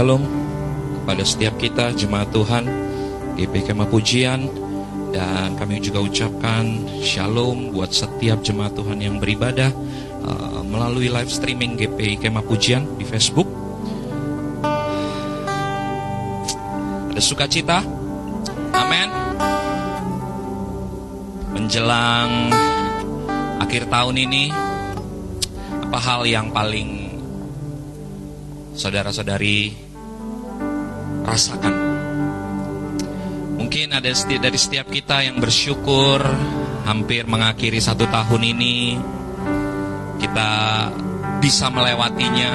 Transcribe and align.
Shalom 0.00 0.24
kepada 0.96 1.20
setiap 1.28 1.60
kita 1.60 1.92
jemaat 1.92 2.32
Tuhan 2.32 2.64
GP 3.36 3.68
Kemah 3.68 3.84
Pujian 3.84 4.48
dan 5.12 5.60
kami 5.60 5.76
juga 5.76 6.00
ucapkan 6.00 6.88
Shalom 7.04 7.76
buat 7.76 7.92
setiap 7.92 8.40
jemaat 8.40 8.72
Tuhan 8.72 8.96
yang 8.96 9.20
beribadah 9.20 9.68
uh, 10.24 10.64
melalui 10.64 11.12
live 11.12 11.28
streaming 11.28 11.76
GP 11.76 12.16
Kemah 12.16 12.40
Pujian 12.40 12.88
di 12.96 13.04
Facebook. 13.04 13.44
Ada 17.12 17.20
sukacita, 17.20 17.84
amin. 18.72 19.08
Menjelang 21.60 22.48
akhir 23.60 23.84
tahun 23.92 24.16
ini, 24.16 24.48
apa 25.92 25.98
hal 26.00 26.24
yang 26.24 26.48
paling 26.56 27.12
saudara-saudari 28.72 29.89
rasakan? 31.30 31.74
Mungkin 33.54 33.94
ada 33.94 34.10
dari 34.10 34.58
setiap 34.58 34.90
kita 34.90 35.22
yang 35.22 35.38
bersyukur 35.38 36.18
hampir 36.82 37.22
mengakhiri 37.30 37.78
satu 37.78 38.10
tahun 38.10 38.42
ini 38.58 38.98
kita 40.18 40.50
bisa 41.38 41.70
melewatinya 41.70 42.50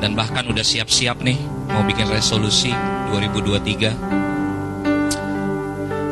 dan 0.00 0.16
bahkan 0.16 0.48
udah 0.48 0.64
siap-siap 0.64 1.20
nih 1.20 1.36
mau 1.68 1.84
bikin 1.84 2.08
resolusi 2.10 2.72
2023 3.12 4.22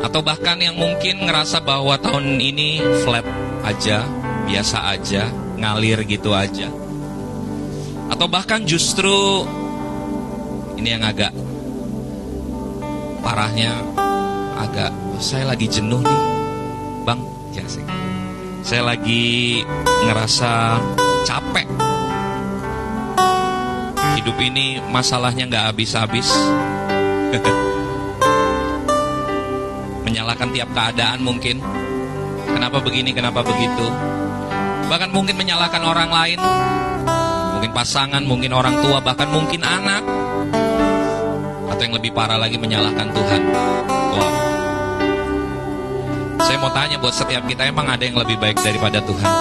atau 0.01 0.19
bahkan 0.25 0.57
yang 0.59 0.75
mungkin 0.75 1.23
ngerasa 1.23 1.61
bahwa 1.63 1.95
tahun 1.95 2.41
ini 2.41 2.83
flat 3.05 3.23
aja, 3.63 4.03
biasa 4.49 4.97
aja, 4.97 5.29
ngalir 5.55 6.03
gitu 6.09 6.33
aja. 6.33 6.67
Atau 8.11 8.27
bahkan 8.27 8.65
justru 8.67 9.45
ini 10.81 10.97
yang 10.97 11.05
agak 11.05 11.29
parahnya 13.21 13.69
agak 14.57 14.89
saya 15.21 15.53
lagi 15.53 15.69
jenuh 15.69 16.01
nih. 16.01 16.21
Bang, 17.05 17.21
ya 17.53 17.61
sih. 17.69 17.85
Saya 18.65 18.89
lagi 18.89 19.61
ngerasa 20.09 20.81
capek. 21.21 21.69
Hidup 24.17 24.37
ini 24.41 24.81
masalahnya 24.89 25.45
nggak 25.45 25.65
habis-habis. 25.69 26.33
Menyalahkan 30.09 30.49
tiap 30.49 30.69
keadaan 30.73 31.21
mungkin. 31.21 31.61
Kenapa 32.57 32.81
begini, 32.81 33.13
kenapa 33.13 33.45
begitu. 33.45 33.85
Bahkan 34.89 35.13
mungkin 35.13 35.37
menyalahkan 35.37 35.85
orang 35.85 36.09
lain. 36.09 36.41
Mungkin 37.53 37.69
pasangan, 37.69 38.25
mungkin 38.25 38.49
orang 38.57 38.81
tua, 38.81 38.97
bahkan 38.97 39.29
mungkin 39.29 39.61
anak. 39.61 40.20
Atau 41.71 41.87
yang 41.87 41.95
lebih 41.95 42.11
parah 42.11 42.35
lagi 42.35 42.59
menyalahkan 42.59 43.07
Tuhan. 43.15 43.41
Wow. 44.11 44.33
Saya 46.43 46.57
mau 46.59 46.71
tanya 46.75 46.99
buat 46.99 47.15
setiap 47.15 47.47
kita 47.47 47.71
emang 47.71 47.87
ada 47.87 48.03
yang 48.03 48.19
lebih 48.19 48.35
baik 48.35 48.59
daripada 48.59 48.99
Tuhan? 48.99 49.31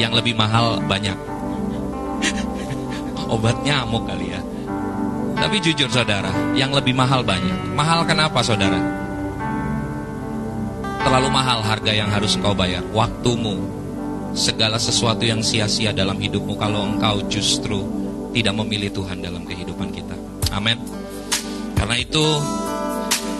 Yang 0.00 0.12
lebih 0.24 0.34
mahal 0.40 0.80
banyak. 0.88 1.18
Obat 3.36 3.60
nyamuk 3.60 4.08
kali 4.08 4.32
ya. 4.32 4.40
Tapi 5.36 5.56
jujur 5.60 5.88
saudara, 5.92 6.32
yang 6.56 6.72
lebih 6.72 6.96
mahal 6.96 7.20
banyak. 7.20 7.72
Mahal 7.76 8.04
kenapa 8.08 8.40
saudara? 8.40 8.80
Terlalu 11.00 11.28
mahal 11.32 11.64
harga 11.64 11.92
yang 11.96 12.12
harus 12.12 12.36
engkau 12.36 12.52
bayar. 12.52 12.84
Waktumu, 12.92 13.56
segala 14.36 14.76
sesuatu 14.76 15.24
yang 15.24 15.40
sia-sia 15.40 15.96
dalam 15.96 16.20
hidupmu 16.20 16.60
kalau 16.60 16.86
engkau 16.86 17.24
justru 17.32 17.80
tidak 18.36 18.54
memilih 18.62 18.92
Tuhan 18.92 19.24
dalam 19.24 19.42
kehidupan 19.48 19.90
kita. 19.90 20.16
Amin. 20.54 20.89
Karena 21.80 21.96
itu, 21.96 22.26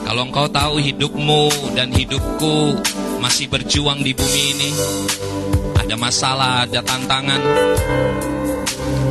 kalau 0.09 0.25
engkau 0.25 0.49
tahu 0.49 0.81
hidupmu 0.81 1.77
dan 1.77 1.93
hidupku 1.93 2.81
masih 3.21 3.53
berjuang 3.53 4.01
di 4.01 4.17
bumi 4.17 4.43
ini, 4.57 4.71
ada 5.77 5.93
masalah, 6.01 6.65
ada 6.65 6.81
tantangan, 6.81 7.37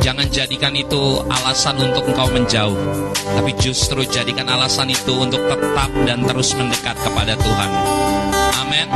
jangan 0.02 0.26
jadikan 0.34 0.74
itu 0.74 1.22
alasan 1.30 1.78
untuk 1.78 2.10
engkau 2.10 2.26
menjauh, 2.34 2.74
tapi 3.14 3.54
justru 3.62 4.02
jadikan 4.10 4.50
alasan 4.50 4.90
itu 4.90 5.14
untuk 5.14 5.46
tetap 5.46 5.94
dan 6.02 6.26
terus 6.26 6.50
mendekat 6.58 6.98
kepada 6.98 7.38
Tuhan. 7.38 7.70
Amin. 8.70 8.86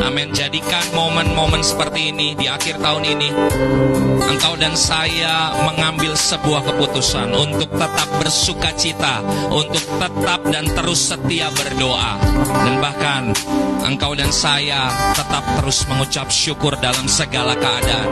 Amin. 0.00 0.28
Jadikan 0.32 0.80
momen-momen 0.96 1.60
seperti 1.60 2.08
ini 2.08 2.32
di 2.32 2.48
akhir 2.48 2.80
tahun 2.80 3.04
ini. 3.04 3.28
Engkau 4.32 4.56
dan 4.56 4.72
saya 4.72 5.52
mengambil 5.68 6.16
sebuah 6.16 6.64
keputusan 6.64 7.28
untuk 7.36 7.68
tetap 7.68 8.08
bersuka 8.16 8.72
cita, 8.80 9.20
untuk 9.52 9.84
tetap 10.00 10.40
dan 10.48 10.64
terus 10.72 11.12
setia 11.12 11.52
berdoa. 11.52 12.16
Dan 12.64 12.80
bahkan 12.80 13.36
engkau 13.84 14.16
dan 14.16 14.32
saya 14.32 14.88
tetap 15.12 15.44
terus 15.60 15.84
mengucap 15.92 16.32
syukur 16.32 16.72
dalam 16.80 17.04
segala 17.04 17.52
keadaan. 17.60 18.08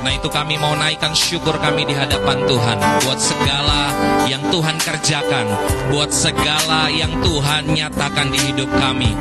Karena 0.00 0.16
itu 0.16 0.32
kami 0.32 0.56
mau 0.56 0.72
naikkan 0.80 1.12
syukur 1.12 1.60
kami 1.60 1.84
di 1.84 1.92
hadapan 1.92 2.40
Tuhan 2.48 2.78
buat 3.04 3.20
segala 3.20 3.92
yang 4.32 4.40
Tuhan 4.48 4.80
kerjakan, 4.80 5.44
buat 5.92 6.08
segala 6.08 6.88
yang 6.88 7.20
Tuhan 7.20 7.68
nyatakan 7.68 8.32
di 8.32 8.40
hidup 8.48 8.72
kami. 8.80 9.12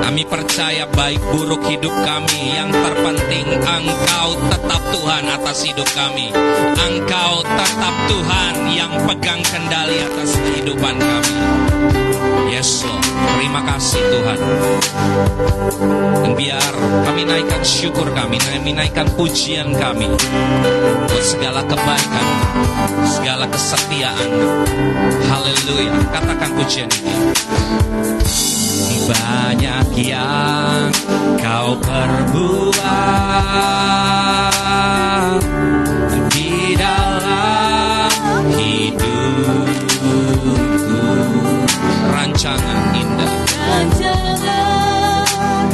Kami 0.00 0.24
percaya 0.24 0.88
baik 0.88 1.20
buruk 1.20 1.68
hidup 1.68 1.92
kami, 1.92 2.56
yang 2.56 2.72
terpenting 2.72 3.44
Engkau 3.60 4.28
tetap 4.48 4.80
Tuhan 4.88 5.24
atas 5.36 5.58
hidup 5.68 5.88
kami. 5.92 6.32
Engkau 6.80 7.44
tetap 7.44 7.94
Tuhan 8.08 8.54
yang 8.72 8.92
pegang 9.04 9.44
kendali 9.44 10.00
atas 10.00 10.32
kehidupan 10.40 10.96
kami. 10.96 12.11
Yes 12.48 12.82
Lord, 12.82 13.04
terima 13.38 13.60
kasih 13.62 14.02
Tuhan. 14.02 14.38
Dan 16.22 16.32
biar 16.34 16.72
kami 17.04 17.22
naikkan 17.28 17.62
syukur 17.62 18.08
kami, 18.10 18.40
kami 18.40 18.72
naikkan 18.74 19.06
pujian 19.14 19.70
kami 19.76 20.08
buat 21.06 21.24
segala 21.24 21.62
kebaikan, 21.62 22.26
segala 23.06 23.44
kesetiaan. 23.46 24.30
Haleluya. 25.30 25.92
Katakan 26.10 26.50
pujian 26.56 26.88
ini. 26.90 27.14
Banyak 29.02 29.98
yang 29.98 30.94
kau 31.42 31.74
perbuat 31.82 32.82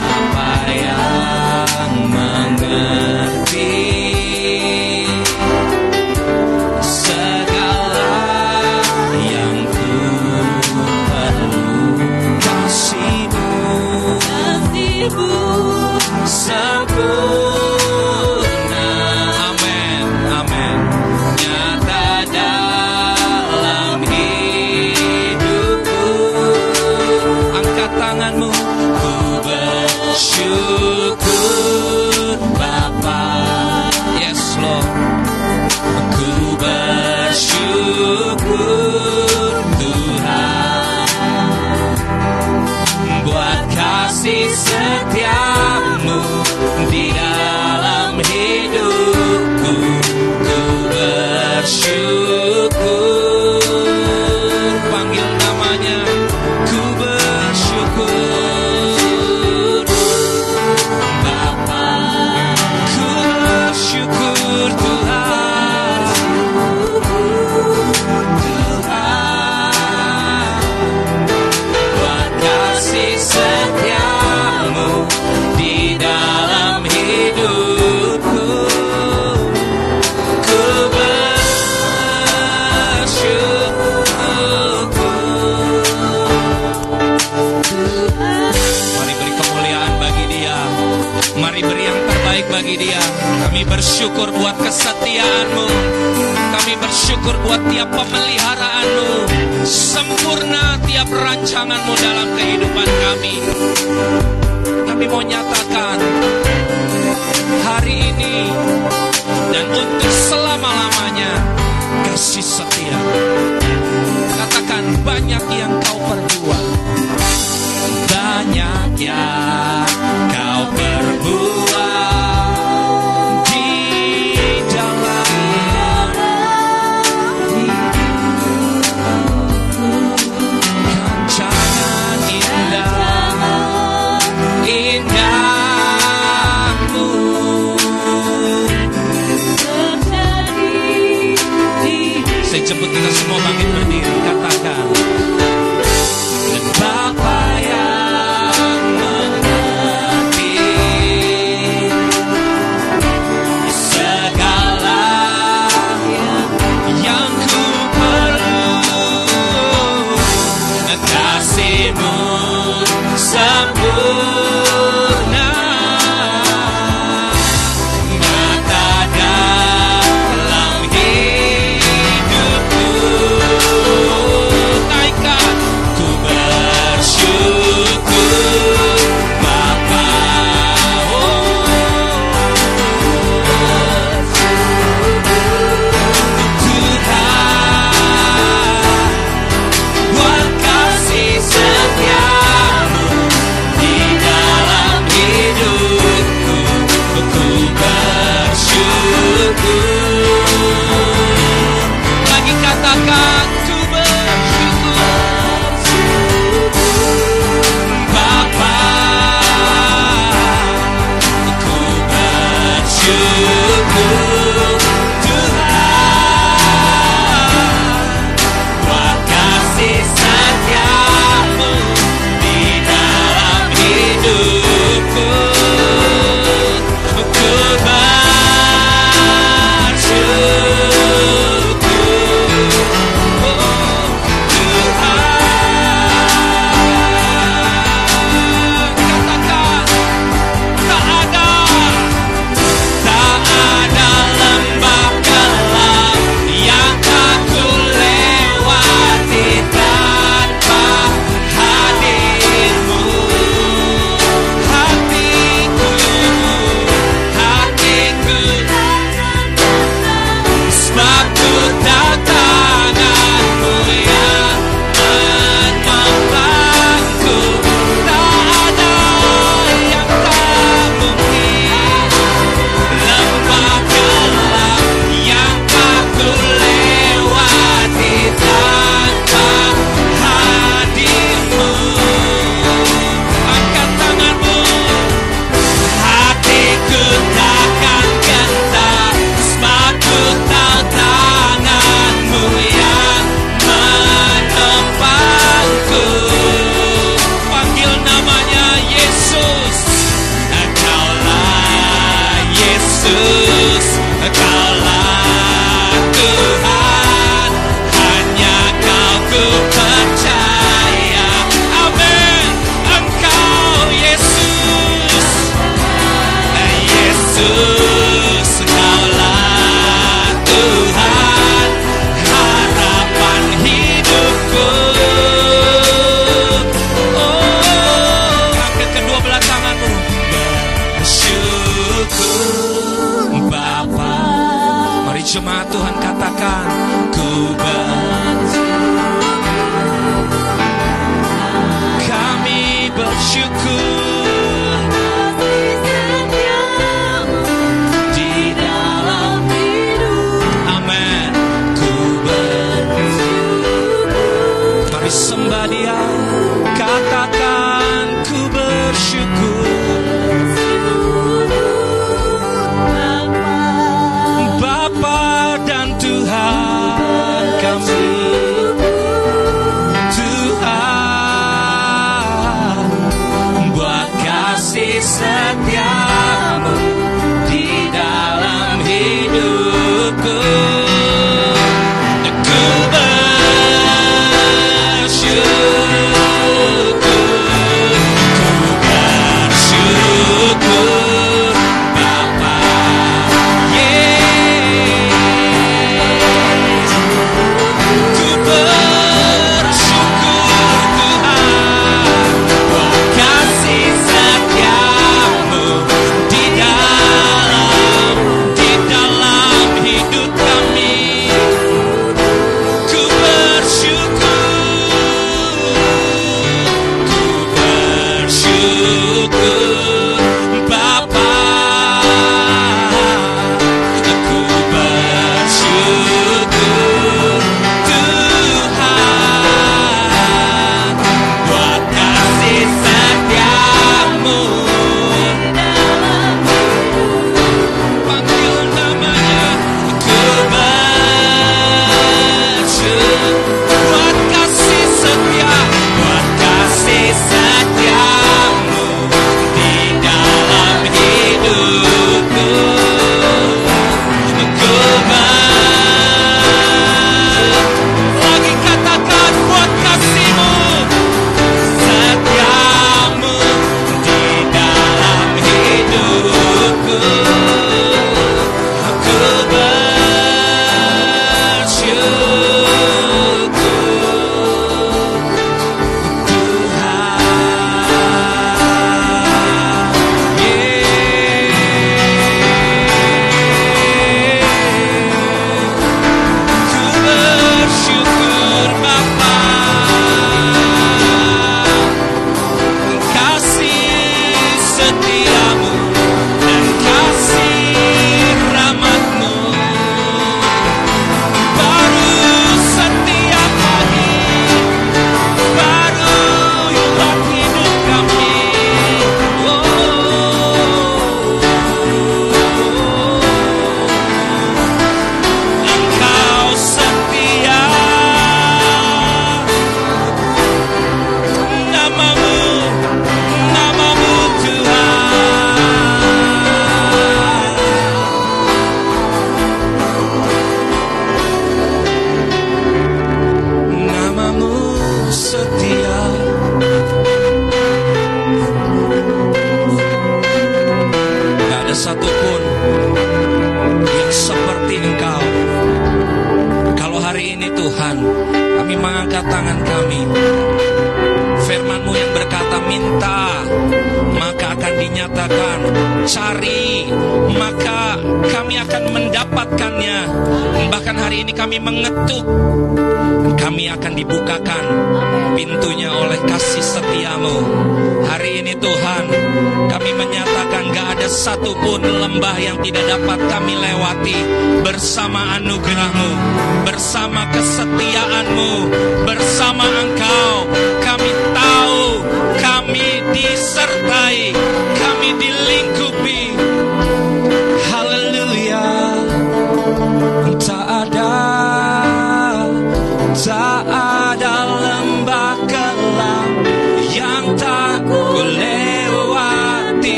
Apa 0.00 0.52
yang 0.68 1.92
mengerti 2.12 3.09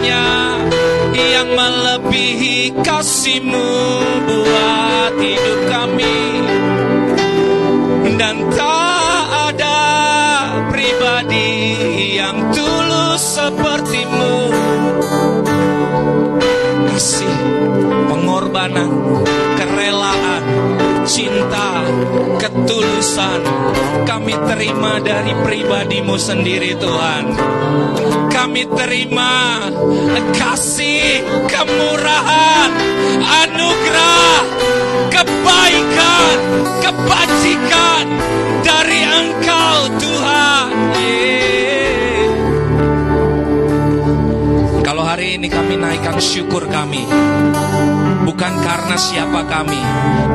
kasihnya 0.00 0.24
yang 1.12 1.48
melebihi 1.52 2.72
kasihmu 2.80 3.68
buat 4.24 5.12
hidup 5.20 5.60
kami. 5.68 6.20
Dan 8.16 8.48
tak 8.52 9.24
ada 9.52 9.80
pribadi 10.72 11.52
yang 12.16 12.48
tulus 12.52 13.20
sepertimu. 13.36 14.36
Kasih 16.96 17.36
pengorbanan 18.08 18.92
kerelaan 19.56 20.44
cinta 21.04 21.79
ketulusan 22.50 23.40
kami 24.06 24.34
terima 24.34 24.98
dari 24.98 25.30
pribadimu 25.46 26.18
sendiri 26.18 26.74
Tuhan. 26.74 27.24
Kami 28.30 28.62
terima 28.74 29.62
kasih, 30.34 31.22
kemurahan, 31.46 32.70
anugerah, 33.46 34.38
kebaikan, 35.14 36.36
kebajikan 36.82 38.04
dari 38.66 39.00
Engkau 39.06 39.78
Tuhan. 40.02 40.70
Yeah. 40.98 41.59
ini 45.40 45.48
kami 45.48 45.80
naikkan 45.80 46.20
syukur 46.20 46.68
kami 46.68 47.00
bukan 48.40 48.52
karena 48.60 48.96
siapa 48.96 49.44
kami, 49.48 49.80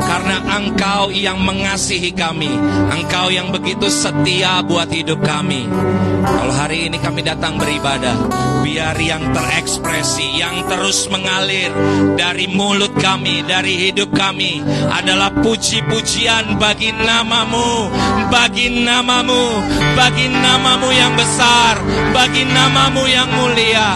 karena 0.02 0.36
Engkau 0.58 1.10
yang 1.10 1.42
mengasihi 1.42 2.14
kami, 2.14 2.50
Engkau 2.92 3.30
yang 3.34 3.50
begitu 3.50 3.90
setia 3.90 4.62
buat 4.62 4.90
hidup 4.90 5.22
kami. 5.26 5.66
Kalau 6.26 6.54
hari 6.54 6.86
ini 6.86 6.98
kami 7.02 7.26
datang 7.26 7.58
beribadah, 7.58 8.14
biar 8.62 8.94
yang 8.98 9.30
terekspresi, 9.34 10.42
yang 10.42 10.66
terus 10.70 11.10
mengalir 11.10 11.70
dari 12.14 12.46
mulut 12.50 12.94
kami, 12.98 13.42
dari 13.42 13.90
hidup 13.90 14.10
kami 14.14 14.62
adalah 14.90 15.30
puji-pujian 15.42 16.58
bagi 16.62 16.94
namamu, 16.94 17.90
bagi 18.30 18.70
namamu, 18.70 19.62
bagi 19.94 20.26
namamu 20.30 20.88
yang 20.94 21.14
besar, 21.14 21.78
bagi 22.14 22.42
namamu 22.46 23.02
yang 23.06 23.28
mulia. 23.34 23.88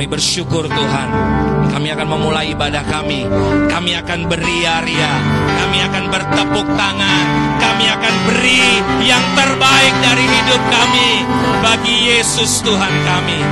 Kami 0.00 0.16
bersyukur 0.16 0.64
Tuhan. 0.64 1.08
Kami 1.76 1.92
akan 1.92 2.08
memulai 2.08 2.56
ibadah 2.56 2.80
kami. 2.88 3.20
Kami 3.68 4.00
akan 4.00 4.32
beria-ria. 4.32 5.12
Kami 5.60 5.76
akan 5.92 6.04
bertepuk 6.08 6.64
tangan. 6.72 7.24
Kami 7.60 7.84
akan 7.84 8.14
beri 8.24 8.64
yang 9.04 9.20
terbaik 9.36 9.94
dari 10.00 10.24
hidup 10.24 10.62
kami 10.72 11.10
bagi 11.60 12.16
Yesus 12.16 12.64
Tuhan 12.64 12.94
kami. 13.04 13.44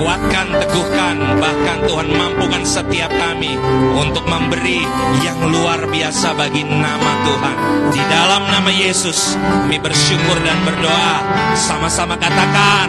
Kuatkan, 0.00 0.48
teguhkan, 0.64 1.16
bahkan 1.36 1.78
Tuhan 1.92 2.08
mampukan 2.08 2.64
setiap 2.64 3.12
kami 3.12 3.52
untuk 4.00 4.24
memberi 4.24 4.80
yang 5.20 5.44
luar 5.44 5.84
biasa 5.92 6.40
bagi 6.40 6.64
nama 6.64 7.20
Tuhan. 7.20 7.56
Di 7.92 8.00
dalam 8.08 8.48
nama 8.48 8.72
Yesus, 8.72 9.36
kami 9.36 9.76
bersyukur 9.76 10.40
dan 10.40 10.56
berdoa. 10.64 11.20
Sama-sama 11.52 12.16
katakan, 12.16 12.88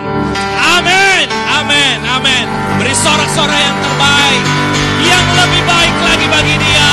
Amin, 0.80 1.05
Amin, 1.56 2.00
Amin. 2.04 2.46
Beri 2.76 2.92
sorak-sorak 2.92 3.56
yang 3.56 3.78
terbaik, 3.80 4.44
yang 5.08 5.26
lebih 5.40 5.64
baik 5.64 5.96
lagi 6.04 6.28
bagi 6.28 6.56
dia, 6.60 6.92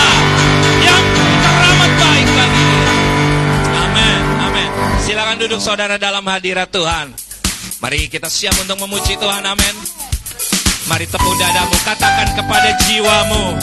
yang 0.86 1.02
teramat 1.42 1.92
baik 1.98 2.28
bagi 2.30 2.62
dia. 2.62 2.92
Amin, 3.82 4.22
Amin. 4.46 4.68
Silakan 5.02 5.36
duduk 5.42 5.58
saudara 5.58 5.98
dalam 5.98 6.22
hadirat 6.30 6.70
Tuhan. 6.70 7.10
Mari 7.82 8.06
kita 8.06 8.30
siap 8.30 8.54
untuk 8.62 8.78
memuji 8.78 9.18
Tuhan, 9.18 9.42
amin. 9.42 9.74
Mari 10.86 11.10
tepuk 11.10 11.34
dadamu, 11.34 11.74
katakan 11.82 12.30
kepada 12.38 12.70
jiwamu. 12.86 13.58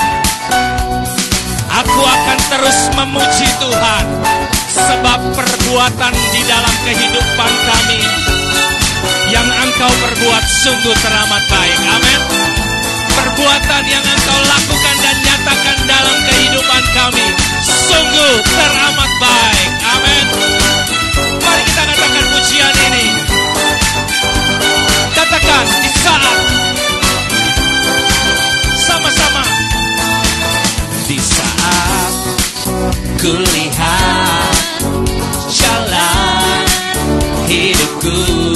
Aku 1.79 2.01
akan 2.03 2.39
terus 2.51 2.79
memuji 2.99 3.47
Tuhan, 3.63 4.05
sebab 4.75 5.19
perbuatan 5.31 6.13
di 6.35 6.41
dalam 6.43 6.75
kehidupan 6.83 7.51
kami 7.63 8.28
engkau 9.79 9.95
perbuat 10.11 10.43
sungguh 10.43 10.91
teramat 10.91 11.39
baik. 11.47 11.79
Amin. 11.79 12.19
Perbuatan 13.15 13.83
yang 13.87 14.03
engkau 14.03 14.39
lakukan 14.43 14.95
dan 14.99 15.15
nyatakan 15.23 15.77
dalam 15.87 16.17
kehidupan 16.27 16.83
kami 16.91 17.27
sungguh 17.63 18.43
teramat 18.43 19.11
baik. 19.23 19.69
Amin. 19.95 20.25
Mari 21.39 21.63
kita 21.63 21.83
katakan 21.95 22.25
pujian 22.27 22.75
ini. 22.91 23.05
Katakan 25.15 25.65
di 25.79 25.91
saat 25.95 26.39
sama-sama 28.83 29.43
di 31.07 31.19
saat 31.23 32.13
kulihat 33.15 34.55
jalan 35.47 36.67
hidupku 37.47 38.48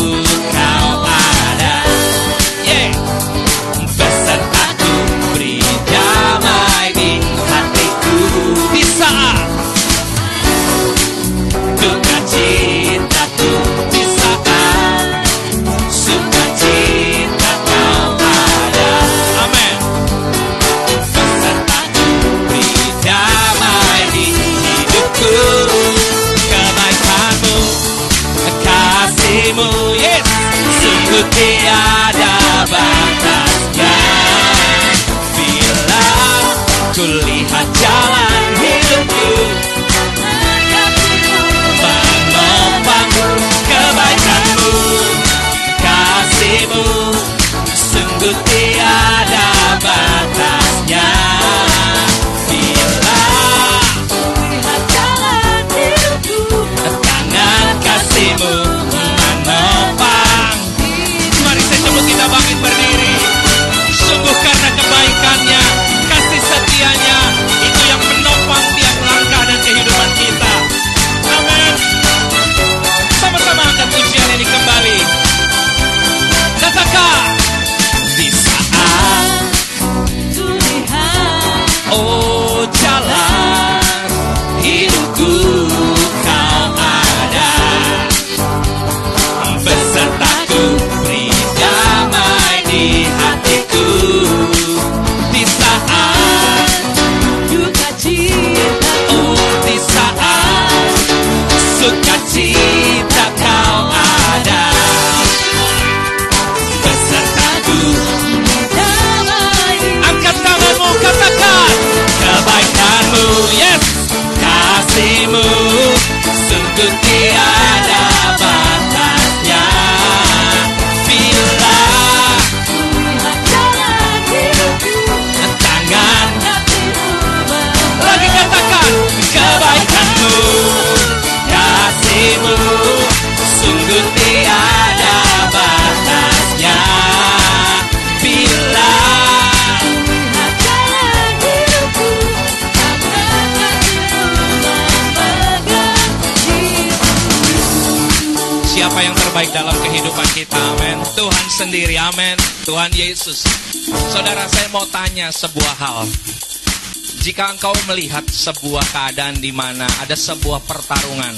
Jika 157.34 157.50
engkau 157.50 157.74
melihat 157.90 158.22
sebuah 158.30 158.86
keadaan 158.94 159.42
di 159.42 159.50
mana 159.50 159.90
ada 160.06 160.14
sebuah 160.14 160.70
pertarungan 160.70 161.34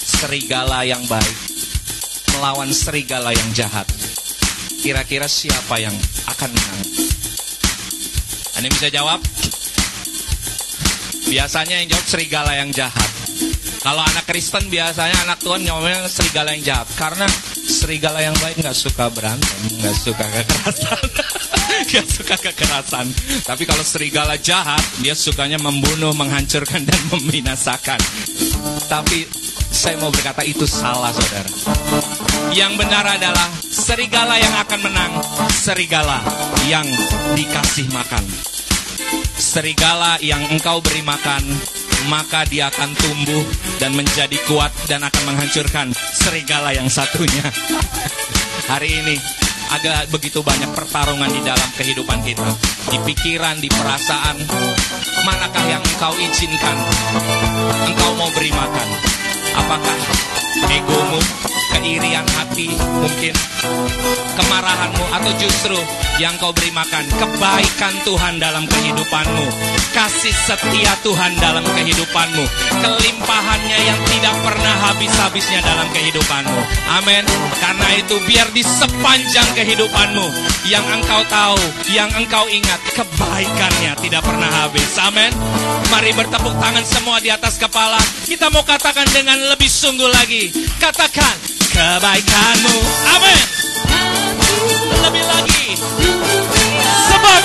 serigala 0.00 0.88
yang 0.88 1.04
baik 1.04 1.36
melawan 2.32 2.72
serigala 2.72 3.28
yang 3.28 3.52
jahat, 3.52 3.84
kira-kira 4.80 5.28
siapa 5.28 5.76
yang 5.76 5.92
akan 6.32 6.48
menang? 6.48 6.80
Anda 8.56 8.72
bisa 8.72 8.88
jawab? 8.88 9.20
Biasanya 11.28 11.76
yang 11.76 11.92
jawab 11.92 12.06
serigala 12.08 12.52
yang 12.56 12.72
jahat. 12.72 13.10
Kalau 13.84 14.00
anak 14.00 14.24
Kristen 14.24 14.72
biasanya 14.72 15.28
anak 15.28 15.44
Tuhan 15.44 15.60
nyomel 15.60 16.08
serigala 16.08 16.56
yang 16.56 16.64
jahat. 16.72 16.88
Karena 16.96 17.28
serigala 17.68 18.24
yang 18.24 18.32
baik 18.40 18.64
nggak 18.64 18.72
suka 18.72 19.12
berantem, 19.12 19.60
nggak 19.76 19.92
suka 19.92 20.24
kekerasan, 20.24 21.04
nggak 21.90 22.06
suka 22.08 22.36
kekerasan. 22.40 23.06
Tapi 23.44 23.62
kalau 23.68 23.84
serigala 23.84 24.40
jahat, 24.40 24.80
dia 25.04 25.12
sukanya 25.12 25.60
membunuh, 25.60 26.16
menghancurkan 26.16 26.82
dan 26.88 27.00
membinasakan. 27.12 28.00
Tapi 28.88 29.28
saya 29.68 30.00
mau 30.00 30.08
berkata 30.08 30.40
itu 30.46 30.64
salah, 30.64 31.12
saudara. 31.12 31.50
Yang 32.54 32.72
benar 32.80 33.04
adalah 33.04 33.48
serigala 33.68 34.40
yang 34.40 34.54
akan 34.64 34.80
menang, 34.80 35.12
serigala 35.52 36.24
yang 36.70 36.86
dikasih 37.36 37.90
makan. 37.92 38.24
Serigala 39.34 40.16
yang 40.24 40.40
engkau 40.48 40.80
beri 40.80 41.04
makan, 41.04 41.42
maka 42.08 42.48
dia 42.48 42.70
akan 42.72 42.96
tumbuh 42.96 43.44
dan 43.82 43.92
menjadi 43.92 44.38
kuat 44.48 44.72
dan 44.88 45.04
akan 45.04 45.34
menghancurkan 45.34 45.92
serigala 45.92 46.72
yang 46.72 46.88
satunya. 46.88 47.44
Hari 48.70 48.88
ini 49.04 49.43
ada 49.74 50.06
begitu 50.06 50.38
banyak 50.38 50.70
pertarungan 50.70 51.26
di 51.34 51.42
dalam 51.42 51.66
kehidupan 51.74 52.22
kita. 52.22 52.46
Di 52.94 52.98
pikiran, 53.02 53.58
di 53.58 53.66
perasaan. 53.66 54.38
Manakah 55.26 55.64
yang 55.66 55.82
engkau 55.82 56.14
izinkan? 56.14 56.78
Engkau 57.90 58.10
mau 58.14 58.30
beri 58.38 58.54
makan. 58.54 58.88
Apakah 59.58 59.96
egomu, 60.70 61.20
keirian 61.74 62.26
hati, 62.38 62.70
mungkin 63.02 63.34
kemarahanmu, 64.34 65.04
atau 65.14 65.32
justru 65.38 65.78
yang 66.22 66.34
kau 66.38 66.54
beri 66.54 66.70
makan 66.70 67.04
kebaikan 67.10 67.94
Tuhan 68.06 68.38
dalam 68.38 68.64
kehidupanmu, 68.70 69.46
kasih 69.94 70.34
setia 70.34 70.94
Tuhan 71.02 71.34
dalam 71.42 71.66
kehidupanmu, 71.66 72.44
kelimpahannya 72.82 73.78
yang 73.82 74.00
tidak 74.10 74.36
pernah 74.42 74.74
habis-habisnya 74.90 75.60
dalam 75.62 75.88
kehidupanmu. 75.90 76.60
Amin. 77.02 77.24
Karena 77.58 77.88
itu 77.98 78.16
biar 78.26 78.48
di 78.54 78.62
sepanjang 78.62 79.48
kehidupanmu 79.58 80.26
yang 80.70 80.84
engkau 80.88 81.22
tahu, 81.26 81.60
yang 81.90 82.10
engkau 82.14 82.46
ingat 82.46 82.80
kebaikannya 82.94 83.92
tidak 84.02 84.22
pernah 84.22 84.50
habis. 84.62 84.90
Amin. 85.02 85.32
Mari 85.90 86.10
bertepuk 86.14 86.54
tangan 86.58 86.84
semua 86.86 87.18
di 87.22 87.30
atas 87.30 87.58
kepala. 87.58 87.98
Kita 88.26 88.50
mau 88.50 88.66
katakan 88.66 89.06
dengan 89.10 89.38
lebih 89.50 89.70
sungguh 89.70 90.10
lagi. 90.10 90.50
Katakan 90.78 91.63
kebaikanmu. 91.74 92.76
Amin. 93.18 93.42
Lebih 95.02 95.24
lagi. 95.26 95.74
Sebab 97.10 97.42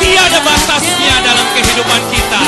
tiada 0.00 0.40
batasnya 0.40 1.14
dalam 1.20 1.46
kehidupan 1.52 2.00
kita. 2.08 2.39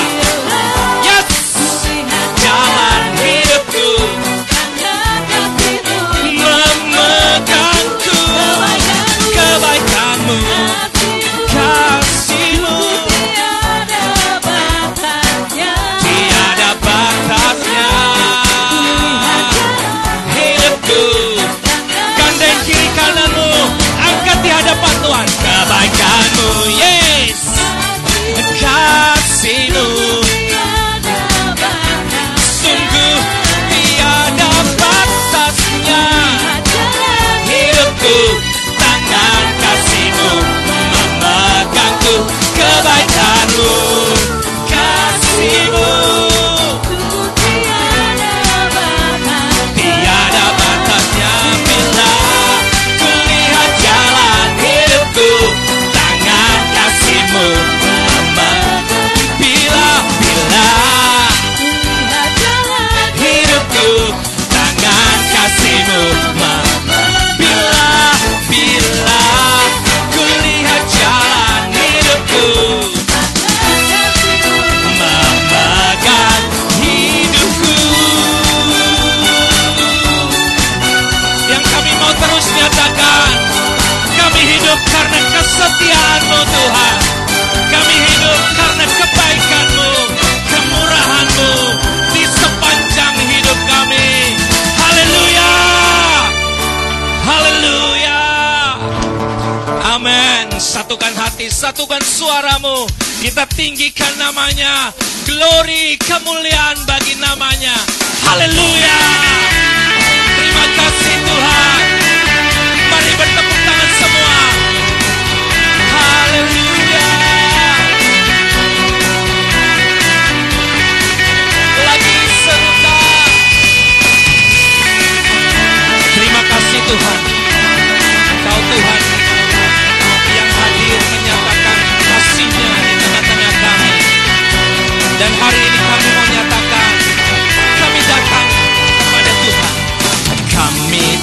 Kita 103.22 103.46
tinggikan 103.54 104.10
namanya. 104.18 104.90
Glory 105.22 105.94
kemuliaan 106.02 106.82
bagi 106.82 107.14
namanya. 107.22 107.78
Haleluya 108.26 109.81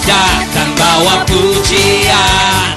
datang 0.10 0.74
bawa 0.74 1.22
pujian 1.30 2.74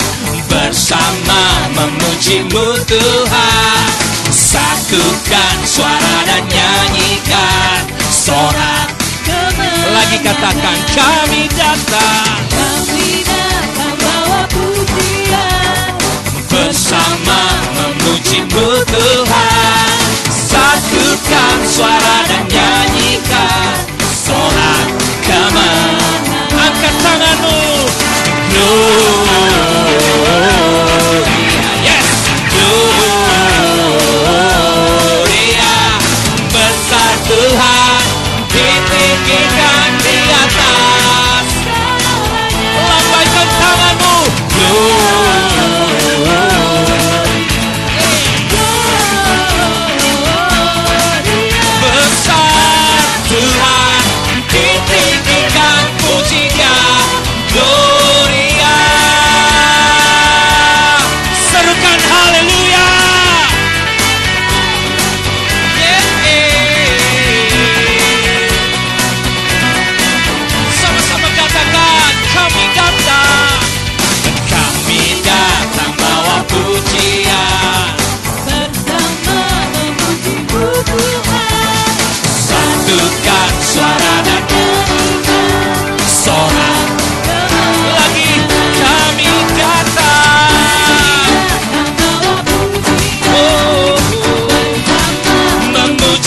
bersama 0.52 1.72
memujimu 1.72 2.76
Tuhan. 2.84 3.84
Satukan 4.32 5.56
suara 5.64 6.16
dan 6.28 6.44
nyanyikan 6.44 7.88
sorak 8.12 8.88
lagi 9.92 10.18
katakan 10.20 10.78
kami 10.92 11.48
datang. 11.56 12.40
Bersama 16.52 17.40
memujimu 17.76 18.68
Tuhan. 18.92 19.96
Satukan 20.28 21.56
suara 21.64 22.16
dan 22.28 22.44
nyanyikan 22.48 23.72
sorak 24.12 24.86
kemen 25.24 26.41
angkat 26.82 26.98
tanganmu 26.98 27.58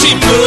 people 0.05 0.44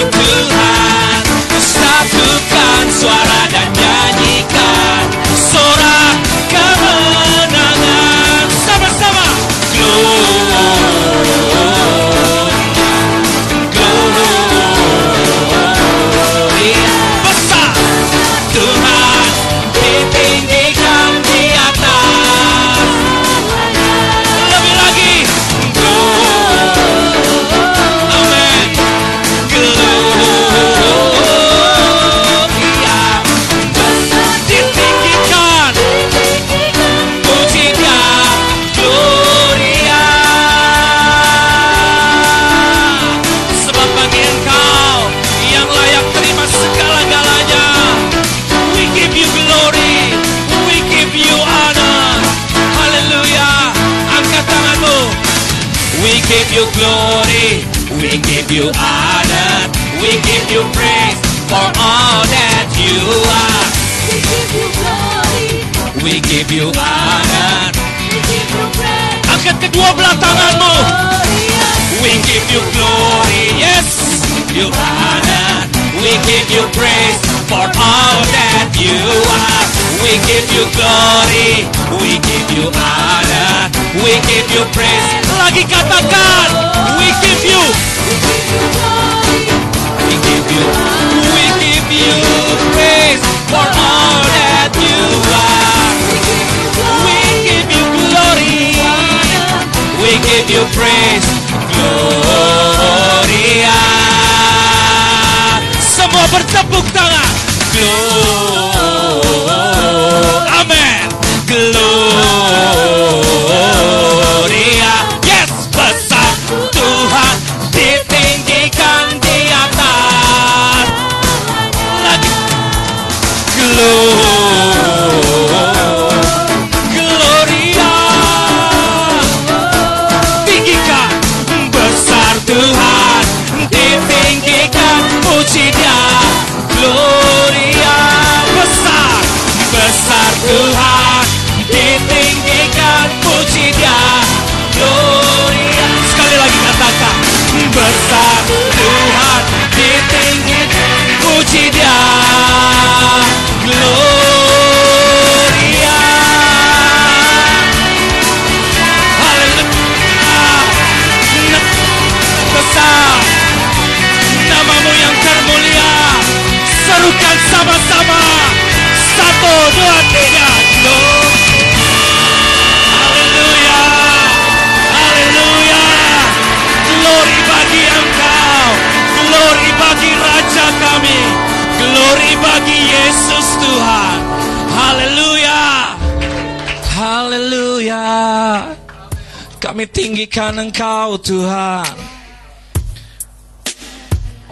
Kuduskan 190.28 190.60
Engkau 190.60 191.16
Tuhan 191.24 191.96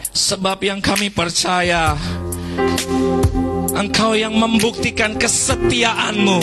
Sebab 0.09 0.65
yang 0.65 0.81
kami 0.81 1.13
percaya 1.13 1.93
Engkau 3.77 4.17
yang 4.17 4.33
membuktikan 4.41 5.21
kesetiaanmu 5.21 6.41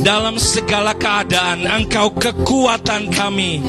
Dalam 0.00 0.40
segala 0.40 0.96
keadaan 0.96 1.68
Engkau 1.68 2.08
kekuatan 2.16 3.12
kami 3.12 3.60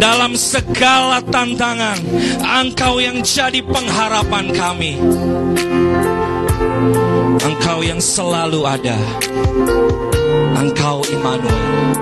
dalam 0.00 0.32
segala 0.32 1.20
tantangan, 1.20 2.00
Engkau 2.40 3.04
yang 3.04 3.20
jadi 3.20 3.60
pengharapan 3.60 4.48
kami. 4.48 4.96
Engkau 7.44 7.84
yang 7.84 8.00
selalu 8.00 8.64
ada. 8.64 8.96
Engkau 10.60 11.04
Immanuel, 11.08 11.96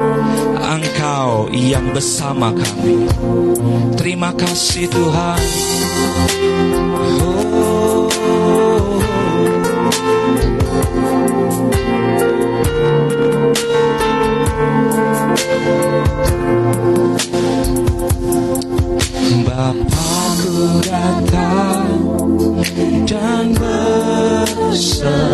Engkau 0.59 1.51
yang 1.53 1.91
bersama 1.95 2.55
kami. 2.55 3.07
Terima 3.99 4.31
kasih 4.35 4.87
Tuhan. 4.91 5.43
Oh. 7.23 7.59
Bapakku 19.59 20.81
datang 20.87 21.91
dan 23.05 23.53
bersama 23.59 25.28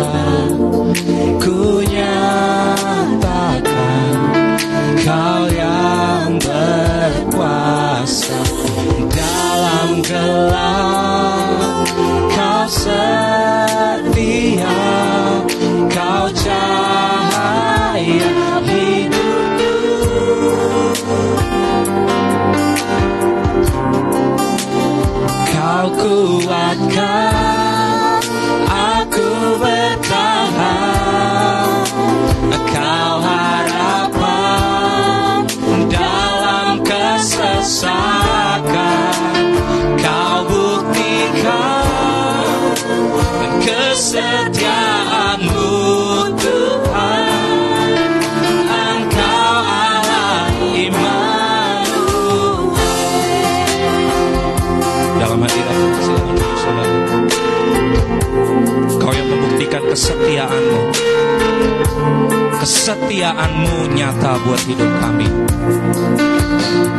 Kesetiaanmu 63.15 63.95
nyata 63.95 64.43
buat 64.43 64.59
hidup 64.67 64.91
kami. 64.99 65.23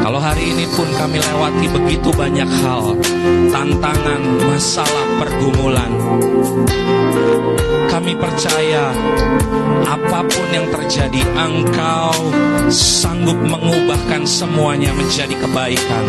Kalau 0.00 0.16
hari 0.16 0.48
ini 0.48 0.64
pun 0.72 0.88
kami 0.96 1.20
lewati 1.20 1.68
begitu 1.68 2.09
banyak 2.09 2.48
hal 2.64 2.96
Tantangan, 3.52 4.22
masalah, 4.48 5.07
pergumulan 5.20 5.92
Kami 7.92 8.16
percaya 8.16 8.96
apa 9.85 10.24
pun 10.24 10.48
yang 10.57 10.64
terjadi 10.72 11.20
Engkau 11.37 12.16
sanggup 12.72 13.37
mengubahkan 13.37 14.24
semuanya 14.24 14.96
menjadi 14.96 15.37
kebaikan. 15.37 16.05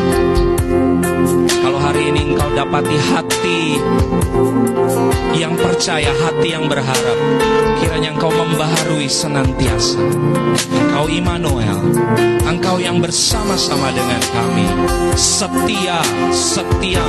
Kalau 1.51 1.83
hari 1.83 2.15
ini 2.15 2.31
engkau 2.31 2.47
dapati 2.55 2.95
hati 3.11 3.75
yang 5.37 5.53
percaya, 5.57 6.09
hati 6.25 6.53
yang 6.53 6.65
berharap. 6.65 7.17
Kiranya 7.77 8.17
engkau 8.17 8.33
membaharui 8.33 9.05
senantiasa. 9.05 10.01
Engkau 10.73 11.05
Immanuel, 11.07 11.79
engkau 12.49 12.81
yang 12.81 12.97
bersama-sama 12.97 13.93
dengan 13.93 14.21
kami. 14.33 14.67
Setia, 15.13 16.01
setia, 16.33 17.05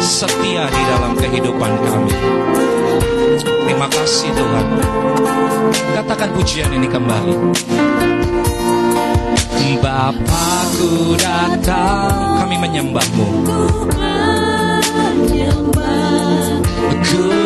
setia 0.00 0.64
di 0.68 0.82
dalam 0.88 1.12
kehidupan 1.16 1.72
kami. 1.84 2.14
Terima 3.40 3.88
kasih 3.88 4.28
Tuhan. 4.36 4.66
Katakan 5.96 6.30
pujian 6.36 6.70
ini 6.74 6.88
kembali. 6.88 7.36
Bapakku 9.80 11.16
datang, 11.16 12.44
kami 12.44 12.60
menyembahmu. 12.60 13.28
Ku 16.00 17.39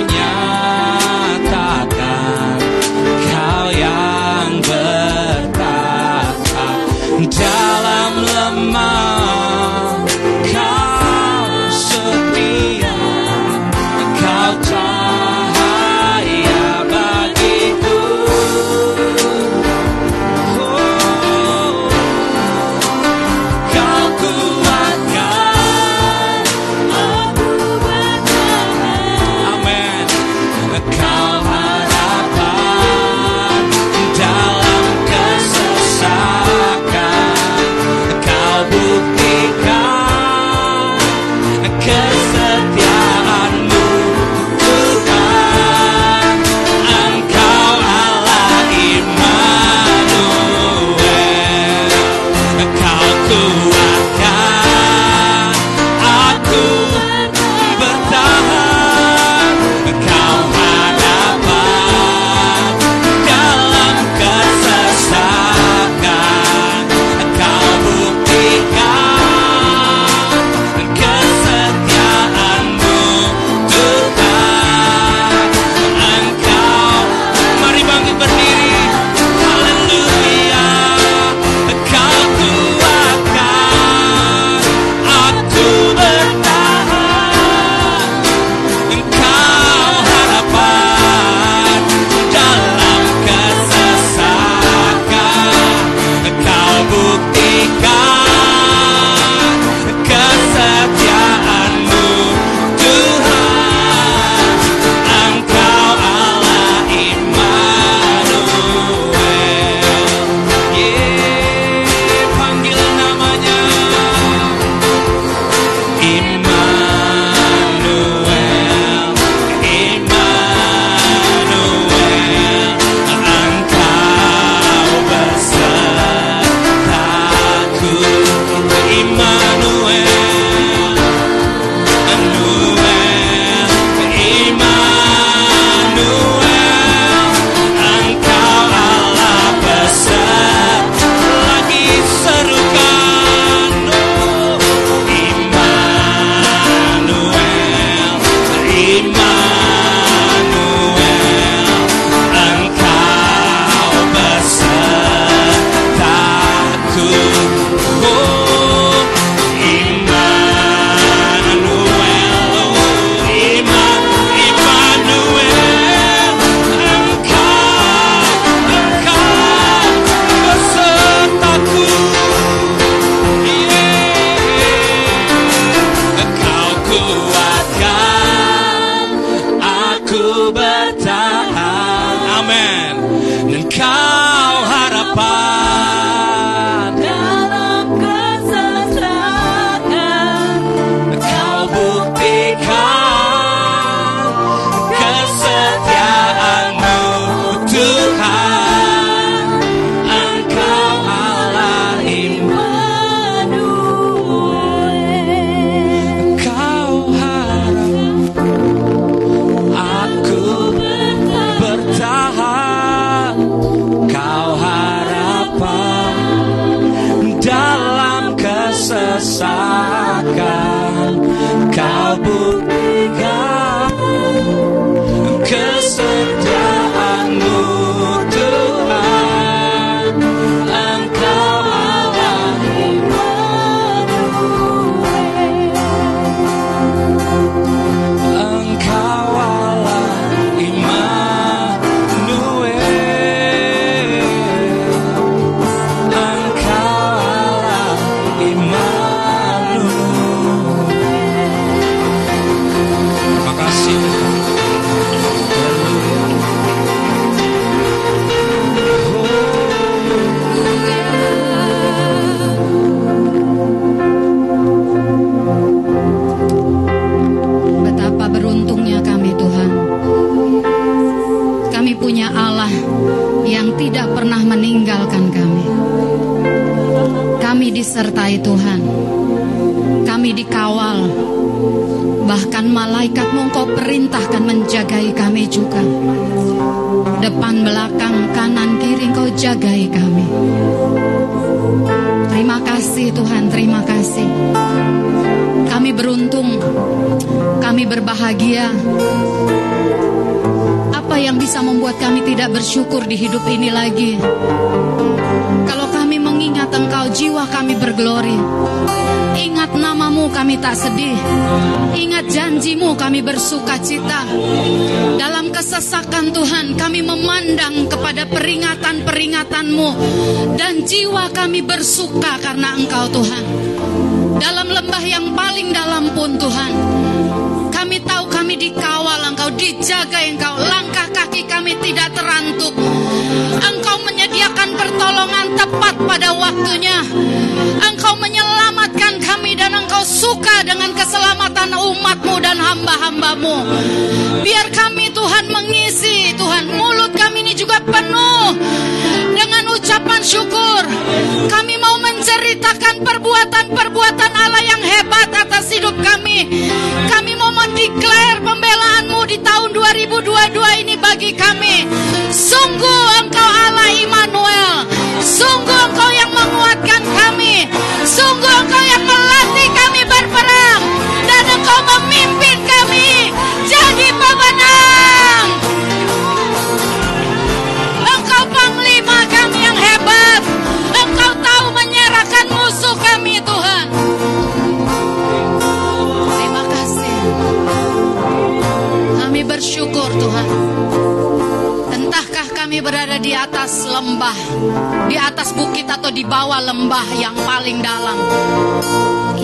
di 396.14 396.22
bawah 396.22 396.62
lembah 396.62 397.06
yang 397.18 397.34
paling 397.34 397.82
dalam. 397.82 398.18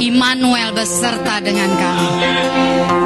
Immanuel 0.00 0.70
beserta 0.72 1.42
dengan 1.42 1.68
kami. 1.76 2.08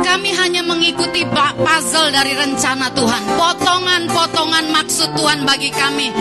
Kami 0.04 0.30
hanya 0.36 0.62
mengikuti 0.62 1.24
puzzle 1.24 2.12
dari 2.12 2.36
rencana 2.36 2.92
Tuhan, 2.92 3.22
potongan-potongan 3.34 4.68
maksud 4.70 5.16
Tuhan 5.16 5.42
bagi 5.48 5.72
kami. 5.72 6.12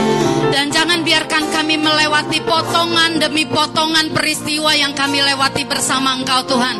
Dan 0.49 0.71
jangan 0.71 1.03
biarkan 1.03 1.51
kami 1.51 1.77
melewati 1.77 2.39
potongan 2.41 3.19
demi 3.19 3.43
potongan 3.45 4.09
peristiwa 4.15 4.71
yang 4.73 4.95
kami 4.95 5.19
lewati 5.21 5.67
bersama 5.67 6.15
Engkau 6.15 6.47
Tuhan. 6.47 6.79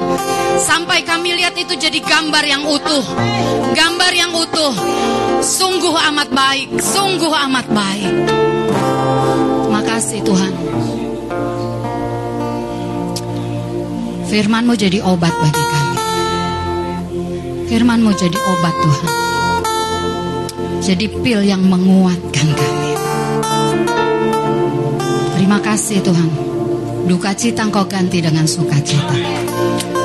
Sampai 0.57 1.03
kami 1.03 1.35
lihat 1.37 1.53
itu 1.59 1.75
jadi 1.75 1.99
gambar 1.99 2.43
yang 2.47 2.63
utuh. 2.63 3.03
Gambar 3.75 4.11
yang 4.15 4.31
utuh. 4.31 4.73
Sungguh 5.43 5.93
amat 6.09 6.31
baik, 6.31 6.79
sungguh 6.79 7.33
amat 7.51 7.67
baik. 7.67 8.52
Makasih 10.03 10.27
Tuhan. 10.27 10.53
Firmanmu 14.27 14.75
jadi 14.75 14.99
obat 14.99 15.31
bagi 15.31 15.63
kami. 15.63 15.97
Firmanmu 17.71 18.11
jadi 18.11 18.35
obat 18.35 18.75
Tuhan. 18.83 19.11
Jadi 20.83 21.05
pil 21.23 21.47
yang 21.47 21.63
menguatkan 21.63 22.47
kami. 22.51 22.91
Terima 25.39 25.63
kasih 25.63 26.03
Tuhan. 26.03 26.29
Duka 27.07 27.31
cita 27.31 27.63
engkau 27.63 27.87
ganti 27.87 28.19
dengan 28.19 28.43
sukacita. 28.43 29.15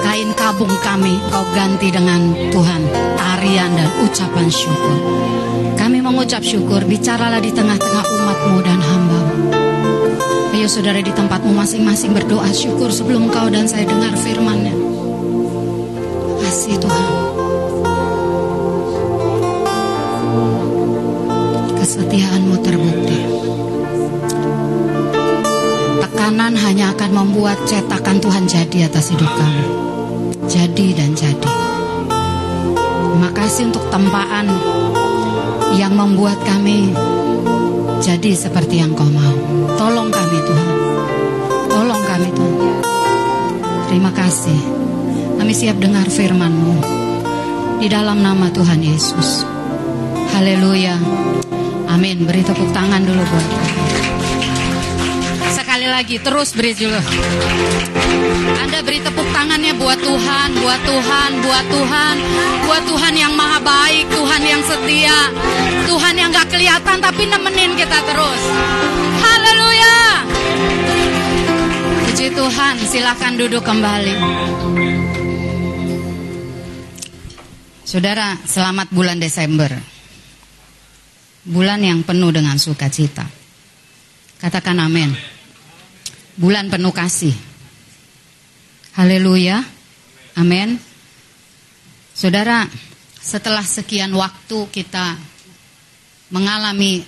Kain 0.06 0.30
kabung 0.38 0.78
kami 0.78 1.18
kau 1.26 1.42
ganti 1.58 1.90
dengan 1.90 2.38
Tuhan. 2.54 2.86
Tarian 3.18 3.74
dan 3.74 3.90
ucapan 4.06 4.46
syukur. 4.46 4.94
Kami 5.74 5.98
mengucap 5.98 6.46
syukur. 6.46 6.86
Bicaralah 6.86 7.42
di 7.42 7.50
tengah-tengah 7.50 8.04
umatmu 8.14 8.62
dan 8.62 8.78
hambamu. 8.78 9.58
Ayo 10.48 10.64
saudara 10.64 11.04
di 11.04 11.12
tempatmu 11.12 11.52
masing-masing 11.52 12.16
berdoa 12.16 12.48
syukur 12.52 12.88
sebelum 12.88 13.28
kau 13.28 13.52
dan 13.52 13.68
saya 13.68 13.84
dengar 13.84 14.16
firmannya. 14.16 14.72
Kasih 16.40 16.76
Tuhan. 16.80 17.08
Kesetiaanmu 21.76 22.56
terbukti. 22.64 23.18
Tekanan 26.04 26.54
hanya 26.56 26.96
akan 26.96 27.10
membuat 27.12 27.60
cetakan 27.68 28.16
Tuhan 28.16 28.44
jadi 28.48 28.88
atas 28.88 29.12
hidup 29.12 29.28
kami. 29.28 29.66
Jadi 30.48 30.86
dan 30.96 31.12
jadi. 31.12 31.52
Terima 33.18 33.30
kasih 33.36 33.68
untuk 33.68 33.84
tempaan 33.92 34.46
yang 35.76 35.92
membuat 35.92 36.40
kami 36.46 36.88
jadi 38.00 38.32
seperti 38.32 38.80
yang 38.80 38.96
kau 38.96 39.08
mau. 39.10 39.47
Tolong 39.78 40.10
kami 40.10 40.38
Tuhan. 40.42 40.76
Tolong 41.70 42.02
kami 42.02 42.28
Tuhan. 42.34 42.74
Terima 43.86 44.10
kasih. 44.10 44.58
Kami 45.38 45.52
siap 45.54 45.78
dengar 45.78 46.02
firman-Mu. 46.10 46.82
Di 47.78 47.86
dalam 47.86 48.18
nama 48.18 48.50
Tuhan 48.50 48.82
Yesus. 48.82 49.46
Haleluya. 50.34 50.98
Amin. 51.94 52.26
Beri 52.26 52.42
tepuk 52.42 52.74
tangan 52.74 53.06
dulu 53.06 53.22
buat 53.22 53.46
kami. 53.54 53.97
Lagi 55.98 56.14
terus 56.22 56.54
beri 56.54 56.78
dulu. 56.78 56.94
Anda 58.54 58.86
beri 58.86 59.02
tepuk 59.02 59.26
tangannya 59.34 59.74
buat 59.74 59.98
Tuhan, 59.98 60.54
buat 60.62 60.78
Tuhan, 60.86 61.30
buat 61.42 61.66
Tuhan, 61.74 62.16
buat 62.70 62.82
Tuhan 62.86 63.14
yang 63.18 63.34
maha 63.34 63.58
baik, 63.58 64.06
Tuhan 64.06 64.42
yang 64.46 64.62
setia, 64.62 65.26
Tuhan 65.90 66.14
yang 66.14 66.30
gak 66.30 66.54
kelihatan 66.54 67.02
tapi 67.02 67.26
nemenin 67.26 67.74
kita 67.74 67.98
terus. 68.06 68.42
Haleluya. 69.26 69.98
Puji 72.06 72.30
Tuhan, 72.30 72.74
silahkan 72.86 73.34
duduk 73.34 73.66
kembali. 73.66 74.14
Saudara, 77.82 78.38
selamat 78.46 78.94
bulan 78.94 79.18
Desember. 79.18 79.74
Bulan 81.42 81.82
yang 81.82 82.06
penuh 82.06 82.30
dengan 82.30 82.54
sukacita. 82.54 83.26
Katakan 84.38 84.78
amin. 84.78 85.27
Bulan 86.38 86.70
penuh 86.70 86.94
kasih. 86.94 87.34
Haleluya. 88.94 89.58
Amin. 90.38 90.78
Saudara, 92.14 92.62
setelah 93.18 93.66
sekian 93.66 94.14
waktu 94.14 94.70
kita 94.70 95.18
mengalami 96.30 97.02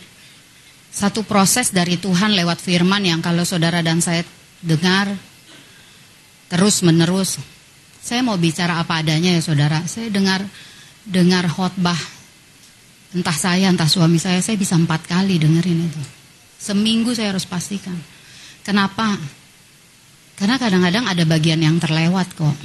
satu 0.90 1.22
proses 1.22 1.70
dari 1.70 1.94
Tuhan 2.02 2.34
lewat 2.34 2.58
firman 2.58 3.06
yang 3.06 3.22
kalau 3.22 3.46
saudara 3.46 3.78
dan 3.86 4.02
saya 4.02 4.26
dengar 4.58 5.14
terus 6.50 6.82
menerus. 6.82 7.38
Saya 8.02 8.26
mau 8.26 8.34
bicara 8.34 8.82
apa 8.82 8.98
adanya 8.98 9.30
ya 9.38 9.42
saudara. 9.42 9.86
Saya 9.86 10.10
dengar 10.10 10.42
dengar 11.06 11.46
khotbah 11.46 11.98
entah 13.10 13.34
saya 13.34 13.66
entah 13.70 13.90
suami 13.90 14.18
saya 14.22 14.38
saya 14.42 14.58
bisa 14.58 14.74
empat 14.74 15.06
kali 15.06 15.38
dengerin 15.38 15.86
itu. 15.86 16.02
Seminggu 16.58 17.14
saya 17.14 17.30
harus 17.30 17.46
pastikan. 17.46 17.94
Kenapa? 18.64 19.16
Karena 20.40 20.56
kadang-kadang 20.56 21.04
ada 21.04 21.24
bagian 21.28 21.60
yang 21.60 21.76
terlewat 21.76 22.32
kok. 22.32 22.56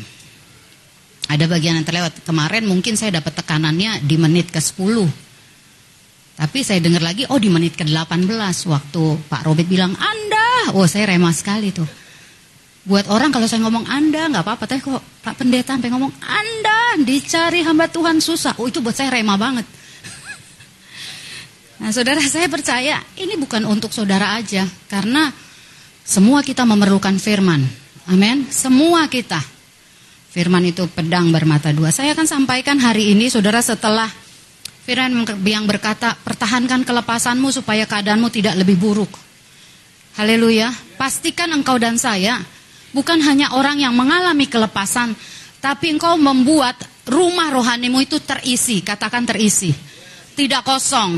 Ada 1.27 1.49
bagian 1.49 1.75
yang 1.75 1.87
terlewat. 1.87 2.23
Kemarin 2.23 2.63
mungkin 2.69 2.95
saya 2.95 3.19
dapat 3.19 3.35
tekanannya 3.35 3.99
di 4.05 4.15
menit 4.15 4.47
ke-10. 4.53 5.25
Tapi 6.35 6.59
saya 6.63 6.79
dengar 6.83 7.03
lagi, 7.03 7.27
oh 7.27 7.39
di 7.39 7.47
menit 7.47 7.79
ke-18 7.79 8.55
waktu 8.67 9.03
Pak 9.27 9.41
Robert 9.43 9.67
bilang, 9.67 9.95
Anda. 9.95 10.75
Oh 10.75 10.87
saya 10.87 11.11
remah 11.11 11.35
sekali 11.35 11.75
tuh. 11.75 11.87
Buat 12.85 13.09
orang 13.09 13.33
kalau 13.33 13.49
saya 13.49 13.65
ngomong 13.65 13.89
Anda 13.89 14.29
nggak 14.29 14.45
apa-apa, 14.45 14.63
tapi 14.69 14.79
kok 14.85 15.01
Pak 15.25 15.41
Pendeta 15.41 15.73
sampai 15.73 15.89
ngomong 15.89 16.13
Anda 16.21 17.01
dicari 17.01 17.65
hamba 17.65 17.89
Tuhan 17.89 18.21
susah. 18.21 18.55
Oh 18.61 18.69
itu 18.69 18.79
buat 18.79 18.93
saya 18.93 19.11
remah 19.11 19.35
banget. 19.35 19.67
Nah 21.75 21.91
saudara 21.91 22.23
saya 22.23 22.47
percaya 22.47 23.03
ini 23.19 23.35
bukan 23.35 23.67
untuk 23.67 23.91
saudara 23.91 24.39
aja. 24.39 24.63
Karena 24.87 25.27
semua 26.05 26.45
kita 26.45 26.61
memerlukan 26.69 27.17
firman. 27.17 27.65
Amin. 28.05 28.45
Semua 28.53 29.09
kita. 29.09 29.41
Firman 30.29 30.61
itu 30.69 30.85
pedang 30.85 31.33
bermata 31.33 31.73
dua. 31.73 31.89
Saya 31.89 32.13
akan 32.13 32.29
sampaikan 32.29 32.77
hari 32.77 33.17
ini 33.17 33.25
saudara 33.25 33.57
setelah 33.65 34.05
firman 34.85 35.25
yang 35.41 35.65
berkata 35.65 36.13
pertahankan 36.21 36.85
kelepasanmu 36.85 37.49
supaya 37.49 37.89
keadaanmu 37.89 38.29
tidak 38.29 38.53
lebih 38.53 38.77
buruk. 38.77 39.09
Haleluya. 40.21 40.69
Pastikan 41.01 41.49
engkau 41.57 41.81
dan 41.81 41.97
saya 41.97 42.37
bukan 42.93 43.17
hanya 43.25 43.57
orang 43.57 43.81
yang 43.81 43.97
mengalami 43.97 44.45
kelepasan, 44.45 45.17
tapi 45.57 45.97
engkau 45.97 46.21
membuat 46.21 46.77
rumah 47.09 47.49
rohanimu 47.49 48.05
itu 48.05 48.21
terisi, 48.21 48.85
katakan 48.85 49.25
terisi. 49.25 49.73
Tidak 50.37 50.61
kosong. 50.61 51.17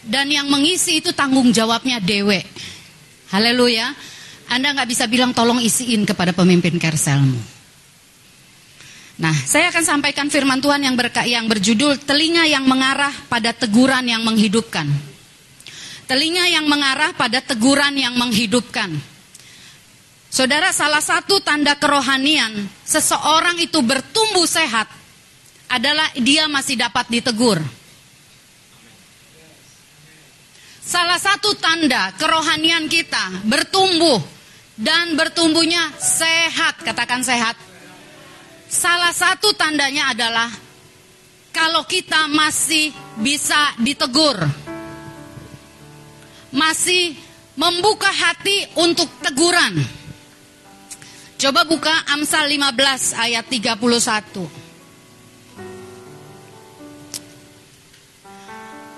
Dan 0.00 0.32
yang 0.32 0.48
mengisi 0.48 1.04
itu 1.04 1.12
tanggung 1.12 1.52
jawabnya 1.52 2.00
dewe. 2.00 2.40
Haleluya. 3.34 3.90
Anda 4.46 4.70
nggak 4.76 4.88
bisa 4.90 5.10
bilang 5.10 5.34
tolong 5.34 5.58
isiin 5.58 6.06
kepada 6.06 6.30
pemimpin 6.30 6.78
kerselmu. 6.78 7.56
Nah, 9.16 9.32
saya 9.32 9.72
akan 9.72 9.82
sampaikan 9.82 10.28
firman 10.28 10.60
Tuhan 10.60 10.84
yang, 10.84 10.94
yang 11.24 11.48
berjudul 11.48 12.04
telinga 12.04 12.44
yang 12.44 12.68
mengarah 12.68 13.10
pada 13.32 13.56
teguran 13.56 14.04
yang 14.04 14.20
menghidupkan. 14.22 14.84
Telinga 16.06 16.46
yang 16.46 16.68
mengarah 16.68 17.16
pada 17.16 17.42
teguran 17.42 17.96
yang 17.96 18.14
menghidupkan. 18.14 18.92
Saudara, 20.30 20.68
salah 20.70 21.00
satu 21.00 21.40
tanda 21.40 21.74
kerohanian 21.80 22.52
seseorang 22.84 23.56
itu 23.58 23.80
bertumbuh 23.80 24.44
sehat 24.44 24.86
adalah 25.66 26.12
dia 26.20 26.46
masih 26.46 26.76
dapat 26.76 27.08
ditegur. 27.08 27.58
Salah 30.86 31.18
satu 31.18 31.50
tanda 31.58 32.14
kerohanian 32.14 32.86
kita 32.86 33.42
bertumbuh 33.42 34.22
dan 34.78 35.18
bertumbuhnya 35.18 35.90
sehat, 35.98 36.86
katakan 36.86 37.26
sehat 37.26 37.58
Salah 38.66 39.14
satu 39.14 39.54
tandanya 39.54 40.10
adalah 40.10 40.50
kalau 41.54 41.86
kita 41.86 42.26
masih 42.26 42.90
bisa 43.22 43.72
ditegur. 43.78 44.36
Masih 46.50 47.14
membuka 47.54 48.10
hati 48.10 48.66
untuk 48.76 49.06
teguran. 49.22 49.78
Coba 51.36 51.62
buka 51.68 51.92
Amsal 52.10 52.48
15 52.48 53.16
ayat 53.16 53.44
31. 53.46 54.55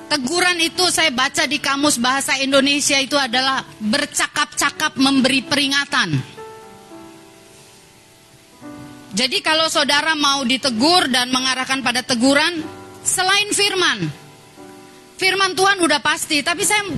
Teguran 0.08 0.56
itu 0.64 0.88
saya 0.88 1.12
baca 1.12 1.44
di 1.44 1.60
kamus 1.60 2.00
bahasa 2.00 2.40
Indonesia 2.40 2.96
itu 2.96 3.12
adalah 3.20 3.60
bercakap-cakap 3.76 4.96
memberi 4.96 5.44
peringatan. 5.44 6.16
Jadi 9.12 9.44
kalau 9.44 9.68
saudara 9.68 10.16
mau 10.16 10.48
ditegur 10.48 11.12
dan 11.12 11.28
mengarahkan 11.28 11.84
pada 11.84 12.00
teguran, 12.00 12.64
selain 13.04 13.52
firman, 13.52 14.08
firman 15.20 15.52
Tuhan 15.52 15.76
udah 15.84 16.00
pasti. 16.00 16.40
Tapi 16.40 16.64
saya 16.64 16.88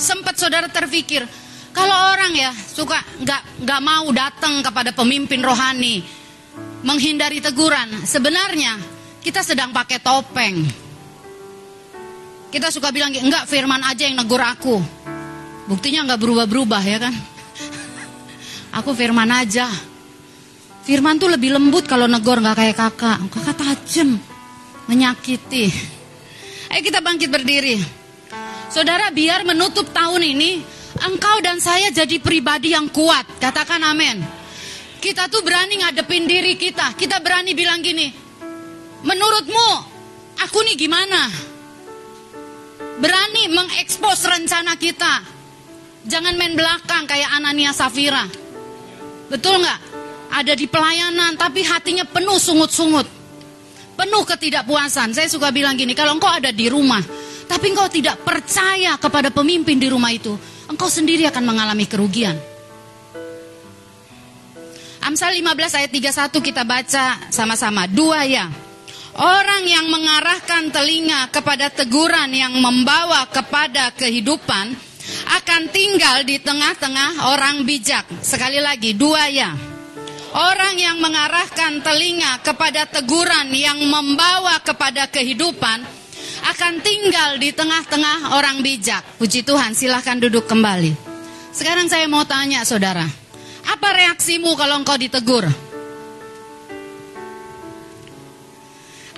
sempat 0.00 0.40
saudara 0.40 0.72
terpikir, 0.72 1.28
kalau 1.76 2.16
orang 2.16 2.32
ya 2.32 2.52
suka 2.56 2.96
nggak 3.20 3.60
nggak 3.60 3.80
mau 3.84 4.08
datang 4.08 4.64
kepada 4.64 4.96
pemimpin 4.96 5.44
rohani, 5.44 6.00
menghindari 6.80 7.44
teguran, 7.44 8.08
sebenarnya 8.08 8.80
kita 9.20 9.44
sedang 9.44 9.68
pakai 9.76 10.00
topeng. 10.00 10.81
Kita 12.52 12.68
suka 12.68 12.92
bilang 12.92 13.08
enggak 13.16 13.48
firman 13.48 13.80
aja 13.80 14.04
yang 14.04 14.20
negur 14.20 14.44
aku. 14.44 14.76
Buktinya 15.72 16.04
nggak 16.04 16.20
berubah-berubah 16.20 16.82
ya 16.84 16.98
kan? 17.00 17.14
Aku 18.76 18.92
firman 18.92 19.32
aja. 19.32 19.72
Firman 20.84 21.16
tuh 21.16 21.32
lebih 21.32 21.56
lembut 21.56 21.88
kalau 21.88 22.04
negor 22.04 22.44
nggak 22.44 22.56
kayak 22.60 22.76
kakak. 22.76 23.18
Kakak 23.32 23.56
tajam, 23.56 24.20
menyakiti. 24.84 25.72
Ayo 26.68 26.80
kita 26.84 27.00
bangkit 27.00 27.32
berdiri. 27.32 27.80
Saudara 28.68 29.08
biar 29.08 29.48
menutup 29.48 29.88
tahun 29.88 30.20
ini, 30.20 30.60
engkau 31.08 31.40
dan 31.40 31.56
saya 31.56 31.88
jadi 31.88 32.20
pribadi 32.20 32.76
yang 32.76 32.92
kuat. 32.92 33.24
Katakan 33.40 33.80
amin. 33.80 34.20
Kita 35.00 35.32
tuh 35.32 35.40
berani 35.40 35.80
ngadepin 35.80 36.28
diri 36.28 36.60
kita. 36.60 36.92
Kita 37.00 37.16
berani 37.24 37.56
bilang 37.56 37.80
gini, 37.80 38.12
menurutmu 39.00 39.68
aku 40.36 40.58
nih 40.68 40.76
gimana? 40.76 41.51
Berani 43.02 43.50
mengekspos 43.50 44.22
rencana 44.22 44.78
kita. 44.78 45.26
Jangan 46.06 46.38
main 46.38 46.54
belakang 46.54 47.10
kayak 47.10 47.34
Anania 47.34 47.74
Safira. 47.74 48.22
Betul 49.26 49.58
nggak? 49.58 49.92
ada 50.32 50.56
di 50.56 50.64
pelayanan, 50.64 51.36
tapi 51.36 51.60
hatinya 51.60 52.08
penuh 52.08 52.40
sungut-sungut. 52.40 53.04
Penuh 53.92 54.24
ketidakpuasan. 54.24 55.12
Saya 55.12 55.28
suka 55.28 55.52
bilang 55.52 55.76
gini, 55.76 55.92
kalau 55.92 56.16
engkau 56.16 56.32
ada 56.32 56.48
di 56.48 56.72
rumah, 56.72 57.04
tapi 57.44 57.76
engkau 57.76 57.92
tidak 57.92 58.24
percaya 58.24 58.96
kepada 58.96 59.28
pemimpin 59.28 59.76
di 59.76 59.92
rumah 59.92 60.08
itu, 60.08 60.32
engkau 60.72 60.88
sendiri 60.88 61.28
akan 61.28 61.44
mengalami 61.44 61.84
kerugian. 61.84 62.40
Amsal 65.02 65.36
15 65.36 65.76
ayat 65.76 65.90
31 65.92 66.40
kita 66.40 66.62
baca 66.64 67.28
sama-sama. 67.28 67.84
Dua 67.84 68.24
ya. 68.24 68.48
Orang 69.12 69.68
yang 69.68 69.92
mengarahkan 69.92 70.72
telinga 70.72 71.28
kepada 71.28 71.68
teguran 71.68 72.32
yang 72.32 72.56
membawa 72.56 73.28
kepada 73.28 73.92
kehidupan 73.92 74.72
akan 75.36 75.62
tinggal 75.68 76.24
di 76.24 76.40
tengah-tengah 76.40 77.28
orang 77.28 77.68
bijak. 77.68 78.08
Sekali 78.24 78.56
lagi, 78.56 78.96
dua 78.96 79.28
ya. 79.28 79.52
Orang 80.32 80.80
yang 80.80 80.96
mengarahkan 80.96 81.84
telinga 81.84 82.40
kepada 82.40 82.88
teguran 82.88 83.52
yang 83.52 83.76
membawa 83.84 84.56
kepada 84.64 85.04
kehidupan 85.12 85.84
akan 86.48 86.80
tinggal 86.80 87.36
di 87.36 87.52
tengah-tengah 87.52 88.32
orang 88.40 88.64
bijak. 88.64 89.04
Puji 89.20 89.44
Tuhan, 89.44 89.76
silahkan 89.76 90.16
duduk 90.16 90.48
kembali. 90.48 90.96
Sekarang 91.52 91.84
saya 91.84 92.08
mau 92.08 92.24
tanya 92.24 92.64
saudara, 92.64 93.04
apa 93.68 93.88
reaksimu 93.92 94.56
kalau 94.56 94.80
engkau 94.80 94.96
ditegur? 94.96 95.71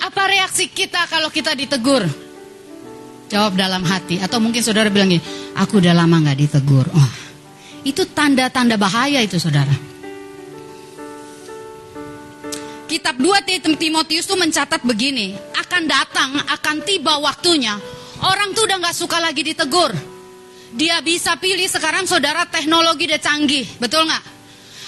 Apa 0.05 0.29
reaksi 0.29 0.69
kita 0.69 1.09
kalau 1.09 1.33
kita 1.33 1.57
ditegur? 1.57 2.05
Jawab 3.33 3.57
dalam 3.57 3.81
hati. 3.89 4.21
Atau 4.21 4.37
mungkin 4.37 4.61
saudara 4.61 4.93
bilang 4.93 5.09
gini, 5.09 5.25
aku 5.57 5.81
udah 5.81 5.97
lama 5.97 6.21
gak 6.29 6.37
ditegur. 6.45 6.85
Oh, 6.93 7.13
itu 7.89 8.05
tanda-tanda 8.13 8.77
bahaya 8.77 9.25
itu 9.25 9.41
saudara. 9.41 9.73
Kitab 12.85 13.17
2 13.17 13.81
Timotius 13.81 14.29
itu 14.29 14.37
mencatat 14.37 14.85
begini, 14.85 15.33
akan 15.57 15.83
datang, 15.89 16.31
akan 16.53 16.77
tiba 16.85 17.17
waktunya, 17.19 17.75
orang 18.21 18.53
tuh 18.53 18.69
udah 18.69 18.85
gak 18.85 18.95
suka 18.95 19.19
lagi 19.25 19.41
ditegur. 19.41 19.91
Dia 20.77 21.01
bisa 21.01 21.41
pilih 21.41 21.65
sekarang 21.65 22.05
saudara 22.05 22.45
teknologi 22.45 23.09
udah 23.09 23.23
canggih, 23.23 23.67
betul 23.81 24.05
nggak? 24.05 24.34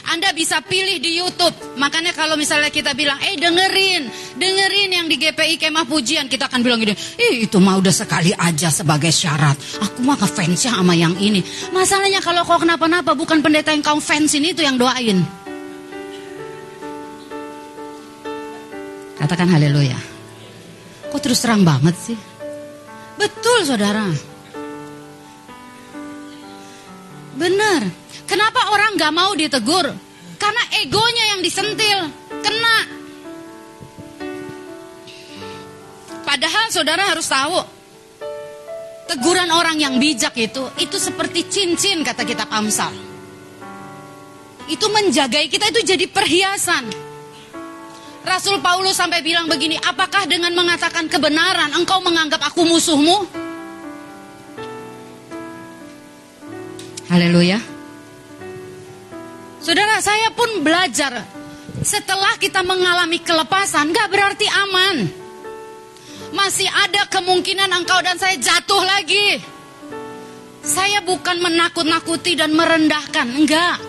Anda 0.07 0.30
bisa 0.30 0.62
pilih 0.62 1.02
di 1.02 1.18
YouTube. 1.18 1.54
Makanya 1.74 2.14
kalau 2.14 2.38
misalnya 2.38 2.70
kita 2.70 2.94
bilang, 2.94 3.18
eh 3.18 3.34
dengerin, 3.34 4.07
dengerin 4.38 4.90
yang 4.94 5.07
di 5.11 5.18
GPI 5.18 5.59
Kemah 5.59 5.82
Pujian. 5.82 6.30
Kita 6.30 6.46
akan 6.46 6.62
bilang 6.62 6.78
gini, 6.78 6.94
eh 6.94 7.42
itu 7.42 7.59
mah 7.59 7.74
udah 7.74 7.90
sekali 7.90 8.30
aja 8.30 8.70
sebagai 8.70 9.11
syarat. 9.11 9.59
Aku 9.82 10.07
mah 10.07 10.14
fansnya 10.14 10.78
sama 10.78 10.94
yang 10.94 11.18
ini. 11.18 11.42
Masalahnya 11.74 12.22
kalau 12.22 12.46
kau 12.46 12.62
kenapa-napa, 12.62 13.18
bukan 13.18 13.42
pendeta 13.42 13.74
yang 13.74 13.82
kau 13.82 13.98
fansin 13.98 14.46
itu 14.46 14.62
yang 14.62 14.78
doain. 14.78 15.26
Katakan 19.18 19.50
haleluya. 19.50 19.98
Kok 21.11 21.20
terus 21.24 21.42
terang 21.42 21.66
banget 21.66 21.98
sih? 21.98 22.18
Betul 23.18 23.66
saudara. 23.66 24.07
Benar. 27.34 28.05
Kenapa 28.27 28.74
orang 28.74 28.99
gak 28.99 29.14
mau 29.14 29.33
ditegur? 29.39 29.87
Karena 30.37 30.62
egonya 30.83 31.24
yang 31.35 31.41
disentil. 31.41 31.99
Kena. 32.43 32.79
Padahal 36.27 36.66
saudara 36.74 37.07
harus 37.07 37.24
tahu. 37.31 37.62
Teguran 39.07 39.47
orang 39.55 39.79
yang 39.79 40.03
bijak 40.03 40.35
itu, 40.35 40.66
itu 40.83 40.99
seperti 40.99 41.47
cincin 41.47 42.03
kata 42.03 42.27
kitab 42.27 42.51
Amsal. 42.51 42.91
Itu 44.66 44.91
menjagai 44.91 45.47
kita 45.47 45.70
itu 45.70 45.95
jadi 45.95 46.11
perhiasan. 46.11 46.91
Rasul 48.27 48.59
Paulus 48.59 48.99
sampai 48.99 49.22
bilang 49.22 49.47
begini, 49.47 49.79
apakah 49.79 50.27
dengan 50.27 50.51
mengatakan 50.59 51.07
kebenaran 51.07 51.70
engkau 51.79 52.03
menganggap 52.03 52.43
aku 52.43 52.66
musuhmu? 52.66 53.47
Haleluya. 57.07 57.76
Saudara, 59.67 59.99
saya 59.99 60.31
pun 60.31 60.62
belajar 60.62 61.27
setelah 61.83 62.39
kita 62.39 62.62
mengalami 62.62 63.19
kelepasan, 63.19 63.91
gak 63.91 64.14
berarti 64.14 64.47
aman. 64.47 65.11
Masih 66.31 66.71
ada 66.71 67.03
kemungkinan 67.11 67.75
engkau 67.75 67.99
dan 67.99 68.14
saya 68.14 68.39
jatuh 68.39 68.79
lagi. 68.87 69.43
Saya 70.62 71.03
bukan 71.03 71.43
menakut-nakuti 71.43 72.39
dan 72.39 72.55
merendahkan, 72.55 73.27
enggak. 73.27 73.83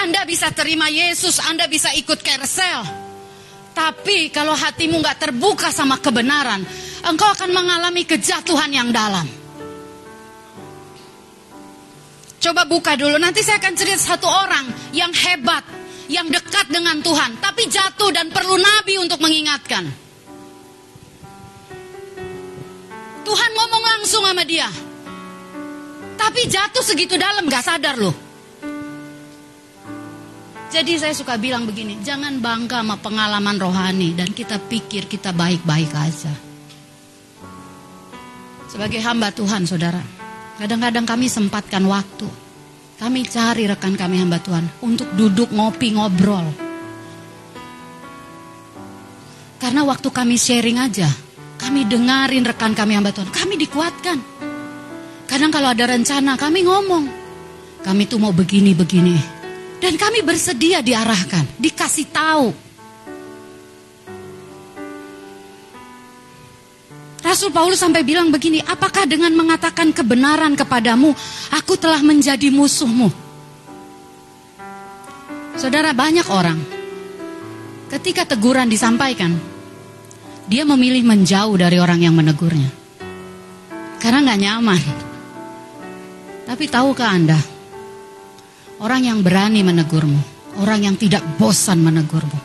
Anda 0.00 0.24
bisa 0.24 0.48
terima 0.56 0.88
Yesus, 0.88 1.44
Anda 1.44 1.68
bisa 1.68 1.92
ikut 1.92 2.24
kersel. 2.24 2.80
Tapi 3.76 4.32
kalau 4.32 4.56
hatimu 4.56 4.96
nggak 4.96 5.28
terbuka 5.28 5.68
sama 5.76 6.00
kebenaran, 6.00 6.64
engkau 7.04 7.28
akan 7.28 7.52
mengalami 7.52 8.08
kejatuhan 8.08 8.72
yang 8.72 8.88
dalam. 8.88 9.39
Coba 12.40 12.64
buka 12.64 12.96
dulu, 12.96 13.20
nanti 13.20 13.44
saya 13.44 13.60
akan 13.60 13.74
cerita 13.76 14.00
satu 14.00 14.24
orang 14.24 14.64
yang 14.96 15.12
hebat, 15.12 15.60
yang 16.08 16.24
dekat 16.32 16.72
dengan 16.72 16.96
Tuhan, 17.04 17.36
tapi 17.36 17.68
jatuh 17.68 18.08
dan 18.08 18.32
perlu 18.32 18.56
nabi 18.56 18.96
untuk 18.96 19.20
mengingatkan. 19.20 19.84
Tuhan 23.20 23.50
ngomong 23.52 23.84
langsung 23.84 24.24
sama 24.24 24.42
dia. 24.48 24.66
Tapi 26.16 26.40
jatuh 26.48 26.80
segitu 26.80 27.20
dalam 27.20 27.44
gak 27.44 27.60
sadar 27.60 28.00
loh. 28.00 28.16
Jadi 30.70 30.96
saya 30.96 31.12
suka 31.12 31.36
bilang 31.36 31.68
begini, 31.68 32.00
jangan 32.00 32.40
bangga 32.40 32.80
sama 32.80 32.96
pengalaman 32.96 33.58
rohani 33.60 34.16
dan 34.16 34.32
kita 34.32 34.56
pikir 34.56 35.10
kita 35.10 35.36
baik-baik 35.36 35.92
aja. 35.92 36.32
Sebagai 38.70 39.02
hamba 39.02 39.34
Tuhan, 39.34 39.66
saudara, 39.66 39.98
kadang-kadang 40.60 41.08
kami 41.08 41.32
sempatkan 41.32 41.80
waktu. 41.88 42.28
Kami 43.00 43.24
cari 43.24 43.64
rekan 43.64 43.96
kami 43.96 44.20
hamba 44.20 44.36
Tuhan 44.44 44.68
untuk 44.84 45.08
duduk 45.16 45.48
ngopi 45.56 45.96
ngobrol. 45.96 46.52
Karena 49.56 49.88
waktu 49.88 50.08
kami 50.12 50.36
sharing 50.36 50.76
aja, 50.76 51.08
kami 51.56 51.88
dengarin 51.88 52.44
rekan 52.44 52.76
kami 52.76 52.92
hamba 52.92 53.08
Tuhan, 53.08 53.32
kami 53.32 53.56
dikuatkan. 53.56 54.20
Kadang 55.24 55.48
kalau 55.48 55.72
ada 55.72 55.88
rencana 55.88 56.36
kami 56.36 56.68
ngomong, 56.68 57.08
kami 57.80 58.04
tuh 58.04 58.20
mau 58.20 58.36
begini-begini. 58.36 59.40
Dan 59.80 59.96
kami 59.96 60.20
bersedia 60.20 60.84
diarahkan, 60.84 61.56
dikasih 61.56 62.12
tahu. 62.12 62.52
Rasul 67.30 67.54
Paulus 67.54 67.78
sampai 67.78 68.02
bilang 68.02 68.34
begini, 68.34 68.58
apakah 68.58 69.06
dengan 69.06 69.30
mengatakan 69.38 69.94
kebenaran 69.94 70.58
kepadamu, 70.58 71.14
aku 71.54 71.78
telah 71.78 72.02
menjadi 72.02 72.50
musuhmu? 72.50 73.06
Saudara 75.54 75.94
banyak 75.94 76.26
orang, 76.26 76.58
ketika 77.86 78.26
teguran 78.26 78.66
disampaikan, 78.66 79.38
dia 80.50 80.66
memilih 80.66 81.06
menjauh 81.06 81.54
dari 81.54 81.78
orang 81.78 82.02
yang 82.02 82.18
menegurnya. 82.18 82.66
Karena 84.02 84.26
nggak 84.26 84.40
nyaman. 84.42 84.82
Tapi 86.50 86.64
tahukah 86.66 87.14
Anda, 87.14 87.38
Orang 88.80 89.04
yang 89.04 89.20
berani 89.20 89.60
menegurmu, 89.60 90.56
orang 90.64 90.88
yang 90.88 90.96
tidak 90.96 91.20
bosan 91.36 91.84
menegurmu. 91.84 92.40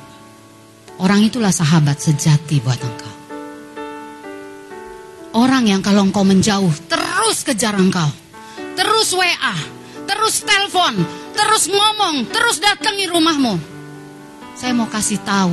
Orang 1.00 1.24
itulah 1.24 1.56
sahabat 1.56 1.96
sejati 2.04 2.60
buat 2.60 2.76
engkau. 2.76 3.15
Orang 5.36 5.68
yang 5.68 5.84
kalau 5.84 6.08
engkau 6.08 6.24
menjauh 6.24 6.72
terus 6.88 7.44
kejar 7.44 7.76
engkau. 7.76 8.08
Terus 8.80 9.12
WA, 9.12 9.56
terus 10.08 10.48
telepon, 10.48 10.96
terus 11.36 11.68
ngomong, 11.68 12.24
terus 12.32 12.64
datangi 12.64 13.12
rumahmu. 13.12 13.60
Saya 14.56 14.72
mau 14.72 14.88
kasih 14.88 15.20
tahu, 15.28 15.52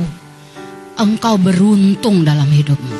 engkau 0.95 1.35
beruntung 1.35 2.23
dalam 2.23 2.47
hidupmu. 2.47 2.95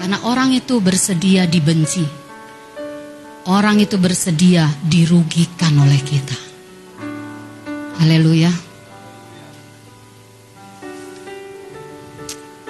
Karena 0.00 0.16
orang 0.24 0.56
itu 0.56 0.80
bersedia 0.80 1.44
dibenci, 1.44 2.04
orang 3.52 3.76
itu 3.84 4.00
bersedia 4.00 4.64
dirugikan 4.80 5.76
oleh 5.76 6.00
kita. 6.00 6.38
Haleluya. 8.00 8.52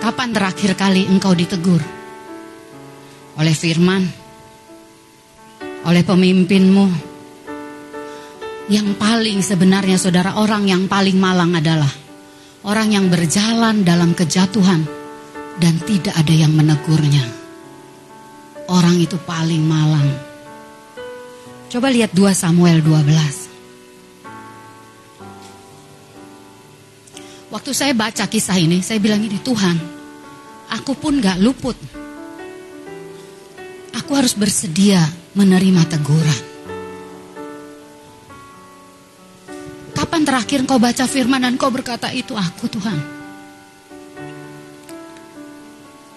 Kapan 0.02 0.30
terakhir 0.34 0.74
kali 0.74 1.06
engkau 1.06 1.30
ditegur? 1.34 1.95
Oleh 3.36 3.52
firman? 3.52 4.02
Oleh 5.84 6.02
pemimpinmu? 6.02 6.86
Yang 8.66 8.88
paling 8.98 9.38
sebenarnya 9.44 10.00
saudara 10.00 10.40
orang 10.40 10.66
yang 10.66 10.88
paling 10.90 11.20
malang 11.20 11.54
adalah 11.54 11.92
orang 12.66 12.96
yang 12.96 13.06
berjalan 13.06 13.86
dalam 13.86 14.16
kejatuhan 14.16 14.82
dan 15.62 15.74
tidak 15.84 16.16
ada 16.16 16.34
yang 16.34 16.50
menegurnya. 16.56 17.22
Orang 18.66 18.98
itu 18.98 19.14
paling 19.22 19.62
malang. 19.62 20.10
Coba 21.70 21.92
lihat 21.92 22.10
2 22.16 22.34
Samuel 22.34 22.82
12. 22.82 23.46
Waktu 27.52 27.70
saya 27.70 27.94
baca 27.94 28.26
kisah 28.26 28.58
ini, 28.58 28.82
saya 28.82 28.98
bilang 28.98 29.22
ini, 29.22 29.38
Tuhan, 29.38 29.78
aku 30.74 30.98
pun 30.98 31.22
gak 31.22 31.38
luput. 31.38 31.78
Aku 34.06 34.14
harus 34.14 34.38
bersedia 34.38 35.02
menerima 35.34 35.82
teguran. 35.90 36.40
Kapan 39.98 40.22
terakhir 40.22 40.62
kau 40.62 40.78
baca 40.78 41.10
firman 41.10 41.42
dan 41.42 41.58
kau 41.58 41.74
berkata 41.74 42.14
itu 42.14 42.38
aku 42.38 42.70
Tuhan? 42.70 42.98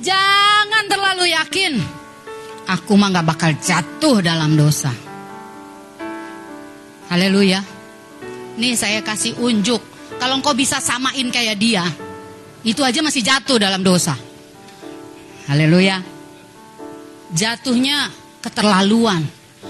Jangan 0.04 0.84
terlalu 0.84 1.32
yakin 1.32 1.97
aku 2.68 2.92
mah 3.00 3.08
nggak 3.08 3.26
bakal 3.26 3.50
jatuh 3.56 4.20
dalam 4.20 4.52
dosa. 4.52 4.92
Haleluya. 7.08 7.64
Nih 8.60 8.76
saya 8.76 9.00
kasih 9.00 9.40
unjuk. 9.40 9.80
Kalau 10.20 10.36
engkau 10.36 10.52
bisa 10.52 10.76
samain 10.82 11.30
kayak 11.32 11.56
dia, 11.56 11.84
itu 12.66 12.84
aja 12.84 13.00
masih 13.00 13.24
jatuh 13.24 13.56
dalam 13.56 13.80
dosa. 13.80 14.12
Haleluya. 15.48 16.04
Jatuhnya 17.32 18.12
keterlaluan. 18.44 19.24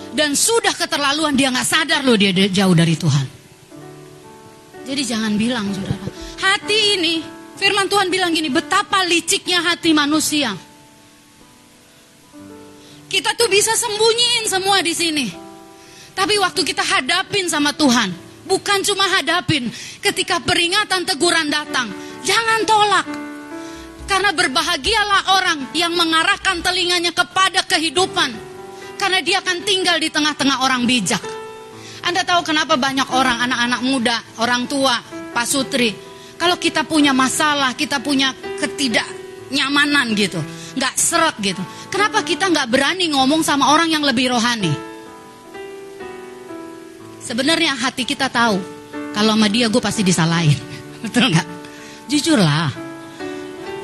Dan 0.08 0.34
sudah 0.34 0.74
keterlaluan 0.74 1.38
dia 1.38 1.52
nggak 1.52 1.68
sadar 1.68 2.00
loh 2.02 2.18
dia 2.18 2.32
jauh 2.32 2.74
dari 2.74 2.98
Tuhan. 2.98 3.26
Jadi 4.88 5.02
jangan 5.04 5.36
bilang 5.36 5.68
saudara. 5.68 6.08
Hati 6.40 6.96
ini, 6.96 7.20
firman 7.60 7.92
Tuhan 7.92 8.08
bilang 8.08 8.32
gini, 8.32 8.48
betapa 8.48 9.04
liciknya 9.04 9.60
hati 9.60 9.92
manusia. 9.92 10.56
Kita 13.08 13.32
tuh 13.32 13.48
bisa 13.48 13.72
sembunyiin 13.72 14.44
semua 14.52 14.84
di 14.84 14.92
sini. 14.92 15.26
Tapi 16.12 16.36
waktu 16.36 16.60
kita 16.60 16.84
hadapin 16.84 17.48
sama 17.48 17.72
Tuhan, 17.72 18.12
bukan 18.44 18.84
cuma 18.84 19.08
hadapin, 19.08 19.72
ketika 20.04 20.36
peringatan 20.44 21.08
teguran 21.08 21.48
datang, 21.48 21.88
jangan 22.20 22.60
tolak. 22.68 23.06
Karena 24.04 24.32
berbahagialah 24.32 25.22
orang 25.40 25.58
yang 25.72 25.92
mengarahkan 25.96 26.60
telinganya 26.60 27.12
kepada 27.16 27.64
kehidupan. 27.64 28.32
Karena 29.00 29.24
dia 29.24 29.40
akan 29.40 29.62
tinggal 29.64 29.96
di 29.96 30.12
tengah-tengah 30.12 30.64
orang 30.64 30.84
bijak. 30.84 31.20
Anda 32.04 32.24
tahu 32.24 32.44
kenapa 32.44 32.76
banyak 32.76 33.08
orang, 33.08 33.40
anak-anak 33.48 33.80
muda, 33.84 34.16
orang 34.40 34.68
tua, 34.68 34.96
Pak 35.32 35.46
Sutri. 35.48 35.92
Kalau 36.36 36.56
kita 36.60 36.84
punya 36.84 37.12
masalah, 37.12 37.72
kita 37.72 38.00
punya 38.00 38.32
ketidaknyamanan 38.58 40.12
gitu. 40.16 40.40
Nggak 40.78 40.94
seret 40.94 41.36
gitu. 41.42 41.58
Kenapa 41.90 42.22
kita 42.22 42.46
nggak 42.46 42.70
berani 42.70 43.10
ngomong 43.10 43.42
sama 43.42 43.74
orang 43.74 43.90
yang 43.90 44.06
lebih 44.06 44.30
rohani? 44.30 44.70
Sebenarnya 47.18 47.74
hati 47.74 48.06
kita 48.06 48.30
tahu. 48.30 48.62
Kalau 49.12 49.34
sama 49.34 49.50
dia 49.50 49.66
gue 49.66 49.82
pasti 49.82 50.06
disalahin. 50.06 50.54
Betul 51.04 51.34
nggak? 51.34 51.48
Jujurlah. 52.06 52.70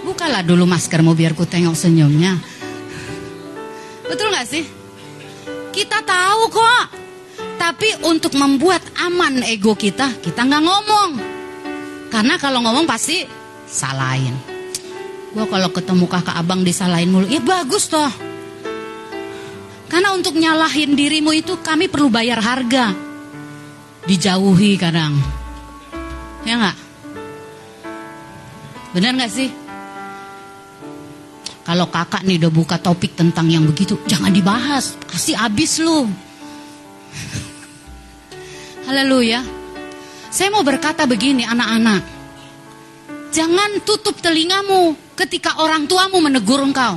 Bukalah 0.07 0.47
dulu 0.47 0.71
maskermu 0.71 1.19
biar 1.19 1.35
ku 1.35 1.43
tengok 1.43 1.75
senyumnya. 1.75 2.39
Betul 4.07 4.31
nggak 4.31 4.47
sih? 4.47 4.65
Kita 5.75 5.99
tahu 6.07 6.43
kok 6.55 7.03
tapi 7.59 7.91
untuk 8.07 8.37
membuat 8.39 8.85
aman 9.03 9.43
ego 9.43 9.75
kita, 9.75 10.21
kita 10.23 10.47
nggak 10.47 10.63
ngomong. 10.63 11.11
Karena 12.13 12.39
kalau 12.39 12.63
ngomong 12.63 12.87
pasti 12.87 13.27
salahin. 13.67 14.54
Gua 15.35 15.51
kalau 15.51 15.71
ketemu 15.75 16.07
kakak 16.07 16.39
abang 16.39 16.63
disalahin 16.63 17.11
mulu, 17.11 17.27
ya 17.27 17.43
bagus 17.43 17.91
toh. 17.91 18.11
Karena 19.91 20.15
untuk 20.15 20.39
nyalahin 20.39 20.95
dirimu 20.95 21.35
itu 21.35 21.59
kami 21.59 21.91
perlu 21.91 22.07
bayar 22.07 22.39
harga. 22.39 22.95
Dijauhi 24.07 24.79
kadang. 24.79 25.19
Ya 26.47 26.55
nggak? 26.55 26.77
Benar 28.95 29.11
nggak 29.19 29.33
sih? 29.35 29.51
Kalau 31.67 31.91
kakak 31.91 32.23
nih 32.23 32.39
udah 32.39 32.53
buka 32.55 32.77
topik 32.79 33.19
tentang 33.19 33.51
yang 33.51 33.67
begitu, 33.67 33.99
jangan 34.07 34.31
dibahas. 34.31 34.95
Kasih 35.11 35.35
habis 35.35 35.83
lu. 35.83 36.07
Haleluya. 38.87 39.43
Saya 40.31 40.53
mau 40.55 40.63
berkata 40.63 41.11
begini 41.11 41.43
anak-anak. 41.43 42.14
Jangan 43.35 43.83
tutup 43.83 44.15
telingamu 44.23 44.95
ketika 45.19 45.59
orang 45.59 45.91
tuamu 45.91 46.23
menegur 46.23 46.63
engkau. 46.63 46.95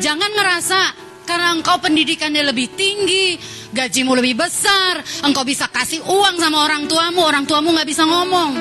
Jangan 0.00 0.32
ngerasa 0.32 0.80
karena 1.28 1.52
engkau 1.52 1.76
pendidikannya 1.76 2.40
lebih 2.40 2.72
tinggi, 2.72 3.36
gajimu 3.68 4.16
lebih 4.16 4.40
besar, 4.40 5.04
engkau 5.28 5.44
bisa 5.44 5.68
kasih 5.68 6.00
uang 6.08 6.40
sama 6.40 6.64
orang 6.64 6.88
tuamu, 6.88 7.20
orang 7.20 7.44
tuamu 7.44 7.76
nggak 7.76 7.84
bisa 7.84 8.08
ngomong. 8.08 8.52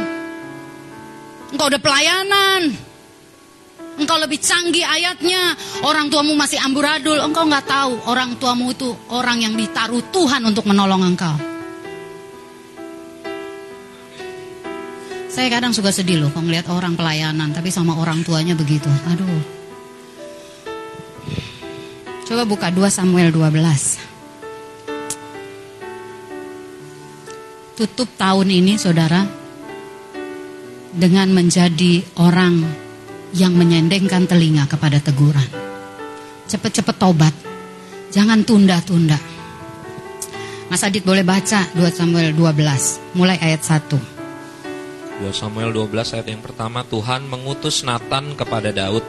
Engkau 1.55 1.71
udah 1.71 1.79
pelayanan, 1.79 2.75
engkau 3.95 4.19
lebih 4.19 4.43
canggih 4.43 4.83
ayatnya, 4.83 5.55
orang 5.87 6.11
tuamu 6.11 6.35
masih 6.35 6.59
amburadul, 6.59 7.23
engkau 7.23 7.47
nggak 7.47 7.71
tahu 7.71 8.03
orang 8.03 8.35
tuamu 8.35 8.75
itu 8.75 8.91
orang 9.15 9.47
yang 9.47 9.55
ditaruh 9.55 10.03
Tuhan 10.11 10.43
untuk 10.43 10.67
menolong 10.67 11.07
engkau. 11.07 11.56
Saya 15.37 15.53
kadang 15.53 15.69
suka 15.69 15.93
sedih 15.93 16.17
loh 16.17 16.33
kalau 16.33 16.49
ngeliat 16.49 16.65
orang 16.65 16.97
pelayanan 16.97 17.53
tapi 17.53 17.69
sama 17.69 17.93
orang 17.93 18.25
tuanya 18.25 18.57
begitu. 18.57 18.89
Aduh. 19.05 19.45
Coba 22.25 22.41
buka 22.49 22.73
2 22.73 22.81
Samuel 22.89 23.29
12. 23.29 24.01
Tutup 27.77 28.09
tahun 28.17 28.49
ini 28.49 28.81
saudara 28.81 29.29
dengan 30.97 31.29
menjadi 31.29 32.01
orang 32.17 32.65
yang 33.37 33.53
menyendengkan 33.53 34.25
telinga 34.25 34.65
kepada 34.65 34.97
teguran. 34.97 35.45
Cepet-cepet 36.49 36.97
tobat. 36.97 37.37
Jangan 38.09 38.41
tunda-tunda. 38.41 39.21
Mas 40.73 40.81
Adit 40.81 41.05
boleh 41.05 41.21
baca 41.21 41.61
2 41.77 41.85
Samuel 41.93 42.33
12 42.33 43.13
mulai 43.13 43.37
ayat 43.37 43.61
1. 43.61 44.16
2 45.17 45.33
Samuel 45.33 45.73
12 45.73 46.13
ayat 46.13 46.27
yang 46.29 46.45
pertama 46.45 46.85
Tuhan 46.85 47.25
mengutus 47.25 47.81
Nathan 47.81 48.37
kepada 48.37 48.69
Daud. 48.69 49.01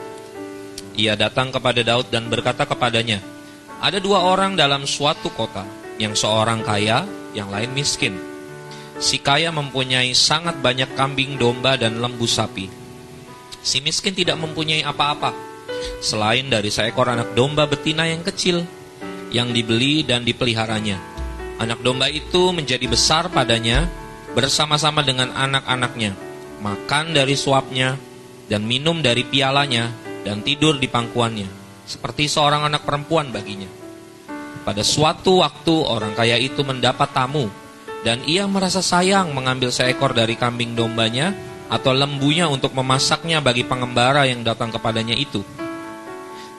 Ia 0.97 1.13
datang 1.21 1.53
kepada 1.53 1.85
Daud 1.85 2.09
dan 2.09 2.33
berkata 2.33 2.65
kepadanya, 2.65 3.21
ada 3.79 4.01
dua 4.01 4.25
orang 4.25 4.57
dalam 4.57 4.89
suatu 4.89 5.29
kota, 5.29 5.69
yang 6.01 6.17
seorang 6.17 6.65
kaya, 6.65 7.05
yang 7.37 7.53
lain 7.53 7.77
miskin. 7.77 8.17
Si 8.97 9.21
kaya 9.21 9.53
mempunyai 9.53 10.17
sangat 10.17 10.59
banyak 10.65 10.97
kambing 10.97 11.37
domba 11.37 11.77
dan 11.77 12.01
lembu 12.01 12.25
sapi. 12.25 12.73
Si 13.61 13.85
miskin 13.85 14.17
tidak 14.17 14.41
mempunyai 14.41 14.81
apa-apa, 14.83 15.37
selain 16.01 16.49
dari 16.49 16.73
seekor 16.73 17.05
anak 17.05 17.37
domba 17.37 17.69
betina 17.69 18.09
yang 18.09 18.25
kecil, 18.25 18.65
yang 19.29 19.53
dibeli 19.53 20.09
dan 20.09 20.25
dipeliharanya. 20.25 20.97
Anak 21.61 21.85
domba 21.85 22.09
itu 22.09 22.51
menjadi 22.57 22.89
besar 22.89 23.29
padanya, 23.29 23.87
bersama-sama 24.39 25.03
dengan 25.03 25.35
anak-anaknya, 25.35 26.15
makan 26.63 27.11
dari 27.11 27.35
suapnya, 27.35 27.99
dan 28.47 28.63
minum 28.63 29.03
dari 29.03 29.27
pialanya, 29.27 29.91
dan 30.23 30.47
tidur 30.47 30.79
di 30.79 30.87
pangkuannya, 30.87 31.51
seperti 31.91 32.31
seorang 32.31 32.63
anak 32.71 32.87
perempuan 32.87 33.35
baginya. 33.35 33.67
Pada 34.63 34.87
suatu 34.87 35.43
waktu 35.43 35.75
orang 35.83 36.15
kaya 36.15 36.39
itu 36.39 36.63
mendapat 36.63 37.11
tamu, 37.11 37.51
dan 38.07 38.23
ia 38.31 38.47
merasa 38.47 38.79
sayang 38.79 39.35
mengambil 39.35 39.75
seekor 39.75 40.15
dari 40.15 40.39
kambing 40.39 40.79
dombanya 40.79 41.35
atau 41.67 41.91
lembunya 41.91 42.47
untuk 42.47 42.79
memasaknya 42.79 43.43
bagi 43.43 43.67
pengembara 43.67 44.23
yang 44.31 44.47
datang 44.47 44.71
kepadanya 44.71 45.19
itu. 45.19 45.43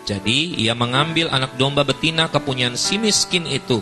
Jadi 0.03 0.59
ia 0.59 0.75
mengambil 0.75 1.32
anak 1.32 1.55
domba 1.55 1.88
betina 1.88 2.27
kepunyaan 2.27 2.75
si 2.75 2.99
miskin 2.99 3.47
itu 3.47 3.80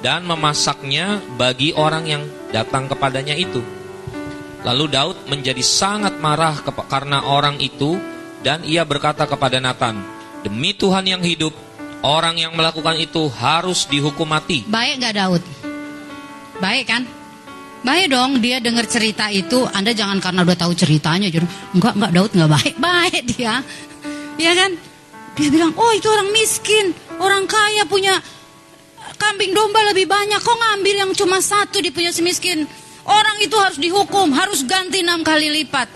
dan 0.00 0.24
memasaknya 0.24 1.20
bagi 1.36 1.76
orang 1.76 2.08
yang 2.08 2.24
datang 2.52 2.88
kepadanya 2.88 3.36
itu. 3.36 3.60
Lalu 4.66 4.84
Daud 4.90 5.16
menjadi 5.30 5.62
sangat 5.62 6.18
marah 6.18 6.58
karena 6.90 7.22
orang 7.24 7.62
itu 7.62 7.96
dan 8.42 8.66
ia 8.66 8.82
berkata 8.82 9.24
kepada 9.26 9.62
Nathan, 9.62 10.02
"Demi 10.42 10.74
Tuhan 10.74 11.06
yang 11.06 11.22
hidup, 11.22 11.54
orang 12.02 12.38
yang 12.38 12.52
melakukan 12.58 12.98
itu 12.98 13.30
harus 13.30 13.86
dihukum 13.86 14.26
mati." 14.26 14.66
Baik 14.66 14.98
gak 15.02 15.14
Daud? 15.14 15.42
Baik 16.58 16.84
kan? 16.90 17.02
Baik 17.86 18.10
dong, 18.10 18.42
dia 18.42 18.58
dengar 18.58 18.90
cerita 18.90 19.30
itu. 19.30 19.62
Anda 19.70 19.94
jangan 19.94 20.18
karena 20.18 20.42
udah 20.42 20.58
tahu 20.58 20.74
ceritanya, 20.74 21.30
jadi 21.30 21.46
enggak 21.78 21.94
enggak 21.94 22.12
Daud 22.12 22.30
enggak 22.34 22.50
baik, 22.58 22.74
baik 22.90 23.22
dia, 23.30 23.54
ya 24.34 24.52
kan? 24.58 24.70
Dia 25.38 25.48
bilang, 25.54 25.70
oh 25.78 25.92
itu 25.94 26.10
orang 26.10 26.34
miskin, 26.34 26.90
orang 27.22 27.46
kaya 27.46 27.86
punya 27.86 28.18
kambing 29.18 29.52
domba 29.52 29.82
lebih 29.90 30.06
banyak, 30.06 30.38
kok 30.38 30.56
ngambil 30.56 30.94
yang 30.94 31.10
cuma 31.12 31.42
satu 31.42 31.82
di 31.82 31.90
punya 31.90 32.14
si 32.14 32.22
miskin? 32.22 32.64
Orang 33.08 33.36
itu 33.42 33.56
harus 33.58 33.76
dihukum, 33.76 34.30
harus 34.32 34.62
ganti 34.62 35.02
enam 35.02 35.26
kali 35.26 35.50
lipat. 35.50 35.88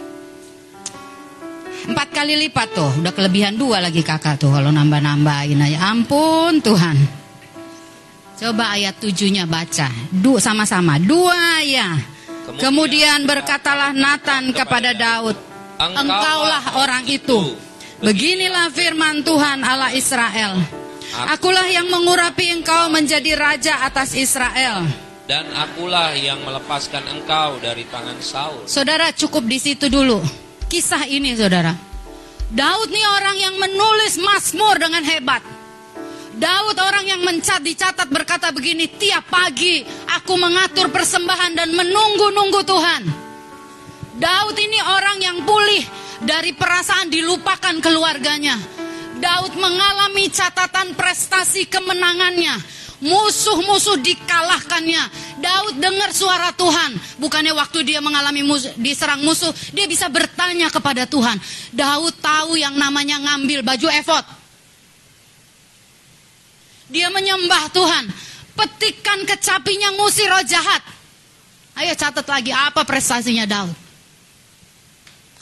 Empat 1.82 2.08
kali 2.14 2.38
lipat 2.46 2.68
tuh, 2.74 2.90
udah 3.02 3.12
kelebihan 3.14 3.58
dua 3.58 3.82
lagi 3.82 4.06
kakak 4.06 4.38
tuh 4.38 4.54
kalau 4.54 4.70
nambah-nambahin 4.70 5.58
aja. 5.62 5.90
Ampun 5.90 6.62
Tuhan. 6.62 7.22
Coba 8.42 8.74
ayat 8.74 8.98
tujuhnya 8.98 9.46
baca. 9.46 9.86
Du 10.10 10.42
sama-sama. 10.42 10.98
Dua 10.98 11.62
ya. 11.62 11.94
Kemudian 12.42 12.58
Kemudian 12.58 13.18
berkatalah 13.22 13.94
Nathan 13.94 14.50
kepada 14.50 14.90
Daud, 14.94 15.38
Engkaulah 15.78 16.78
orang 16.78 17.06
itu. 17.06 17.54
Beginilah 18.02 18.70
firman 18.74 19.22
Tuhan 19.22 19.62
Allah 19.62 19.94
Israel. 19.94 20.81
Akulah 21.12 21.68
yang 21.68 21.92
mengurapi 21.92 22.56
engkau 22.56 22.88
menjadi 22.88 23.36
raja 23.36 23.84
atas 23.84 24.16
Israel. 24.16 24.88
Dan 25.28 25.44
akulah 25.52 26.16
yang 26.16 26.40
melepaskan 26.40 27.04
engkau 27.04 27.60
dari 27.60 27.84
tangan 27.92 28.16
Saul. 28.24 28.64
Saudara 28.64 29.12
cukup 29.12 29.44
di 29.44 29.60
situ 29.60 29.92
dulu. 29.92 30.24
Kisah 30.72 31.04
ini 31.04 31.36
saudara. 31.36 31.76
Daud 32.48 32.88
nih 32.88 33.06
orang 33.12 33.36
yang 33.36 33.54
menulis 33.60 34.16
Mazmur 34.24 34.80
dengan 34.80 35.04
hebat. 35.04 35.44
Daud 36.32 36.76
orang 36.80 37.04
yang 37.04 37.20
mencat 37.20 37.60
dicatat 37.60 38.08
berkata 38.08 38.48
begini, 38.48 38.88
tiap 38.88 39.28
pagi 39.28 39.84
aku 40.16 40.32
mengatur 40.40 40.88
persembahan 40.88 41.52
dan 41.52 41.76
menunggu-nunggu 41.76 42.60
Tuhan. 42.64 43.02
Daud 44.16 44.56
ini 44.56 44.80
orang 44.80 45.18
yang 45.20 45.38
pulih 45.44 45.84
dari 46.24 46.56
perasaan 46.56 47.12
dilupakan 47.12 47.76
keluarganya. 47.84 48.56
Daud 49.22 49.54
mengalami 49.54 50.26
catatan 50.34 50.98
prestasi 50.98 51.70
kemenangannya. 51.70 52.58
Musuh-musuh 53.02 53.98
dikalahkannya. 53.98 55.02
Daud 55.38 55.78
dengar 55.78 56.10
suara 56.10 56.50
Tuhan. 56.54 56.98
Bukannya 57.22 57.54
waktu 57.54 57.86
dia 57.86 58.02
mengalami 58.02 58.42
musuh, 58.42 58.74
diserang 58.78 59.22
musuh, 59.22 59.50
dia 59.70 59.86
bisa 59.86 60.10
bertanya 60.10 60.70
kepada 60.70 61.06
Tuhan. 61.06 61.38
Daud 61.70 62.18
tahu 62.18 62.58
yang 62.58 62.74
namanya 62.74 63.22
ngambil 63.22 63.62
baju 63.62 63.88
efod. 63.94 64.24
Dia 66.90 67.10
menyembah 67.10 67.70
Tuhan. 67.70 68.04
Petikan 68.52 69.22
kecapinya 69.26 69.94
ngusir 69.98 70.28
roh 70.28 70.44
jahat. 70.44 70.82
Ayo 71.78 71.94
catat 71.96 72.26
lagi 72.28 72.52
apa 72.52 72.84
prestasinya 72.84 73.48
Daud. 73.48 73.74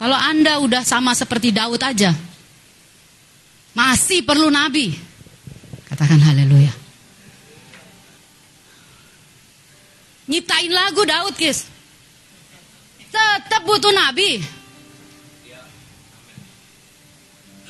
Kalau 0.00 0.16
Anda 0.16 0.62
udah 0.64 0.80
sama 0.80 1.12
seperti 1.12 1.52
Daud 1.52 1.80
aja. 1.84 2.29
Masih 3.74 4.26
perlu 4.26 4.50
nabi. 4.50 4.90
Katakan 5.86 6.18
haleluya. 6.18 6.72
Nyitain 10.30 10.70
lagu 10.70 11.02
Daud, 11.02 11.34
Kis. 11.34 11.66
Tetap 13.10 13.62
butuh 13.66 13.90
nabi. 13.90 14.38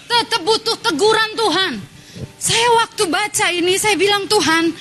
Tetap 0.04 0.42
butuh 0.44 0.76
teguran 0.84 1.30
Tuhan. 1.36 1.72
Saya 2.40 2.68
waktu 2.84 3.02
baca 3.08 3.46
ini 3.52 3.76
saya 3.80 3.96
bilang 3.96 4.28
Tuhan, 4.28 4.72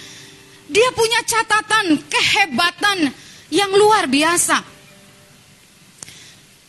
dia 0.68 0.90
punya 0.92 1.24
catatan 1.24 2.04
kehebatan 2.08 2.98
yang 3.52 3.72
luar 3.72 4.08
biasa. 4.12 4.60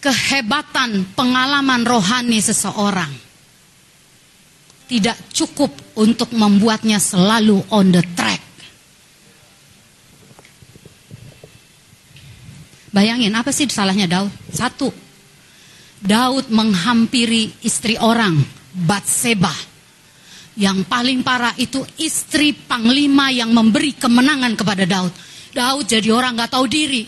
Kehebatan 0.00 1.14
pengalaman 1.14 1.82
rohani 1.82 2.38
seseorang 2.38 3.29
tidak 4.90 5.14
cukup 5.30 5.70
untuk 6.02 6.34
membuatnya 6.34 6.98
selalu 6.98 7.62
on 7.70 7.94
the 7.94 8.02
track. 8.18 8.42
Bayangin 12.90 13.30
apa 13.38 13.54
sih 13.54 13.70
salahnya 13.70 14.10
Daud? 14.10 14.34
Satu, 14.50 14.90
Daud 16.02 16.50
menghampiri 16.50 17.62
istri 17.62 17.94
orang, 18.02 18.34
Batseba. 18.74 19.54
Yang 20.58 20.82
paling 20.90 21.22
parah 21.22 21.54
itu 21.54 21.86
istri 22.02 22.50
panglima 22.50 23.30
yang 23.30 23.54
memberi 23.54 23.94
kemenangan 23.94 24.58
kepada 24.58 24.82
Daud. 24.90 25.14
Daud 25.54 25.86
jadi 25.86 26.10
orang 26.10 26.34
gak 26.34 26.58
tahu 26.58 26.66
diri. 26.66 27.06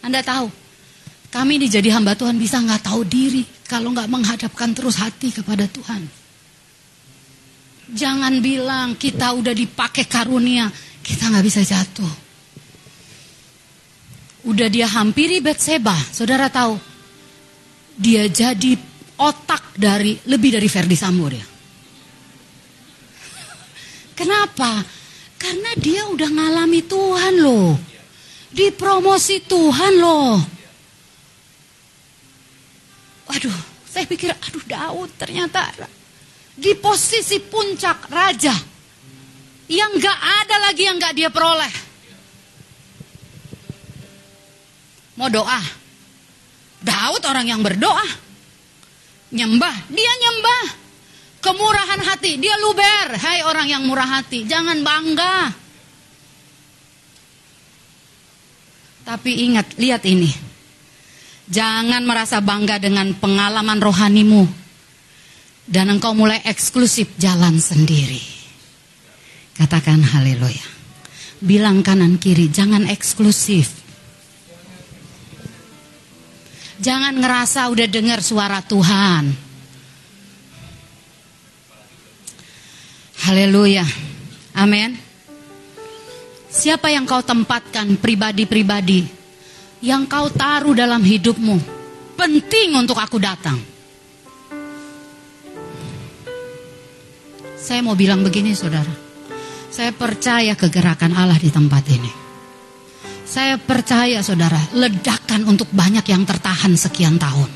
Anda 0.00 0.24
tahu, 0.24 0.48
kami 1.28 1.60
ini 1.60 1.68
jadi 1.68 1.92
hamba 1.92 2.16
Tuhan 2.16 2.40
bisa 2.40 2.58
nggak 2.58 2.90
tahu 2.90 3.06
diri 3.06 3.61
kalau 3.72 3.96
nggak 3.96 4.12
menghadapkan 4.12 4.76
terus 4.76 5.00
hati 5.00 5.32
kepada 5.32 5.64
Tuhan. 5.64 6.04
Jangan 7.88 8.44
bilang 8.44 9.00
kita 9.00 9.32
udah 9.32 9.56
dipakai 9.56 10.04
karunia, 10.04 10.68
kita 11.00 11.32
nggak 11.32 11.46
bisa 11.48 11.64
jatuh. 11.64 12.12
Udah 14.44 14.68
dia 14.68 14.84
hampiri 14.92 15.40
Betseba, 15.40 15.96
saudara 16.12 16.52
tahu, 16.52 16.76
dia 17.96 18.28
jadi 18.28 18.76
otak 19.16 19.80
dari 19.80 20.20
lebih 20.28 20.52
dari 20.52 20.68
Ferdi 20.68 20.96
Sambo 20.98 21.32
dia. 21.32 21.44
Kenapa? 24.20 24.84
Karena 25.40 25.72
dia 25.80 26.04
udah 26.12 26.28
ngalami 26.28 26.84
Tuhan 26.84 27.34
loh. 27.40 27.72
Dipromosi 28.52 29.48
Tuhan 29.48 29.96
loh. 29.96 30.51
Waduh, 33.32 33.58
saya 33.88 34.04
pikir 34.04 34.28
aduh 34.28 34.64
Daud 34.68 35.08
ternyata 35.16 35.72
di 36.52 36.76
posisi 36.76 37.40
puncak 37.40 38.12
raja. 38.12 38.52
Yang 39.72 40.04
gak 40.04 40.20
ada 40.44 40.56
lagi 40.68 40.82
yang 40.84 41.00
gak 41.00 41.16
dia 41.16 41.32
peroleh. 41.32 41.72
Mau 45.16 45.32
doa. 45.32 45.60
Daud 46.84 47.22
orang 47.24 47.48
yang 47.48 47.64
berdoa. 47.64 48.04
Nyembah, 49.32 49.76
dia 49.88 50.12
nyembah. 50.12 50.64
Kemurahan 51.40 52.04
hati, 52.04 52.36
dia 52.36 52.52
luber. 52.60 53.16
Hai 53.16 53.48
orang 53.48 53.64
yang 53.64 53.82
murah 53.88 54.20
hati, 54.20 54.44
jangan 54.44 54.84
bangga. 54.84 55.56
Tapi 59.08 59.30
ingat, 59.48 59.72
lihat 59.80 60.04
ini. 60.04 60.51
Jangan 61.52 62.00
merasa 62.08 62.40
bangga 62.40 62.80
dengan 62.80 63.12
pengalaman 63.12 63.76
rohanimu. 63.76 64.48
Dan 65.68 65.92
engkau 65.92 66.16
mulai 66.16 66.40
eksklusif 66.48 67.12
jalan 67.20 67.60
sendiri. 67.60 68.18
Katakan 69.60 70.00
haleluya. 70.00 70.64
Bilang 71.44 71.84
kanan 71.84 72.16
kiri, 72.16 72.48
jangan 72.48 72.88
eksklusif. 72.88 73.68
Jangan 76.82 77.20
ngerasa 77.20 77.68
udah 77.68 77.86
dengar 77.86 78.24
suara 78.24 78.64
Tuhan. 78.64 79.30
Haleluya. 83.28 83.86
Amin. 84.56 84.98
Siapa 86.50 86.90
yang 86.90 87.06
kau 87.06 87.22
tempatkan 87.22 88.00
pribadi-pribadi 88.00 89.21
yang 89.82 90.06
kau 90.06 90.30
taruh 90.30 90.72
dalam 90.72 91.02
hidupmu 91.02 91.58
penting 92.14 92.78
untuk 92.78 92.96
aku 93.02 93.18
datang. 93.18 93.58
Saya 97.58 97.82
mau 97.82 97.98
bilang 97.98 98.22
begini 98.22 98.54
saudara. 98.54 98.90
Saya 99.72 99.90
percaya 99.90 100.54
kegerakan 100.54 101.14
Allah 101.18 101.38
di 101.38 101.50
tempat 101.50 101.82
ini. 101.90 102.12
Saya 103.26 103.56
percaya 103.56 104.20
saudara, 104.20 104.60
ledakan 104.76 105.48
untuk 105.48 105.72
banyak 105.72 106.04
yang 106.04 106.22
tertahan 106.28 106.76
sekian 106.76 107.16
tahun. 107.16 107.48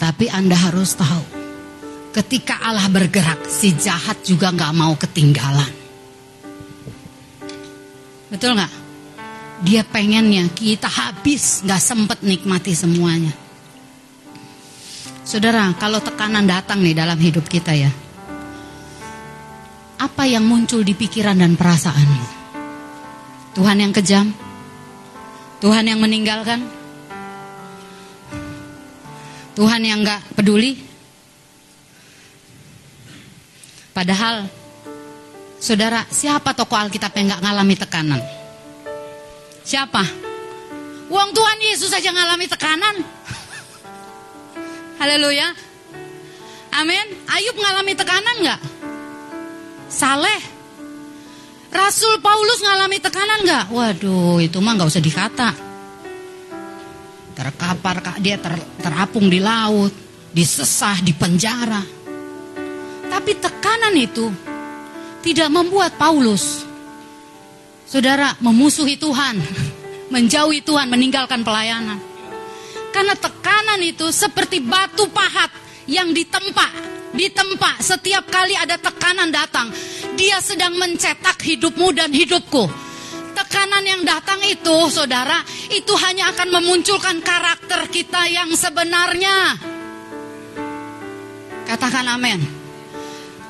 Tapi 0.00 0.32
Anda 0.32 0.56
harus 0.56 0.96
tahu, 0.96 1.24
ketika 2.16 2.64
Allah 2.64 2.88
bergerak, 2.88 3.44
si 3.44 3.76
jahat 3.76 4.24
juga 4.24 4.48
nggak 4.48 4.72
mau 4.72 4.96
ketinggalan. 4.96 5.72
Betul 8.32 8.56
nggak? 8.56 8.83
Dia 9.64 9.80
pengennya 9.80 10.44
kita 10.52 10.92
habis, 10.92 11.64
nggak 11.64 11.80
sempet 11.80 12.18
nikmati 12.20 12.76
semuanya. 12.76 13.32
Saudara, 15.24 15.72
kalau 15.80 16.04
tekanan 16.04 16.44
datang 16.44 16.84
nih 16.84 16.92
dalam 16.92 17.16
hidup 17.16 17.48
kita 17.48 17.72
ya, 17.72 17.88
apa 19.96 20.28
yang 20.28 20.44
muncul 20.44 20.84
di 20.84 20.92
pikiran 20.92 21.40
dan 21.40 21.56
perasaanmu? 21.56 22.44
Tuhan 23.56 23.80
yang 23.80 23.92
kejam, 23.96 24.36
Tuhan 25.64 25.88
yang 25.88 25.96
meninggalkan, 25.96 26.60
Tuhan 29.56 29.80
yang 29.80 30.04
nggak 30.04 30.36
peduli. 30.36 30.76
Padahal, 33.96 34.44
saudara, 35.56 36.04
siapa 36.12 36.52
tokoh 36.52 36.76
Alkitab 36.76 37.16
yang 37.16 37.32
nggak 37.32 37.42
ngalami 37.48 37.74
tekanan? 37.80 38.43
Siapa? 39.64 40.04
Uang 41.08 41.30
Tuhan 41.32 41.58
Yesus 41.64 41.88
saja 41.88 42.12
ngalami 42.12 42.44
tekanan. 42.44 43.00
Haleluya. 45.00 45.56
Amin. 46.76 47.06
Ayub 47.32 47.56
ngalami 47.56 47.92
tekanan 47.96 48.36
nggak? 48.44 48.60
Saleh. 49.88 50.40
Rasul 51.72 52.20
Paulus 52.20 52.60
ngalami 52.60 53.00
tekanan 53.00 53.40
nggak? 53.42 53.64
Waduh, 53.72 54.38
itu 54.38 54.60
mah 54.60 54.76
nggak 54.76 54.90
usah 54.92 55.02
dikata. 55.02 55.50
Terkapar 57.34 57.98
dia 58.22 58.38
ter, 58.38 58.54
terapung 58.78 59.26
di 59.26 59.42
laut, 59.42 59.90
disesah 60.30 61.02
di 61.02 61.10
penjara. 61.16 61.82
Tapi 63.10 63.32
tekanan 63.40 63.94
itu 63.98 64.30
tidak 65.24 65.50
membuat 65.50 65.98
Paulus, 65.98 66.62
saudara, 67.94 68.34
memusuhi 68.42 68.98
Tuhan, 68.98 69.38
menjauhi 70.10 70.66
Tuhan, 70.66 70.90
meninggalkan 70.90 71.46
pelayanan. 71.46 72.02
Karena 72.90 73.14
tekanan 73.14 73.78
itu 73.86 74.10
seperti 74.10 74.58
batu 74.58 75.06
pahat 75.14 75.46
yang 75.86 76.10
ditempa, 76.10 76.74
ditempa 77.14 77.78
setiap 77.78 78.26
kali 78.26 78.58
ada 78.58 78.74
tekanan 78.82 79.30
datang. 79.30 79.70
Dia 80.18 80.42
sedang 80.42 80.74
mencetak 80.74 81.38
hidupmu 81.38 81.94
dan 81.94 82.10
hidupku. 82.10 82.66
Tekanan 83.34 83.86
yang 83.86 84.02
datang 84.02 84.42
itu, 84.42 84.90
saudara, 84.90 85.38
itu 85.70 85.94
hanya 86.02 86.34
akan 86.34 86.50
memunculkan 86.50 87.22
karakter 87.22 87.86
kita 87.94 88.26
yang 88.26 88.50
sebenarnya. 88.58 89.54
Katakan 91.62 92.10
amin. 92.10 92.42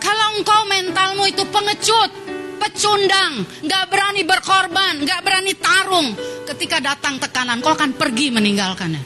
Kalau 0.00 0.36
engkau 0.36 0.60
mentalmu 0.68 1.24
itu 1.28 1.44
pengecut, 1.48 2.23
pecundang, 2.64 3.44
gak 3.68 3.84
berani 3.92 4.24
berkorban, 4.24 5.04
gak 5.04 5.20
berani 5.20 5.52
tarung, 5.60 6.16
ketika 6.48 6.80
datang 6.80 7.20
tekanan, 7.20 7.60
kau 7.60 7.76
akan 7.76 7.92
pergi 7.92 8.32
meninggalkannya. 8.32 9.04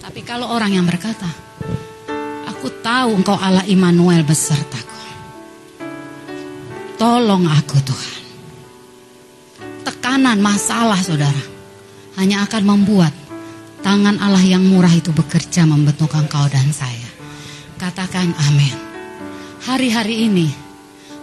Tapi 0.00 0.20
kalau 0.24 0.48
orang 0.48 0.72
yang 0.72 0.88
berkata, 0.88 1.28
aku 2.48 2.80
tahu 2.80 3.20
engkau 3.20 3.36
Allah 3.36 3.68
Immanuel 3.68 4.24
besertaku. 4.24 4.90
Tolong 6.96 7.44
aku 7.50 7.76
Tuhan 7.82 8.22
tekanan, 10.02 10.42
masalah 10.42 10.98
saudara. 10.98 11.42
Hanya 12.18 12.42
akan 12.44 12.62
membuat 12.68 13.14
tangan 13.80 14.20
Allah 14.20 14.42
yang 14.44 14.60
murah 14.60 14.90
itu 14.90 15.08
bekerja 15.08 15.64
membentuk 15.64 16.12
engkau 16.12 16.44
dan 16.50 16.68
saya. 16.74 17.08
Katakan 17.78 18.34
amin. 18.50 18.76
Hari-hari 19.62 20.26
ini, 20.26 20.50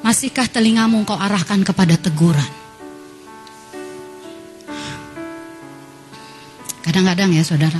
masihkah 0.09 0.49
telingamu 0.49 1.05
engkau 1.05 1.13
arahkan 1.13 1.61
kepada 1.61 1.93
teguran? 1.93 2.49
Kadang-kadang 6.81 7.29
ya 7.37 7.45
saudara, 7.45 7.77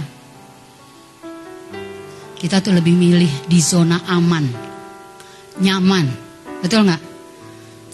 kita 2.38 2.62
tuh 2.62 2.78
lebih 2.78 2.94
milih 2.94 3.50
di 3.50 3.58
zona 3.58 4.06
aman, 4.06 4.46
nyaman, 5.58 6.06
betul 6.62 6.86
nggak? 6.86 7.02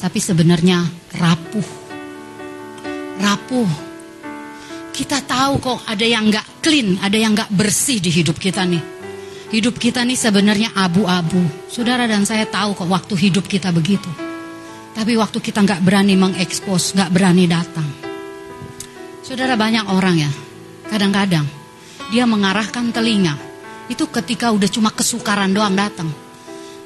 Tapi 0.03 0.19
sebenarnya 0.19 0.83
rapuh 1.15 1.85
rapuh. 3.19 3.71
Kita 4.95 5.19
tahu 5.23 5.59
kok 5.59 5.79
ada 5.87 6.03
yang 6.03 6.31
nggak 6.31 6.63
clean, 6.63 6.99
ada 7.03 7.15
yang 7.19 7.35
nggak 7.35 7.51
bersih 7.51 7.99
di 7.99 8.11
hidup 8.11 8.39
kita 8.39 8.63
nih. 8.63 8.83
Hidup 9.51 9.75
kita 9.75 10.03
nih 10.03 10.19
sebenarnya 10.19 10.75
abu-abu. 10.75 11.39
Saudara 11.67 12.07
dan 12.07 12.23
saya 12.23 12.47
tahu 12.47 12.75
kok 12.75 12.89
waktu 12.91 13.13
hidup 13.27 13.45
kita 13.47 13.71
begitu. 13.75 14.24
Tapi 14.95 15.19
waktu 15.19 15.43
kita 15.43 15.59
nggak 15.59 15.83
berani 15.83 16.15
mengekspos, 16.15 16.95
nggak 16.95 17.11
berani 17.11 17.45
datang. 17.51 17.83
Saudara 19.19 19.59
banyak 19.59 19.91
orang 19.91 20.15
ya, 20.23 20.31
kadang-kadang 20.87 21.43
dia 22.15 22.23
mengarahkan 22.23 22.95
telinga. 22.95 23.35
Itu 23.91 24.07
ketika 24.07 24.55
udah 24.55 24.69
cuma 24.71 24.95
kesukaran 24.95 25.51
doang 25.51 25.75
datang. 25.75 26.07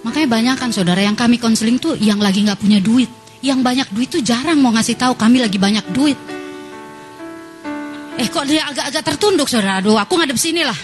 Makanya 0.01 0.27
banyak 0.27 0.55
kan 0.57 0.73
saudara 0.73 1.05
yang 1.05 1.13
kami 1.13 1.37
konseling 1.37 1.77
tuh 1.77 1.93
yang 2.01 2.17
lagi 2.17 2.41
nggak 2.41 2.57
punya 2.57 2.81
duit. 2.81 3.11
Yang 3.45 3.59
banyak 3.61 3.87
duit 3.93 4.09
tuh 4.09 4.23
jarang 4.25 4.57
mau 4.59 4.73
ngasih 4.73 4.97
tahu 4.97 5.13
kami 5.13 5.45
lagi 5.45 5.61
banyak 5.61 5.85
duit. 5.93 6.17
Eh 8.19 8.27
kok 8.27 8.43
dia 8.49 8.67
agak-agak 8.67 9.03
tertunduk 9.15 9.47
saudara? 9.47 9.79
Aduh 9.79 9.95
aku 9.95 10.19
ngadep 10.19 10.35
sini 10.35 10.65
lah. 10.65 10.75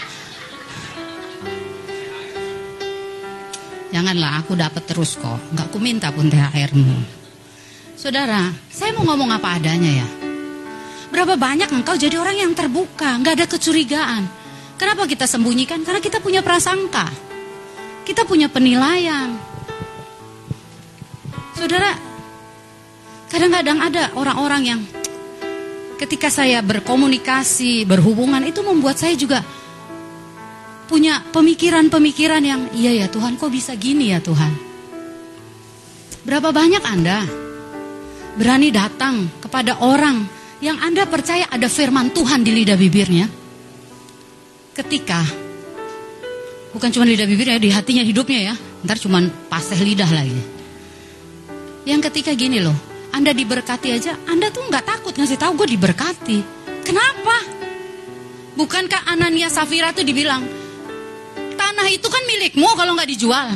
Janganlah 3.96 4.44
aku 4.44 4.60
dapat 4.60 4.84
terus 4.84 5.16
kok. 5.16 5.40
Nggak 5.56 5.72
ku 5.72 5.80
minta 5.80 6.12
pun 6.12 6.28
THR-mu. 6.28 7.00
Saudara, 7.96 8.52
saya 8.68 8.92
mau 8.92 9.08
ngomong 9.08 9.32
apa 9.32 9.56
adanya 9.56 10.04
ya. 10.04 10.08
Berapa 11.16 11.40
banyak 11.40 11.72
engkau 11.72 11.96
jadi 11.96 12.20
orang 12.20 12.36
yang 12.36 12.52
terbuka, 12.52 13.16
nggak 13.24 13.40
ada 13.40 13.46
kecurigaan. 13.48 14.28
Kenapa 14.76 15.08
kita 15.08 15.24
sembunyikan? 15.24 15.88
Karena 15.88 16.04
kita 16.04 16.20
punya 16.20 16.44
prasangka. 16.44 17.08
Kita 18.04 18.28
punya 18.28 18.52
penilaian. 18.52 19.32
Saudara, 21.56 21.96
Kadang-kadang 23.36 23.84
ada 23.84 24.16
orang-orang 24.16 24.62
yang 24.64 24.80
ketika 26.00 26.32
saya 26.32 26.64
berkomunikasi, 26.64 27.84
berhubungan 27.84 28.40
itu 28.48 28.64
membuat 28.64 28.96
saya 28.96 29.12
juga 29.18 29.44
punya 30.86 31.22
pemikiran-pemikiran 31.34 32.42
yang 32.46 32.62
iya 32.74 33.06
ya 33.06 33.08
Tuhan 33.10 33.38
kok 33.38 33.50
bisa 33.50 33.74
gini 33.78 34.14
ya 34.14 34.22
Tuhan. 34.22 34.54
Berapa 36.26 36.50
banyak 36.50 36.84
Anda 36.86 37.26
berani 38.38 38.70
datang 38.74 39.30
kepada 39.42 39.82
orang 39.82 40.26
yang 40.62 40.82
Anda 40.82 41.06
percaya 41.06 41.46
ada 41.50 41.70
firman 41.70 42.10
Tuhan 42.14 42.42
di 42.42 42.52
lidah 42.54 42.78
bibirnya? 42.78 43.28
Ketika 44.76 45.22
bukan 46.74 46.90
cuma 46.92 47.06
lidah 47.08 47.30
bibirnya 47.30 47.62
di 47.62 47.70
hatinya 47.70 48.04
hidupnya 48.04 48.52
ya, 48.52 48.56
ntar 48.84 48.98
cuma 48.98 49.22
paseh 49.50 49.78
lidah 49.80 50.10
lagi. 50.10 50.42
Yang 51.86 52.10
ketika 52.10 52.34
gini 52.34 52.60
loh, 52.60 52.76
anda 53.16 53.32
diberkati 53.32 53.96
aja, 53.96 54.20
Anda 54.28 54.52
tuh 54.52 54.68
nggak 54.68 54.84
takut 54.84 55.16
ngasih 55.16 55.40
tahu 55.40 55.64
gue 55.64 55.72
diberkati. 55.80 56.38
Kenapa? 56.84 57.38
Bukankah 58.60 59.08
Anania 59.08 59.48
Safira 59.48 59.96
tuh 59.96 60.04
dibilang, 60.04 60.44
tanah 61.66 61.90
itu 61.90 62.06
kan 62.06 62.22
milikmu 62.30 62.70
kalau 62.78 62.94
nggak 62.94 63.10
dijual. 63.10 63.50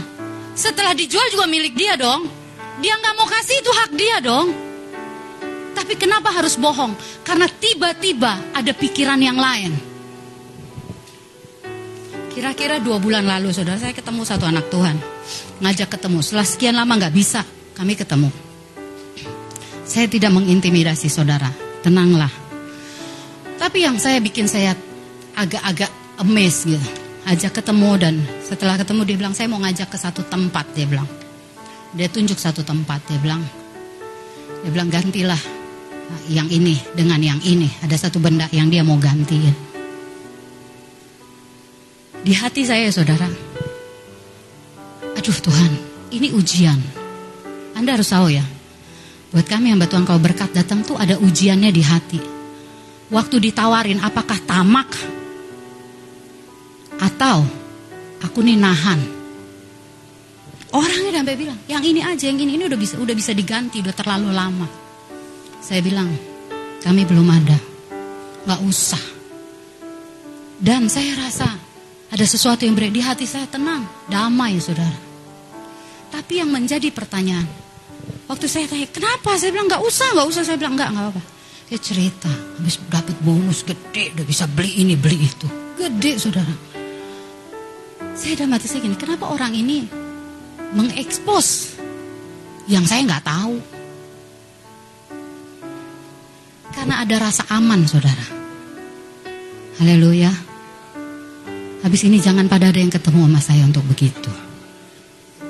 Setelah 0.58 0.98
dijual 0.98 1.30
juga 1.30 1.46
milik 1.46 1.78
dia 1.78 1.94
dong. 1.94 2.26
Dia 2.82 2.98
nggak 2.98 3.14
mau 3.14 3.30
kasih 3.30 3.62
itu 3.62 3.70
hak 3.70 3.92
dia 3.94 4.18
dong. 4.18 4.50
Tapi 5.78 5.94
kenapa 5.94 6.34
harus 6.34 6.58
bohong? 6.58 6.98
Karena 7.22 7.46
tiba-tiba 7.46 8.34
ada 8.50 8.72
pikiran 8.74 9.22
yang 9.22 9.38
lain. 9.38 9.78
Kira-kira 12.34 12.82
dua 12.82 12.98
bulan 12.98 13.28
lalu, 13.28 13.52
saudara 13.54 13.78
saya 13.78 13.94
ketemu 13.94 14.22
satu 14.26 14.48
anak 14.48 14.72
Tuhan. 14.74 14.98
Ngajak 15.62 15.90
ketemu. 16.00 16.20
Setelah 16.24 16.48
sekian 16.48 16.76
lama 16.76 16.94
nggak 16.98 17.14
bisa, 17.14 17.46
kami 17.78 17.94
ketemu. 17.94 18.32
Saya 19.86 20.08
tidak 20.10 20.32
mengintimidasi 20.34 21.12
saudara, 21.12 21.52
tenanglah. 21.84 22.32
Tapi 23.60 23.84
yang 23.84 24.00
saya 24.00 24.24
bikin 24.24 24.48
saya 24.48 24.74
agak-agak 25.36 25.92
emes 26.22 26.64
gitu. 26.64 27.09
Ajak 27.30 27.62
ketemu 27.62 27.92
dan 28.02 28.16
setelah 28.42 28.74
ketemu 28.74 29.06
dia 29.06 29.16
bilang 29.22 29.34
saya 29.38 29.46
mau 29.46 29.62
ngajak 29.62 29.94
ke 29.94 29.98
satu 30.02 30.26
tempat 30.26 30.66
dia 30.74 30.90
bilang. 30.90 31.06
Dia 31.94 32.10
tunjuk 32.10 32.42
satu 32.42 32.66
tempat 32.66 33.06
dia 33.06 33.22
bilang. 33.22 33.46
Dia 34.66 34.70
bilang 34.74 34.90
gantilah 34.90 35.38
yang 36.34 36.50
ini 36.50 36.74
dengan 36.98 37.22
yang 37.22 37.38
ini. 37.46 37.70
Ada 37.86 38.10
satu 38.10 38.18
benda 38.18 38.50
yang 38.50 38.74
dia 38.74 38.82
mau 38.82 38.98
ganti. 38.98 39.46
Di 42.26 42.34
hati 42.34 42.66
saya 42.66 42.90
saudara. 42.90 43.30
Aduh 45.14 45.38
Tuhan, 45.38 45.72
ini 46.10 46.34
ujian. 46.34 46.82
Anda 47.78 47.94
harus 47.94 48.10
tahu 48.10 48.34
ya, 48.34 48.44
Buat 49.30 49.46
kami 49.46 49.70
yang 49.70 49.78
Tuhan 49.86 50.10
kau 50.10 50.18
berkat 50.18 50.50
datang 50.58 50.82
tuh 50.82 50.98
ada 50.98 51.14
ujiannya 51.22 51.70
di 51.70 51.84
hati. 51.86 52.20
Waktu 53.14 53.38
ditawarin 53.38 54.02
apakah 54.02 54.42
tamak 54.42 54.90
atau 57.00 57.44
aku 58.22 58.40
nih 58.44 58.60
nahan. 58.60 59.00
Orangnya 60.70 61.24
sampai 61.24 61.34
bilang, 61.34 61.58
yang 61.66 61.82
ini 61.82 62.06
aja, 62.06 62.30
yang 62.30 62.38
ini 62.38 62.62
ini 62.62 62.64
udah 62.70 62.78
bisa 62.78 63.02
udah 63.02 63.16
bisa 63.18 63.34
diganti, 63.34 63.82
udah 63.82 63.96
terlalu 63.96 64.30
lama. 64.30 64.68
Saya 65.60 65.82
bilang, 65.82 66.14
kami 66.86 67.10
belum 67.10 67.26
ada, 67.26 67.58
nggak 68.46 68.62
usah. 68.62 69.02
Dan 70.60 70.86
saya 70.92 71.18
rasa 71.18 71.50
ada 72.14 72.26
sesuatu 72.28 72.68
yang 72.68 72.78
berat 72.78 72.94
di 72.94 73.02
hati 73.02 73.26
saya 73.26 73.50
tenang, 73.50 73.82
damai 74.06 74.62
saudara. 74.62 75.08
Tapi 76.14 76.38
yang 76.38 76.54
menjadi 76.54 76.94
pertanyaan, 76.94 77.50
Waktu 78.30 78.46
saya 78.46 78.66
tanya, 78.70 78.86
kenapa? 78.94 79.34
Saya 79.42 79.50
bilang, 79.50 79.66
nggak 79.66 79.82
usah, 79.82 80.08
nggak 80.14 80.28
usah. 80.30 80.42
Saya 80.46 80.58
bilang, 80.62 80.78
nggak, 80.78 80.90
nggak 80.94 81.04
apa-apa. 81.10 81.22
Dia 81.70 81.80
cerita, 81.82 82.30
habis 82.30 82.78
dapat 82.86 83.18
bonus 83.26 83.66
gede, 83.66 84.14
udah 84.14 84.26
bisa 84.26 84.46
beli 84.46 84.86
ini, 84.86 84.94
beli 84.94 85.26
itu. 85.26 85.48
Gede, 85.78 86.22
saudara. 86.22 86.54
Saya 88.20 88.36
udah 88.36 88.52
mati 88.52 88.68
saya 88.68 88.84
gini, 88.84 89.00
kenapa 89.00 89.32
orang 89.32 89.56
ini 89.56 89.88
mengekspos 90.76 91.80
yang 92.68 92.84
saya 92.84 93.08
nggak 93.08 93.24
tahu? 93.24 93.56
Karena 96.76 97.00
ada 97.00 97.16
rasa 97.16 97.48
aman, 97.48 97.88
saudara. 97.88 98.28
Haleluya. 99.80 100.36
Habis 101.80 102.12
ini 102.12 102.20
jangan 102.20 102.52
pada 102.52 102.68
ada 102.68 102.84
yang 102.84 102.92
ketemu 102.92 103.24
sama 103.24 103.40
saya 103.40 103.64
untuk 103.64 103.88
begitu. 103.88 104.28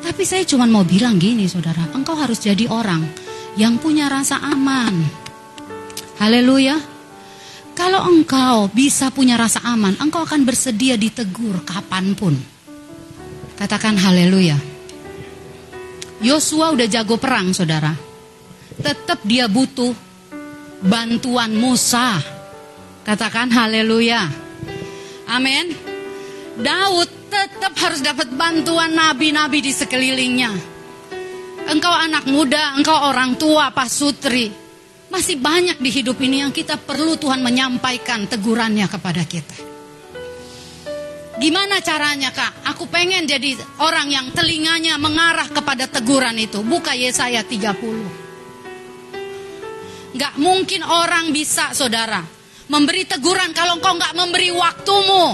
Tapi 0.06 0.22
saya 0.22 0.46
cuma 0.46 0.70
mau 0.70 0.86
bilang 0.86 1.18
gini 1.18 1.50
saudara, 1.50 1.90
engkau 1.98 2.14
harus 2.14 2.38
jadi 2.38 2.70
orang 2.70 3.02
yang 3.58 3.82
punya 3.82 4.06
rasa 4.14 4.38
aman. 4.46 4.94
Haleluya. 6.22 6.78
Kalau 7.74 8.06
engkau 8.06 8.70
bisa 8.70 9.10
punya 9.10 9.42
rasa 9.42 9.66
aman, 9.66 9.98
engkau 9.98 10.22
akan 10.22 10.46
bersedia 10.46 11.02
ditegur 11.02 11.66
kapan 11.66 12.14
pun. 12.14 12.59
Katakan 13.60 14.00
haleluya. 14.00 14.56
Yosua 16.24 16.72
udah 16.72 16.88
jago 16.88 17.20
perang, 17.20 17.52
saudara. 17.52 17.92
Tetap 18.80 19.20
dia 19.28 19.52
butuh 19.52 19.92
bantuan 20.80 21.52
Musa. 21.52 22.24
Katakan 23.04 23.52
haleluya. 23.52 24.24
Amin. 25.28 25.76
Daud 26.56 27.12
tetap 27.28 27.76
harus 27.84 28.00
dapat 28.00 28.32
bantuan 28.32 28.96
nabi-nabi 28.96 29.60
di 29.60 29.76
sekelilingnya. 29.76 30.56
Engkau 31.68 31.92
anak 31.92 32.32
muda, 32.32 32.80
engkau 32.80 33.12
orang 33.12 33.36
tua, 33.36 33.76
pasutri. 33.76 34.56
Masih 35.12 35.36
banyak 35.36 35.84
di 35.84 35.90
hidup 35.92 36.16
ini 36.24 36.48
yang 36.48 36.56
kita 36.56 36.80
perlu 36.80 37.20
Tuhan 37.20 37.44
menyampaikan 37.44 38.24
tegurannya 38.24 38.88
kepada 38.88 39.28
kita. 39.28 39.69
Gimana 41.40 41.80
caranya 41.80 42.36
kak? 42.36 42.68
Aku 42.76 42.92
pengen 42.92 43.24
jadi 43.24 43.56
orang 43.80 44.12
yang 44.12 44.28
telinganya 44.36 45.00
mengarah 45.00 45.48
kepada 45.48 45.88
teguran 45.88 46.36
itu. 46.36 46.60
Buka 46.68 46.92
Yesaya 46.92 47.48
30. 47.48 50.20
Gak 50.20 50.36
mungkin 50.36 50.84
orang 50.84 51.32
bisa 51.32 51.72
saudara. 51.72 52.20
Memberi 52.68 53.08
teguran 53.08 53.56
kalau 53.56 53.80
engkau 53.80 53.96
gak 53.96 54.20
memberi 54.20 54.52
waktumu. 54.52 55.32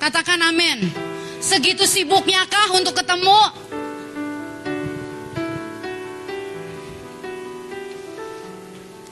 Katakan 0.00 0.48
amin. 0.48 0.88
Segitu 1.44 1.84
sibuknya 1.84 2.48
kah 2.48 2.72
untuk 2.72 2.96
ketemu? 2.96 3.36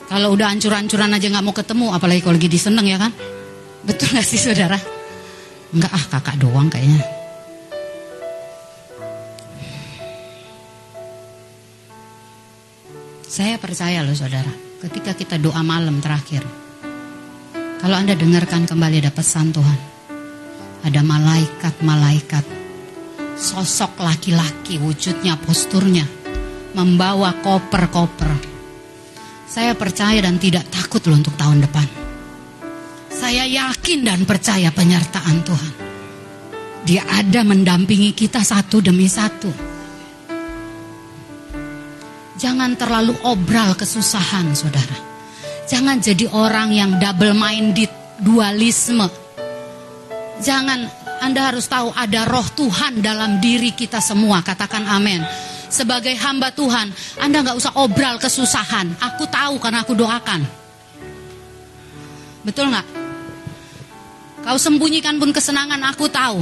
Kalau 0.09 0.33
udah 0.33 0.49
ancur-ancuran 0.49 1.13
aja 1.13 1.29
gak 1.29 1.45
mau 1.45 1.53
ketemu, 1.53 1.93
apalagi 1.93 2.25
kalau 2.25 2.41
lagi 2.41 2.49
diseneng 2.49 2.89
ya 2.89 2.97
kan? 2.97 3.13
Betul 3.85 4.17
gak 4.17 4.25
sih 4.25 4.41
saudara? 4.41 4.98
Enggak 5.69 5.93
ah 5.93 6.05
kakak 6.17 6.37
doang 6.41 6.65
kayaknya. 6.65 7.05
Saya 13.29 13.61
percaya 13.61 14.01
loh 14.01 14.17
saudara, 14.17 14.49
ketika 14.81 15.13
kita 15.13 15.37
doa 15.37 15.61
malam 15.61 16.01
terakhir, 16.01 16.41
kalau 17.77 17.95
Anda 17.95 18.17
dengarkan 18.17 18.65
kembali 18.65 19.05
ada 19.05 19.13
pesan 19.13 19.53
Tuhan, 19.53 19.79
ada 20.81 21.01
malaikat-malaikat, 21.05 22.45
sosok 23.37 24.01
laki-laki 24.01 24.81
wujudnya, 24.81 25.37
posturnya, 25.37 26.09
membawa 26.73 27.37
koper-koper. 27.45 28.33
Saya 29.45 29.77
percaya 29.77 30.25
dan 30.25 30.41
tidak 30.41 30.65
takut 30.73 31.05
loh 31.05 31.21
untuk 31.21 31.37
tahun 31.37 31.63
depan. 31.63 31.98
Saya 33.19 33.43
yakin 33.43 34.07
dan 34.07 34.23
percaya 34.23 34.71
penyertaan 34.71 35.43
Tuhan. 35.43 35.73
Dia 36.87 37.03
ada 37.03 37.43
mendampingi 37.43 38.15
kita 38.15 38.39
satu 38.39 38.79
demi 38.79 39.11
satu. 39.11 39.51
Jangan 42.39 42.79
terlalu 42.79 43.19
obral 43.27 43.75
kesusahan, 43.75 44.55
saudara. 44.55 44.95
Jangan 45.67 45.99
jadi 45.99 46.31
orang 46.31 46.71
yang 46.71 46.95
double 46.95 47.35
minded, 47.35 47.91
dualisme. 48.23 49.11
Jangan 50.39 50.87
Anda 51.19 51.51
harus 51.51 51.67
tahu 51.67 51.91
ada 51.91 52.23
roh 52.23 52.47
Tuhan 52.55 53.03
dalam 53.03 53.43
diri 53.43 53.75
kita 53.75 53.99
semua. 53.99 54.39
Katakan 54.39 54.87
amin. 54.87 55.19
Sebagai 55.67 56.15
hamba 56.23 56.55
Tuhan, 56.55 56.87
Anda 57.19 57.43
nggak 57.43 57.59
usah 57.59 57.75
obral 57.83 58.15
kesusahan. 58.15 58.95
Aku 59.03 59.27
tahu 59.27 59.59
karena 59.59 59.83
aku 59.83 59.91
doakan. 59.99 60.41
Betul 62.47 62.71
nggak? 62.71 62.98
Kau 64.49 64.57
sembunyikan 64.57 65.21
pun 65.21 65.29
kesenangan 65.29 65.77
aku 65.93 66.09
tahu. 66.09 66.41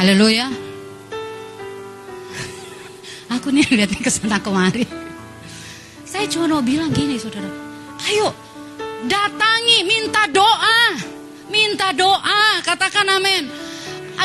Haleluya. 0.00 0.48
Aku 3.36 3.52
nih 3.52 3.68
lihatnya 3.68 4.00
ke 4.00 4.08
sana 4.08 4.40
kemari. 4.40 4.88
Saya 6.08 6.24
cuma 6.32 6.56
mau 6.56 6.64
bilang 6.64 6.88
gini 6.88 7.20
saudara. 7.20 7.52
Ayo 8.08 8.32
datangi 9.04 9.84
minta 9.84 10.24
doa. 10.32 10.96
Minta 11.52 11.92
doa. 11.92 12.64
Katakan 12.64 13.12
amin. 13.12 13.52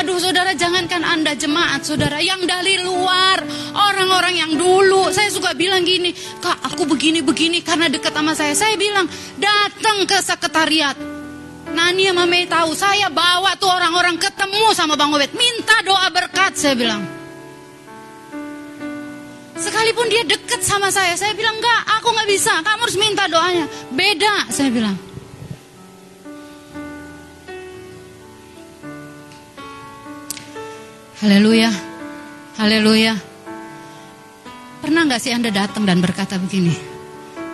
Aduh 0.00 0.16
saudara 0.16 0.56
jangankan 0.56 1.04
anda 1.04 1.36
jemaat 1.36 1.84
saudara 1.84 2.24
yang 2.24 2.40
dari 2.48 2.80
luar 2.80 3.44
orang-orang 3.76 4.48
yang 4.48 4.52
dulu 4.56 5.12
saya 5.12 5.28
suka 5.28 5.52
bilang 5.52 5.84
gini 5.84 6.16
kak 6.40 6.56
aku 6.72 6.88
begini-begini 6.88 7.60
karena 7.60 7.90
dekat 7.92 8.14
sama 8.14 8.32
saya 8.32 8.54
saya 8.54 8.78
bilang 8.78 9.10
datang 9.42 10.06
ke 10.06 10.16
sekretariat 10.22 11.17
Nani 11.78 12.10
sama 12.10 12.26
Mei 12.26 12.42
tahu 12.50 12.74
saya 12.74 13.06
bawa 13.06 13.54
tuh 13.54 13.70
orang-orang 13.70 14.18
ketemu 14.18 14.74
sama 14.74 14.98
Bang 14.98 15.14
Obed. 15.14 15.30
Minta 15.38 15.78
doa 15.86 16.10
berkat 16.10 16.58
saya 16.58 16.74
bilang. 16.74 17.06
Sekalipun 19.54 20.10
dia 20.10 20.26
deket 20.26 20.58
sama 20.66 20.90
saya 20.90 21.14
saya 21.14 21.38
bilang 21.38 21.54
enggak 21.54 21.80
aku 21.94 22.10
nggak 22.10 22.28
bisa. 22.34 22.50
Kamu 22.66 22.82
harus 22.82 22.98
minta 22.98 23.30
doanya. 23.30 23.70
Beda 23.94 24.50
saya 24.50 24.74
bilang. 24.74 24.98
Haleluya 31.22 31.70
Haleluya. 32.58 33.14
Pernah 34.82 35.06
nggak 35.06 35.22
sih 35.22 35.30
Anda 35.30 35.54
datang 35.54 35.86
dan 35.86 36.02
berkata 36.02 36.42
begini? 36.42 36.74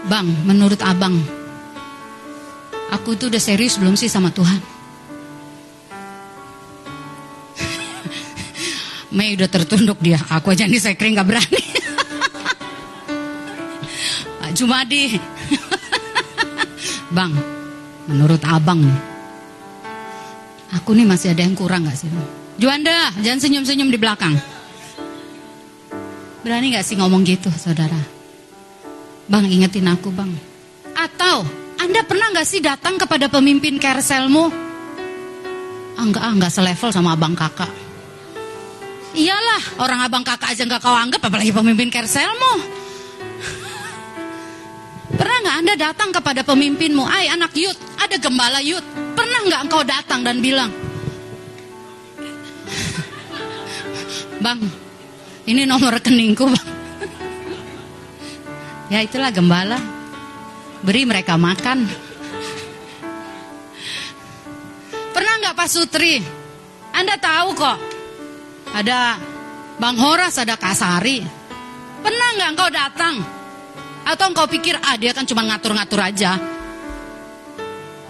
Bang, 0.09 0.29
menurut 0.49 0.81
abang 0.81 1.17
Aku 2.95 3.19
tuh 3.19 3.27
udah 3.27 3.43
serius 3.43 3.75
belum 3.75 3.99
sih 3.99 4.07
sama 4.07 4.31
Tuhan? 4.31 4.63
Mei 9.15 9.35
udah 9.35 9.51
tertunduk 9.51 9.99
dia. 9.99 10.19
Aku 10.31 10.55
aja 10.55 10.67
nih 10.67 10.79
saya 10.79 10.95
kering 10.95 11.19
gak 11.19 11.27
berani. 11.27 11.63
Pak 14.43 14.51
Jumadi. 14.55 15.19
Bang, 17.15 17.35
menurut 18.11 18.43
abang 18.43 18.83
nih. 18.83 19.01
Aku 20.79 20.99
nih 20.99 21.07
masih 21.07 21.31
ada 21.31 21.47
yang 21.47 21.55
kurang 21.55 21.87
gak 21.87 21.95
sih? 21.95 22.11
Juanda, 22.59 23.15
jangan 23.23 23.43
senyum-senyum 23.43 23.91
di 23.91 23.99
belakang. 23.99 24.35
Berani 26.43 26.75
gak 26.75 26.87
sih 26.87 26.99
ngomong 26.99 27.23
gitu, 27.23 27.51
saudara? 27.55 27.99
Bang, 29.31 29.47
ingetin 29.47 29.87
aku, 29.91 30.11
bang. 30.11 30.31
Atau 30.99 31.64
anda 31.85 32.01
pernah 32.01 32.33
nggak 32.33 32.49
sih 32.49 32.65
datang 32.65 32.97
kepada 32.97 33.29
pemimpin 33.29 33.77
kerselmu? 33.77 34.49
Ah, 35.95 36.01
enggak, 36.01 36.25
ah, 36.25 36.33
enggak 36.33 36.49
selevel 36.49 36.89
sama 36.89 37.13
abang 37.13 37.37
kakak. 37.37 37.69
Iyalah, 39.13 39.85
orang 39.85 40.01
abang 40.01 40.25
kakak 40.25 40.57
aja 40.57 40.65
nggak 40.65 40.81
kau 40.81 40.97
anggap, 40.97 41.21
apalagi 41.21 41.53
pemimpin 41.53 41.93
kerselmu. 41.93 42.57
Pernah 45.21 45.45
nggak 45.45 45.57
Anda 45.61 45.77
datang 45.77 46.09
kepada 46.09 46.41
pemimpinmu, 46.41 47.05
ay 47.05 47.29
anak 47.29 47.53
yut, 47.53 47.77
ada 48.01 48.17
gembala 48.17 48.65
yut. 48.65 48.81
Pernah 49.13 49.45
nggak 49.45 49.61
engkau 49.69 49.85
datang 49.85 50.25
dan 50.25 50.41
bilang, 50.41 50.73
Bang, 54.45 54.61
ini 55.45 55.69
nomor 55.69 56.01
rekeningku 56.01 56.49
bang. 56.49 56.69
ya 58.93 59.05
itulah 59.05 59.29
gembala 59.29 59.94
beri 60.85 61.09
mereka 61.09 61.41
makan. 61.41 61.89
Pernah 65.17 65.35
nggak 65.41 65.57
Pak 65.57 65.69
Sutri? 65.73 66.21
Anda 66.93 67.17
tahu 67.17 67.49
kok, 67.57 67.79
ada 68.77 69.17
Bang 69.81 69.97
Horas, 69.97 70.37
ada 70.37 70.55
Kasari. 70.61 71.25
Pernah 72.05 72.29
nggak 72.37 72.51
engkau 72.53 72.69
datang? 72.71 73.15
Atau 74.05 74.31
engkau 74.31 74.45
pikir, 74.45 74.77
ah 74.85 74.95
dia 75.01 75.17
kan 75.17 75.25
cuma 75.25 75.43
ngatur-ngatur 75.49 75.99
aja. 76.05 76.37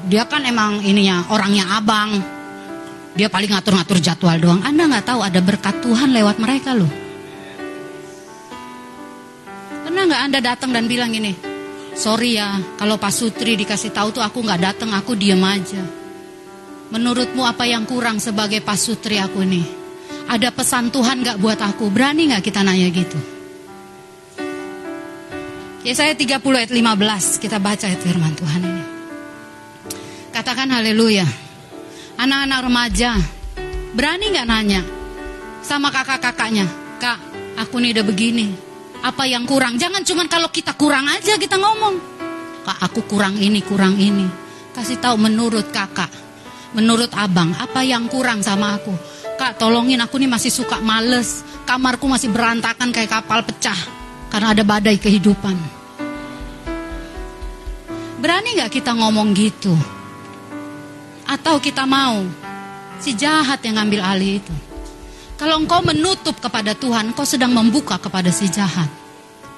Dia 0.05 0.27
kan 0.27 0.43
emang 0.45 0.83
ininya, 0.83 1.31
orangnya 1.31 1.79
abang. 1.79 2.19
Dia 3.15 3.31
paling 3.31 3.55
ngatur-ngatur 3.55 4.03
jadwal 4.03 4.37
doang. 4.43 4.61
Anda 4.67 4.91
nggak 4.91 5.07
tahu 5.07 5.23
ada 5.23 5.39
berkat 5.39 5.79
Tuhan 5.81 6.11
lewat 6.11 6.37
mereka 6.43 6.75
loh. 6.75 6.91
Pernah 9.87 10.03
nggak 10.11 10.23
Anda 10.27 10.39
datang 10.43 10.75
dan 10.75 10.91
bilang 10.91 11.15
gini, 11.15 11.54
Sorry 11.95 12.35
ya, 12.35 12.59
kalau 12.75 12.99
Pak 12.99 13.15
Sutri 13.15 13.55
dikasih 13.55 13.95
tahu 13.95 14.11
tuh 14.11 14.23
aku 14.23 14.43
nggak 14.43 14.61
datang, 14.61 14.91
aku 14.91 15.15
diem 15.15 15.39
aja. 15.39 15.79
Menurutmu 16.91 17.47
apa 17.47 17.65
yang 17.71 17.87
kurang 17.87 18.19
sebagai 18.19 18.59
Pak 18.59 18.79
Sutri 18.79 19.23
aku 19.23 19.47
ini? 19.47 19.63
Ada 20.27 20.51
pesan 20.51 20.91
Tuhan 20.91 21.23
nggak 21.23 21.39
buat 21.39 21.61
aku? 21.63 21.89
Berani 21.95 22.35
nggak 22.35 22.43
kita 22.43 22.67
nanya 22.67 22.91
gitu? 22.91 23.19
Ya 25.85 25.93
saya 25.93 26.17
30 26.17 26.41
ayat 26.41 26.73
15 26.73 27.45
kita 27.45 27.61
baca 27.61 27.85
ayat 27.87 28.01
firman 28.03 28.35
Tuhan 28.35 28.61
ini. 28.65 28.85
Katakan 30.33 30.73
haleluya. 30.75 31.29
Anak-anak 32.19 32.61
remaja, 32.65 33.11
berani 33.95 34.35
nggak 34.35 34.49
nanya 34.49 34.83
sama 35.63 35.91
kakak-kakaknya? 35.95 36.67
Kak, 36.99 37.19
aku 37.59 37.83
nih 37.83 37.91
udah 38.01 38.07
begini, 38.07 38.55
apa 39.05 39.29
yang 39.29 39.45
kurang. 39.45 39.77
Jangan 39.77 40.01
cuma 40.01 40.25
kalau 40.25 40.49
kita 40.49 40.73
kurang 40.73 41.05
aja 41.13 41.37
kita 41.37 41.61
ngomong. 41.61 42.01
Kak, 42.65 42.81
aku 42.81 43.05
kurang 43.05 43.37
ini, 43.37 43.61
kurang 43.61 44.01
ini. 44.01 44.25
Kasih 44.73 44.97
tahu 44.97 45.21
menurut 45.21 45.69
kakak, 45.69 46.09
menurut 46.73 47.13
abang, 47.13 47.53
apa 47.61 47.85
yang 47.85 48.09
kurang 48.09 48.41
sama 48.41 48.81
aku. 48.81 48.97
kak 49.35 49.59
tolongin 49.59 50.01
aku 50.01 50.17
nih 50.17 50.31
masih 50.31 50.49
suka 50.49 50.81
males. 50.81 51.45
Kamarku 51.69 52.09
masih 52.09 52.33
berantakan 52.33 52.89
kayak 52.95 53.21
kapal 53.21 53.45
pecah. 53.45 53.77
Karena 54.33 54.57
ada 54.57 54.65
badai 54.65 54.97
kehidupan. 54.97 55.57
Berani 58.19 58.57
nggak 58.57 58.73
kita 58.73 58.97
ngomong 58.97 59.37
gitu? 59.37 59.75
Atau 61.29 61.61
kita 61.61 61.85
mau 61.85 62.25
si 62.97 63.13
jahat 63.13 63.61
yang 63.67 63.77
ngambil 63.77 64.01
alih 64.01 64.41
itu? 64.41 64.74
Kalau 65.35 65.59
engkau 65.59 65.83
menutup 65.83 66.39
kepada 66.39 66.79
Tuhan, 66.79 67.11
engkau 67.11 67.27
sedang 67.27 67.51
membuka 67.51 67.99
kepada 67.99 68.31
si 68.31 68.47
jahat. 68.47 68.87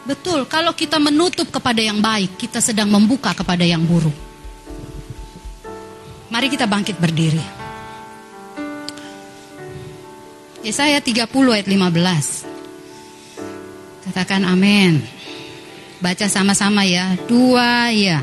Betul, 0.07 0.47
kalau 0.47 0.73
kita 0.73 0.97
menutup 1.03 1.51
kepada 1.51 1.83
yang 1.83 1.99
baik, 1.99 2.39
kita 2.39 2.63
sedang 2.63 2.89
membuka 2.89 3.35
kepada 3.35 3.67
yang 3.67 3.83
buruk. 3.85 4.15
Mari 6.31 6.47
kita 6.49 6.65
bangkit 6.71 6.97
berdiri. 6.97 7.43
Yesaya 10.67 10.99
30 10.99 11.27
ayat 11.55 11.67
15. 11.71 12.47
Katakan 14.11 14.43
amin. 14.47 15.03
Baca 16.03 16.27
sama-sama 16.27 16.83
ya. 16.83 17.15
Dua 17.27 17.91
ya. 17.95 18.23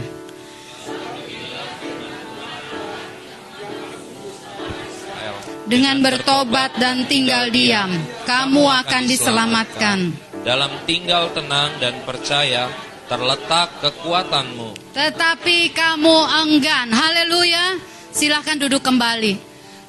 Dengan 5.73 6.05
bertobat 6.05 6.77
dan 6.77 7.09
tinggal 7.09 7.49
diam, 7.49 7.89
kamu 8.29 8.61
akan 8.61 9.03
diselamatkan. 9.09 10.13
Dalam 10.45 10.69
tinggal 10.85 11.33
tenang 11.33 11.73
dan 11.81 11.97
percaya 12.05 12.69
terletak 13.09 13.81
kekuatanmu. 13.81 14.93
Tetapi 14.93 15.73
kamu 15.73 16.17
enggan. 16.45 16.93
Haleluya. 16.93 17.81
Silahkan 18.13 18.53
duduk 18.61 18.85
kembali. 18.85 19.33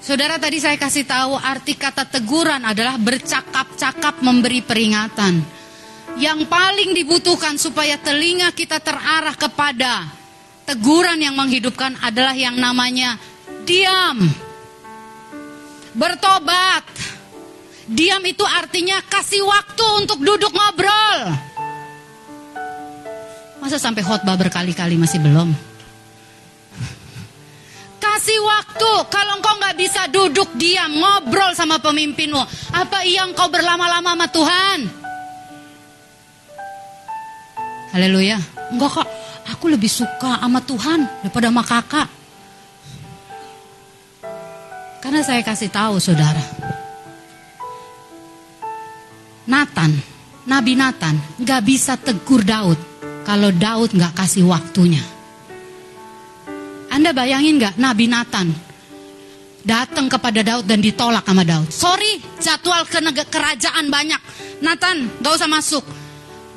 Saudara 0.00 0.40
tadi 0.40 0.56
saya 0.56 0.80
kasih 0.80 1.04
tahu 1.04 1.36
arti 1.36 1.76
kata 1.76 2.08
teguran 2.08 2.64
adalah 2.64 2.96
bercakap-cakap 2.96 4.24
memberi 4.24 4.64
peringatan. 4.64 5.44
Yang 6.16 6.48
paling 6.48 6.96
dibutuhkan 6.96 7.60
supaya 7.60 8.00
telinga 8.00 8.56
kita 8.56 8.80
terarah 8.80 9.36
kepada 9.36 10.08
teguran 10.64 11.20
yang 11.20 11.36
menghidupkan 11.36 12.00
adalah 12.00 12.32
yang 12.32 12.56
namanya 12.56 13.20
diam. 13.68 14.32
Bertobat. 15.94 16.82
Diam 17.86 18.22
itu 18.26 18.42
artinya 18.42 18.98
kasih 19.06 19.44
waktu 19.46 19.84
untuk 20.02 20.18
duduk 20.18 20.50
ngobrol. 20.50 21.18
Masa 23.62 23.80
sampai 23.80 24.04
khotbah 24.04 24.36
berkali-kali 24.36 24.98
masih 24.98 25.22
belum? 25.22 25.54
Kasih 28.02 28.40
waktu. 28.44 28.92
Kalau 29.08 29.40
engkau 29.40 29.54
nggak 29.56 29.76
bisa 29.78 30.02
duduk 30.10 30.52
diam 30.58 30.92
ngobrol 30.92 31.54
sama 31.56 31.80
pemimpinmu, 31.80 32.40
apa 32.72 33.06
iya 33.08 33.24
engkau 33.24 33.48
berlama-lama 33.48 34.12
sama 34.12 34.26
Tuhan? 34.28 34.78
Haleluya. 37.94 38.36
Enggak 38.74 38.90
kok, 39.00 39.08
aku 39.48 39.70
lebih 39.70 39.88
suka 39.88 40.42
sama 40.42 40.58
Tuhan 40.64 41.06
daripada 41.22 41.46
sama 41.48 41.62
kakak. 41.62 42.08
Karena 45.04 45.20
saya 45.20 45.44
kasih 45.44 45.68
tahu 45.68 46.00
saudara. 46.00 46.40
Nathan, 49.44 49.92
Nabi 50.48 50.72
Nathan 50.80 51.20
nggak 51.36 51.60
bisa 51.60 52.00
tegur 52.00 52.40
Daud 52.40 52.80
kalau 53.28 53.52
Daud 53.52 53.92
nggak 53.92 54.16
kasih 54.16 54.48
waktunya. 54.48 55.04
Anda 56.88 57.12
bayangin 57.12 57.60
nggak 57.60 57.76
Nabi 57.76 58.08
Nathan 58.08 58.48
datang 59.60 60.08
kepada 60.08 60.40
Daud 60.40 60.64
dan 60.64 60.80
ditolak 60.80 61.28
sama 61.28 61.44
Daud. 61.44 61.68
Sorry, 61.68 62.24
jadwal 62.40 62.88
ke 62.88 63.04
kerajaan 63.28 63.92
banyak. 63.92 64.20
Nathan, 64.64 65.20
gak 65.20 65.36
usah 65.36 65.50
masuk. 65.52 65.84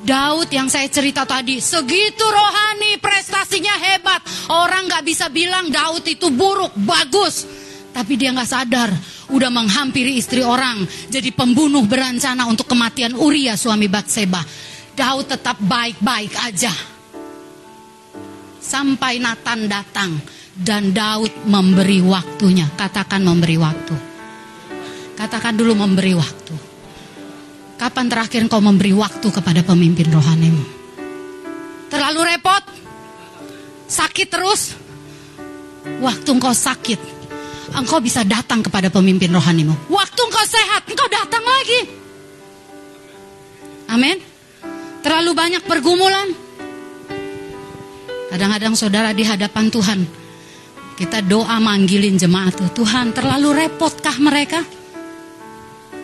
Daud 0.08 0.48
yang 0.56 0.72
saya 0.72 0.88
cerita 0.88 1.28
tadi, 1.28 1.60
segitu 1.60 2.24
rohani, 2.24 2.96
prestasinya 3.02 3.76
hebat. 3.76 4.24
Orang 4.48 4.88
nggak 4.88 5.04
bisa 5.04 5.28
bilang 5.28 5.68
Daud 5.68 6.08
itu 6.08 6.32
buruk, 6.32 6.72
bagus. 6.80 7.67
Tapi 7.98 8.14
dia 8.14 8.30
nggak 8.30 8.46
sadar, 8.46 8.94
udah 9.34 9.50
menghampiri 9.50 10.22
istri 10.22 10.46
orang, 10.46 10.86
jadi 11.10 11.34
pembunuh 11.34 11.82
berencana 11.82 12.46
untuk 12.46 12.70
kematian 12.70 13.18
Uria 13.18 13.58
suami 13.58 13.90
Batseba. 13.90 14.38
Daud 14.94 15.26
tetap 15.26 15.58
baik-baik 15.58 16.30
aja. 16.46 16.70
Sampai 18.62 19.18
Nathan 19.18 19.66
datang 19.66 20.14
dan 20.54 20.94
Daud 20.94 21.50
memberi 21.50 21.98
waktunya. 22.06 22.70
Katakan 22.78 23.26
memberi 23.26 23.58
waktu. 23.58 23.96
Katakan 25.18 25.58
dulu 25.58 25.74
memberi 25.74 26.14
waktu. 26.14 26.54
Kapan 27.82 28.14
terakhir 28.14 28.46
kau 28.46 28.62
memberi 28.62 28.94
waktu 28.94 29.26
kepada 29.34 29.66
pemimpin 29.66 30.14
rohanimu? 30.14 30.66
Terlalu 31.90 32.22
repot? 32.30 32.64
Sakit 33.90 34.28
terus? 34.30 34.78
Waktu 35.98 36.30
engkau 36.30 36.54
sakit, 36.54 37.17
engkau 37.76 38.00
bisa 38.00 38.24
datang 38.24 38.64
kepada 38.64 38.88
pemimpin 38.88 39.32
rohanimu. 39.34 39.92
Waktu 39.92 40.20
engkau 40.24 40.46
sehat, 40.48 40.88
engkau 40.88 41.08
datang 41.12 41.44
lagi. 41.44 41.80
Amin. 43.92 44.18
Terlalu 45.04 45.32
banyak 45.32 45.64
pergumulan. 45.64 46.28
Kadang-kadang 48.28 48.76
saudara 48.76 49.16
di 49.16 49.24
hadapan 49.24 49.72
Tuhan, 49.72 50.00
kita 51.00 51.24
doa 51.24 51.58
manggilin 51.64 52.20
jemaat 52.20 52.60
tuh. 52.60 52.70
Tuhan 52.84 53.16
terlalu 53.16 53.66
repotkah 53.66 54.20
mereka? 54.20 54.60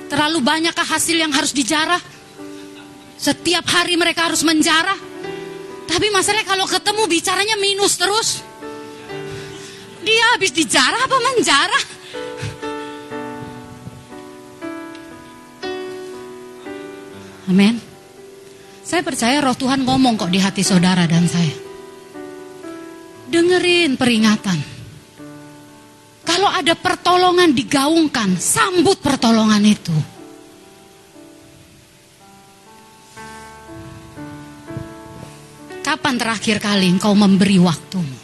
Terlalu 0.07 0.39
banyakkah 0.39 0.87
hasil 0.87 1.19
yang 1.19 1.33
harus 1.35 1.51
dijarah? 1.51 1.99
Setiap 3.19 3.65
hari 3.67 3.99
mereka 3.99 4.31
harus 4.31 4.45
menjarah. 4.47 4.95
Tapi 5.83 6.07
masalahnya 6.13 6.47
kalau 6.47 6.65
ketemu 6.69 7.03
bicaranya 7.09 7.55
minus 7.59 7.99
terus. 7.99 8.52
Dia 10.03 10.25
habis 10.35 10.51
dijarah 10.51 11.07
apa 11.07 11.17
menjarah? 11.31 11.85
Amin. 17.47 17.75
Saya 18.83 19.01
percaya 19.01 19.39
roh 19.39 19.55
Tuhan 19.55 19.87
ngomong 19.87 20.19
kok 20.19 20.31
di 20.31 20.39
hati 20.43 20.61
saudara 20.61 21.07
dan 21.07 21.25
saya. 21.27 21.55
Dengerin 23.31 23.97
peringatan. 23.97 24.59
Kalau 26.23 26.47
ada 26.47 26.75
pertolongan 26.75 27.51
digaungkan, 27.51 28.39
sambut 28.39 28.99
pertolongan 28.99 29.63
itu. 29.65 29.95
Kapan 35.83 36.15
terakhir 36.15 36.63
kali 36.63 36.87
engkau 36.89 37.11
memberi 37.11 37.59
waktumu? 37.59 38.22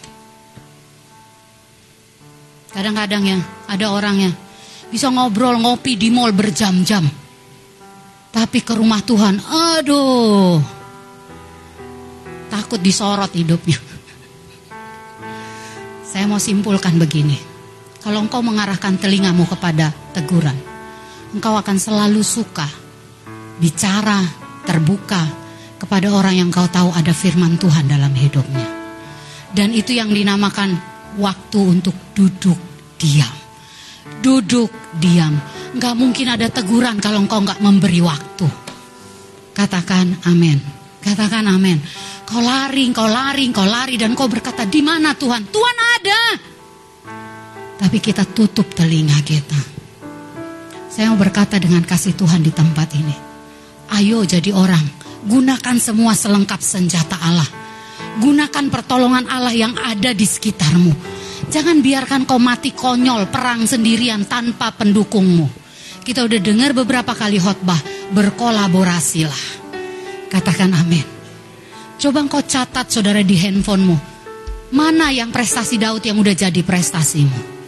Kadang-kadang 2.69 3.23
ya, 3.25 3.39
ada 3.65 3.89
orang 3.89 4.15
yang 4.29 4.33
bisa 4.93 5.09
ngobrol 5.09 5.57
ngopi 5.57 5.97
di 5.97 6.13
mall 6.13 6.33
berjam-jam. 6.33 7.05
Tapi 8.29 8.61
ke 8.61 8.77
rumah 8.77 9.01
Tuhan, 9.01 9.41
aduh, 9.41 10.61
takut 12.53 12.77
disorot 12.77 13.33
hidupnya. 13.33 13.77
Saya 16.09 16.29
mau 16.29 16.37
simpulkan 16.37 17.01
begini, 17.01 17.37
kalau 18.05 18.21
engkau 18.21 18.45
mengarahkan 18.45 19.01
telingamu 19.01 19.49
kepada 19.49 19.89
teguran, 20.13 20.57
engkau 21.33 21.57
akan 21.57 21.77
selalu 21.81 22.21
suka 22.21 22.69
bicara 23.57 24.21
terbuka 24.69 25.25
kepada 25.81 26.13
orang 26.13 26.37
yang 26.37 26.49
kau 26.53 26.69
tahu 26.69 26.93
ada 26.93 27.17
firman 27.17 27.57
Tuhan 27.57 27.89
dalam 27.89 28.13
hidupnya. 28.13 28.67
Dan 29.49 29.73
itu 29.73 29.97
yang 29.97 30.13
dinamakan 30.13 30.88
waktu 31.17 31.59
untuk 31.79 31.95
duduk 32.13 32.59
diam. 32.99 33.35
Duduk 34.19 34.69
diam. 34.99 35.33
Gak 35.79 35.95
mungkin 35.95 36.33
ada 36.33 36.49
teguran 36.51 36.99
kalau 37.01 37.23
engkau 37.23 37.41
gak 37.41 37.63
memberi 37.63 38.03
waktu. 38.03 38.45
Katakan 39.55 40.27
amin. 40.29 40.59
Katakan 40.99 41.47
amin. 41.47 41.79
Kau 42.29 42.43
lari, 42.43 42.85
kau 42.93 43.09
lari, 43.09 43.49
kau 43.49 43.65
lari 43.65 43.97
dan 43.97 44.13
kau 44.13 44.29
berkata 44.29 44.67
di 44.67 44.85
mana 44.85 45.17
Tuhan? 45.17 45.49
Tuhan 45.49 45.77
ada. 45.97 46.21
Tapi 47.79 47.97
kita 47.97 48.27
tutup 48.29 48.69
telinga 48.75 49.17
kita. 49.25 49.57
Saya 50.91 51.09
mau 51.09 51.17
berkata 51.17 51.57
dengan 51.57 51.81
kasih 51.81 52.13
Tuhan 52.13 52.43
di 52.43 52.51
tempat 52.51 52.91
ini. 52.93 53.15
Ayo 53.95 54.21
jadi 54.27 54.53
orang, 54.53 54.83
gunakan 55.25 55.77
semua 55.79 56.13
selengkap 56.13 56.61
senjata 56.61 57.17
Allah. 57.17 57.58
Gunakan 58.17 58.65
pertolongan 58.73 59.29
Allah 59.29 59.53
yang 59.53 59.77
ada 59.77 60.09
di 60.09 60.25
sekitarmu. 60.25 60.93
Jangan 61.53 61.85
biarkan 61.85 62.25
kau 62.25 62.41
mati 62.41 62.73
konyol 62.73 63.29
perang 63.29 63.69
sendirian 63.69 64.25
tanpa 64.25 64.73
pendukungmu. 64.73 65.45
Kita 66.01 66.25
udah 66.25 66.41
dengar 66.41 66.73
beberapa 66.73 67.13
kali 67.13 67.37
khotbah, 67.37 67.77
berkolaborasilah. 68.17 69.61
Katakan 70.33 70.73
amin. 70.73 71.05
Coba 71.99 72.25
kau 72.25 72.41
catat 72.41 72.89
saudara 72.89 73.21
di 73.21 73.37
handphonemu. 73.37 73.97
Mana 74.69 75.09
yang 75.09 75.33
prestasi 75.33 75.81
Daud 75.81 76.05
yang 76.05 76.21
udah 76.21 76.33
jadi 76.37 76.61
prestasimu? 76.61 77.59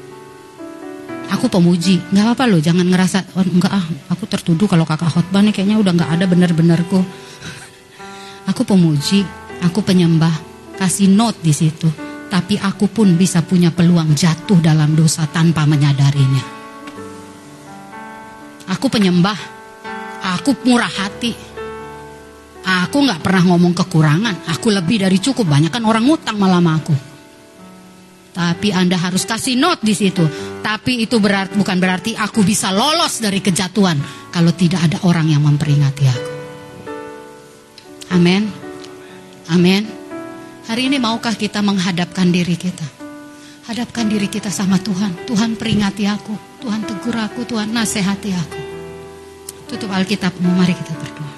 Aku 1.31 1.47
pemuji, 1.47 1.97
nggak 2.11 2.27
apa-apa 2.27 2.45
loh, 2.45 2.59
jangan 2.59 2.84
ngerasa 2.84 3.39
oh, 3.39 3.47
enggak 3.47 3.72
ah, 3.72 3.85
aku 4.11 4.27
tertuduh 4.27 4.68
kalau 4.68 4.84
kakak 4.84 5.09
khotbah 5.09 5.39
nih 5.39 5.55
kayaknya 5.55 5.80
udah 5.80 5.95
nggak 5.95 6.11
ada 6.11 6.26
bener-benerku. 6.27 6.99
Aku 8.51 8.68
pemuji, 8.68 9.23
aku 9.61 9.79
penyembah, 9.85 10.33
kasih 10.75 11.07
note 11.07 11.39
di 11.39 11.53
situ. 11.53 11.88
Tapi 12.31 12.55
aku 12.55 12.88
pun 12.88 13.19
bisa 13.19 13.43
punya 13.43 13.75
peluang 13.75 14.15
jatuh 14.15 14.59
dalam 14.63 14.95
dosa 14.95 15.27
tanpa 15.27 15.67
menyadarinya. 15.67 16.43
Aku 18.71 18.88
penyembah, 18.88 19.35
aku 20.39 20.55
murah 20.63 20.89
hati. 20.89 21.35
Aku 22.61 23.03
nggak 23.03 23.19
pernah 23.19 23.43
ngomong 23.51 23.75
kekurangan. 23.75 24.47
Aku 24.47 24.71
lebih 24.71 25.03
dari 25.03 25.19
cukup. 25.19 25.43
Banyak 25.43 25.75
kan 25.75 25.83
orang 25.83 26.07
ngutang 26.07 26.39
malam 26.39 26.63
aku. 26.71 26.95
Tapi 28.31 28.71
Anda 28.71 28.95
harus 28.95 29.27
kasih 29.27 29.59
note 29.59 29.83
di 29.83 29.91
situ. 29.91 30.23
Tapi 30.63 31.03
itu 31.03 31.19
berarti 31.19 31.59
bukan 31.59 31.77
berarti 31.83 32.15
aku 32.15 32.47
bisa 32.47 32.71
lolos 32.71 33.19
dari 33.19 33.43
kejatuhan 33.43 33.99
kalau 34.31 34.55
tidak 34.55 34.88
ada 34.88 35.03
orang 35.03 35.27
yang 35.27 35.43
memperingati 35.43 36.05
aku. 36.07 36.31
Amin. 38.15 38.60
Amin. 39.52 39.84
Hari 40.72 40.88
ini 40.88 40.95
maukah 40.95 41.36
kita 41.36 41.60
menghadapkan 41.60 42.32
diri 42.32 42.56
kita? 42.56 42.88
Hadapkan 43.68 44.07
diri 44.07 44.32
kita 44.32 44.48
sama 44.48 44.80
Tuhan. 44.80 45.28
Tuhan 45.28 45.60
peringati 45.60 46.07
aku. 46.07 46.64
Tuhan 46.64 46.88
tegur 46.88 47.19
aku. 47.19 47.44
Tuhan 47.44 47.68
nasihati 47.76 48.32
aku. 48.32 48.60
Tutup 49.68 49.91
Alkitabmu. 49.91 50.56
Mari 50.56 50.72
kita 50.72 50.95
berdoa. 50.95 51.34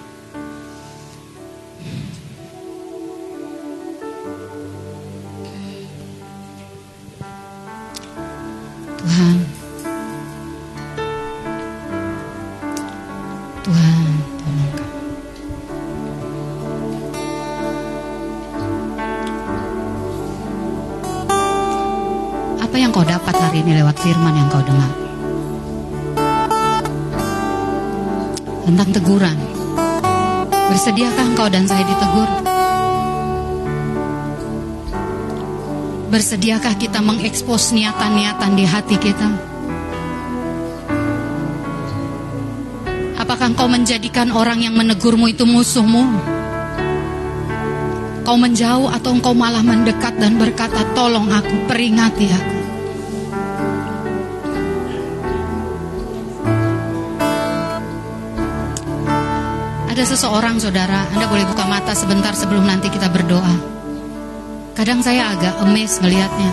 Tuhan. 9.02 9.53
Ini 23.64 23.80
lewat 23.80 23.96
firman 23.96 24.36
yang 24.36 24.52
kau 24.52 24.60
dengar? 24.60 24.92
Tentang 28.68 28.90
teguran. 28.92 29.38
Bersediakah 30.52 31.26
engkau 31.32 31.48
dan 31.48 31.64
saya 31.64 31.88
ditegur? 31.88 32.28
Bersediakah 36.12 36.76
kita 36.76 37.00
mengekspos 37.00 37.72
niatan-niatan 37.72 38.52
di 38.52 38.66
hati 38.68 39.00
kita? 39.00 39.30
Apakah 43.16 43.56
engkau 43.56 43.72
menjadikan 43.72 44.36
orang 44.36 44.60
yang 44.60 44.76
menegurmu 44.76 45.32
itu 45.32 45.48
musuhmu? 45.48 46.04
Kau 48.28 48.36
menjauh 48.36 48.92
atau 48.92 49.16
engkau 49.16 49.32
malah 49.32 49.64
mendekat 49.64 50.20
dan 50.20 50.36
berkata, 50.36 50.84
tolong 50.92 51.32
aku, 51.32 51.68
peringati 51.72 52.28
aku. 52.28 52.63
Ada 59.94 60.18
seseorang 60.18 60.58
saudara, 60.58 61.06
Anda 61.14 61.30
boleh 61.30 61.46
buka 61.46 61.70
mata 61.70 61.94
sebentar 61.94 62.34
sebelum 62.34 62.66
nanti 62.66 62.90
kita 62.90 63.14
berdoa. 63.14 63.62
Kadang 64.74 65.06
saya 65.06 65.38
agak 65.38 65.62
emes 65.62 66.02
ngelihatnya. 66.02 66.50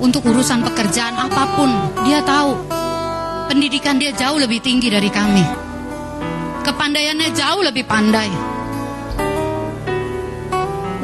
Untuk 0.00 0.24
urusan 0.24 0.64
pekerjaan 0.64 1.20
apa 1.20 1.44
pun, 1.60 1.68
dia 2.08 2.24
tahu. 2.24 2.56
Pendidikan 3.52 4.00
dia 4.00 4.16
jauh 4.16 4.40
lebih 4.40 4.64
tinggi 4.64 4.88
dari 4.88 5.12
kami. 5.12 5.44
Kepandaiannya 6.64 7.28
jauh 7.36 7.68
lebih 7.68 7.84
pandai. 7.84 8.32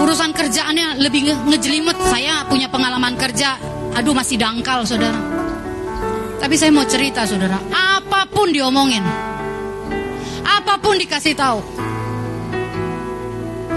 Urusan 0.01 0.33
kerjaannya 0.33 0.97
lebih 0.97 1.29
nge 1.29 1.35
ngejelimet. 1.45 1.97
Saya 2.09 2.49
punya 2.49 2.73
pengalaman 2.73 3.21
kerja, 3.21 3.61
aduh 3.93 4.17
masih 4.17 4.41
dangkal 4.41 4.81
saudara. 4.89 5.21
Tapi 6.41 6.57
saya 6.57 6.73
mau 6.73 6.89
cerita 6.89 7.29
saudara, 7.29 7.61
apa 7.69 8.25
pun 8.33 8.49
diomongin, 8.49 9.05
apa 10.77 10.93
pun 10.93 11.01
dikasih 11.01 11.33
tahu, 11.33 11.65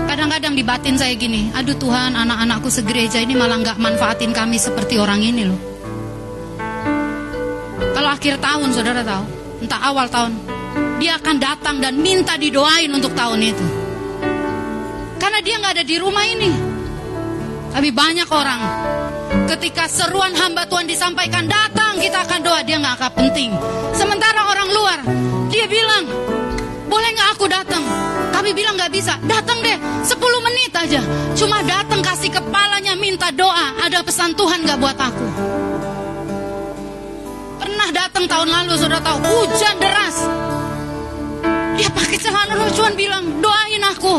kadang-kadang 0.03 0.51
di 0.51 0.67
batin 0.67 0.99
saya 0.99 1.15
gini, 1.15 1.47
aduh 1.55 1.71
Tuhan 1.80 2.11
anak-anakku 2.11 2.67
segereja 2.67 3.23
ini 3.23 3.39
malah 3.39 3.55
nggak 3.63 3.80
manfaatin 3.80 4.35
kami 4.35 4.59
seperti 4.59 4.99
orang 4.99 5.23
ini 5.23 5.47
loh. 5.47 5.55
Kalau 7.95 8.09
akhir 8.11 8.43
tahun 8.43 8.76
saudara 8.76 8.99
tahu, 9.07 9.23
entah 9.63 9.80
awal 9.80 10.11
tahun, 10.11 10.35
dia 10.99 11.15
akan 11.15 11.35
datang 11.39 11.80
dan 11.80 11.95
minta 11.95 12.35
didoain 12.35 12.91
untuk 12.91 13.15
tahun 13.15 13.47
itu. 13.47 13.65
Karena 15.23 15.39
dia 15.39 15.55
nggak 15.55 15.73
ada 15.80 15.85
di 15.88 15.95
rumah 16.03 16.26
ini. 16.27 16.51
Tapi 17.80 17.95
banyak 17.95 18.27
orang 18.27 18.61
ketika 19.47 19.88
seruan 19.88 20.35
hamba 20.35 20.67
Tuhan 20.67 20.84
disampaikan 20.84 21.47
datang 21.47 21.95
kita 21.95 22.27
akan 22.27 22.43
doa 22.43 22.59
dia 22.67 22.76
nggak 22.76 22.95
akan 22.99 23.11
penting. 23.23 23.55
Sementara 23.95 24.51
orang 24.51 24.67
luar 24.67 24.99
dia 25.47 25.63
bilang 25.63 26.03
Kami 28.39 28.55
bilang 28.55 28.79
nggak 28.79 28.95
bisa. 28.95 29.19
Datang 29.27 29.59
deh, 29.59 29.75
10 29.75 30.15
menit 30.47 30.71
aja. 30.71 31.03
Cuma 31.35 31.59
datang 31.59 31.99
kasih 31.99 32.31
kepalanya 32.31 32.95
minta 32.95 33.27
doa. 33.35 33.75
Ada 33.83 33.99
pesan 33.99 34.31
Tuhan 34.31 34.63
nggak 34.63 34.79
buat 34.79 34.95
aku? 34.95 35.27
Pernah 37.59 37.89
datang 37.91 38.31
tahun 38.31 38.47
lalu, 38.47 38.79
sudah 38.79 39.03
tahu 39.03 39.17
hujan 39.27 39.75
deras. 39.83 40.17
Dia 41.75 41.91
pakai 41.91 42.15
celana 42.15 42.55
lucuan 42.55 42.95
bilang 42.95 43.43
doain 43.43 43.83
aku. 43.83 44.15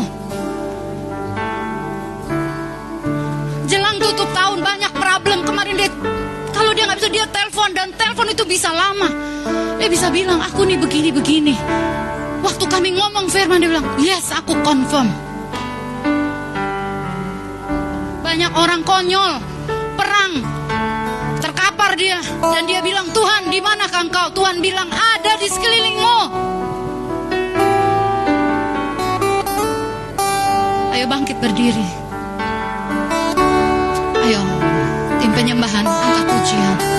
Jelang 3.73 3.97
tutup 3.97 4.29
tahun 4.37 4.61
banyak 4.61 4.93
problem 5.01 5.49
kemarin 5.49 5.73
dia 5.81 5.89
kalau 6.53 6.77
dia 6.77 6.85
nggak 6.85 6.99
bisa 7.01 7.09
dia 7.09 7.25
telepon 7.25 7.73
dan 7.73 7.89
telepon 7.97 8.29
itu 8.29 8.45
bisa 8.45 8.69
lama. 8.69 9.09
Dia 9.81 9.89
bisa 9.89 10.13
bilang 10.13 10.45
aku 10.45 10.61
nih 10.69 10.77
begini 10.77 11.09
begini. 11.09 11.55
Waktu 12.41 12.65
kami 12.65 12.89
ngomong 12.97 13.29
firman 13.29 13.61
dia 13.61 13.69
bilang, 13.69 13.87
yes 14.01 14.33
aku 14.33 14.57
confirm. 14.65 15.07
Banyak 18.25 18.51
orang 18.57 18.81
konyol, 18.81 19.37
perang, 19.93 20.33
terkapar 21.37 21.93
dia. 21.93 22.17
Dan 22.41 22.65
dia 22.65 22.81
bilang, 22.81 23.05
Tuhan 23.13 23.53
di 23.53 23.61
mana 23.61 23.85
engkau? 23.85 24.33
Tuhan 24.33 24.57
bilang, 24.57 24.89
ada 24.89 25.37
di 25.37 25.47
sekelilingmu. 25.47 26.19
Ayo 30.97 31.05
bangkit 31.05 31.37
berdiri. 31.37 31.87
Ayo, 34.21 34.41
tim 35.21 35.31
penyembahan, 35.33 35.85
angkat 35.85 36.25
pujian. 36.25 36.90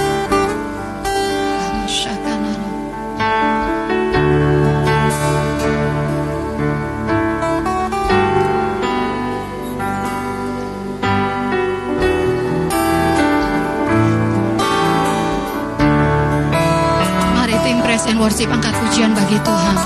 Worship 18.22 18.54
angkat 18.54 18.70
pujian 18.78 19.10
bagi 19.18 19.34
Tuhan. 19.42 19.76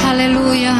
Haleluya. 0.00 0.76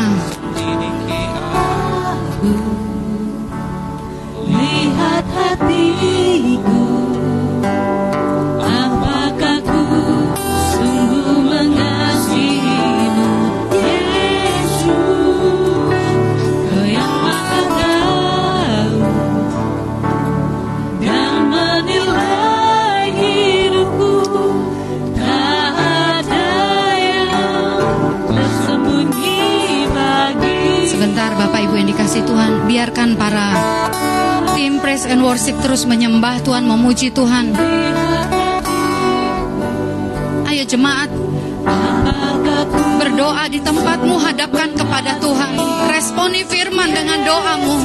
Praise 35.07 35.15
and 35.15 35.23
worship 35.23 35.57
terus 35.63 35.87
menyembah 35.87 36.43
Tuhan, 36.43 36.67
memuji 36.67 37.15
Tuhan. 37.15 37.55
Ayo 40.51 40.67
jemaat, 40.67 41.11
berdoa 42.99 43.47
di 43.47 43.63
tempatmu, 43.63 44.19
hadapkan 44.19 44.75
kepada 44.75 45.15
Tuhan. 45.23 45.53
Responi 45.95 46.43
firman 46.43 46.91
dengan 46.91 47.23
doamu. 47.23 47.77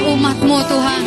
Hikmatmu 0.00 0.56
Tuhan. 0.64 1.02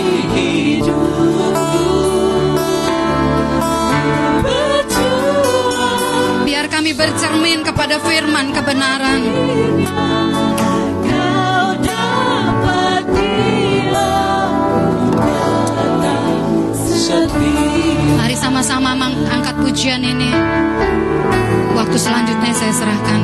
Biar 6.46 6.66
kami 6.70 6.92
bercermin 6.94 7.66
kepada 7.66 7.98
firman 8.06 8.54
kebenaran. 8.54 9.22
Mari 18.14 18.36
sama-sama 18.38 18.94
mengangkat 18.94 19.56
pujian 19.58 20.02
ini. 20.06 20.30
Waktu 21.74 21.98
selanjutnya 21.98 22.54
saya 22.54 22.74
serahkan. 22.78 23.22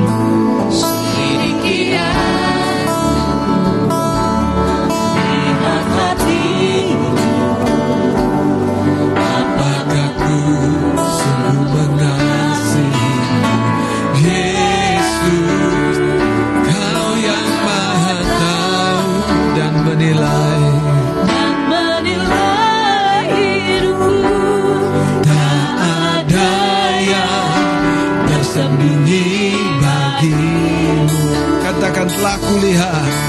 Telah 32.19 32.35
kulihat 32.35 33.28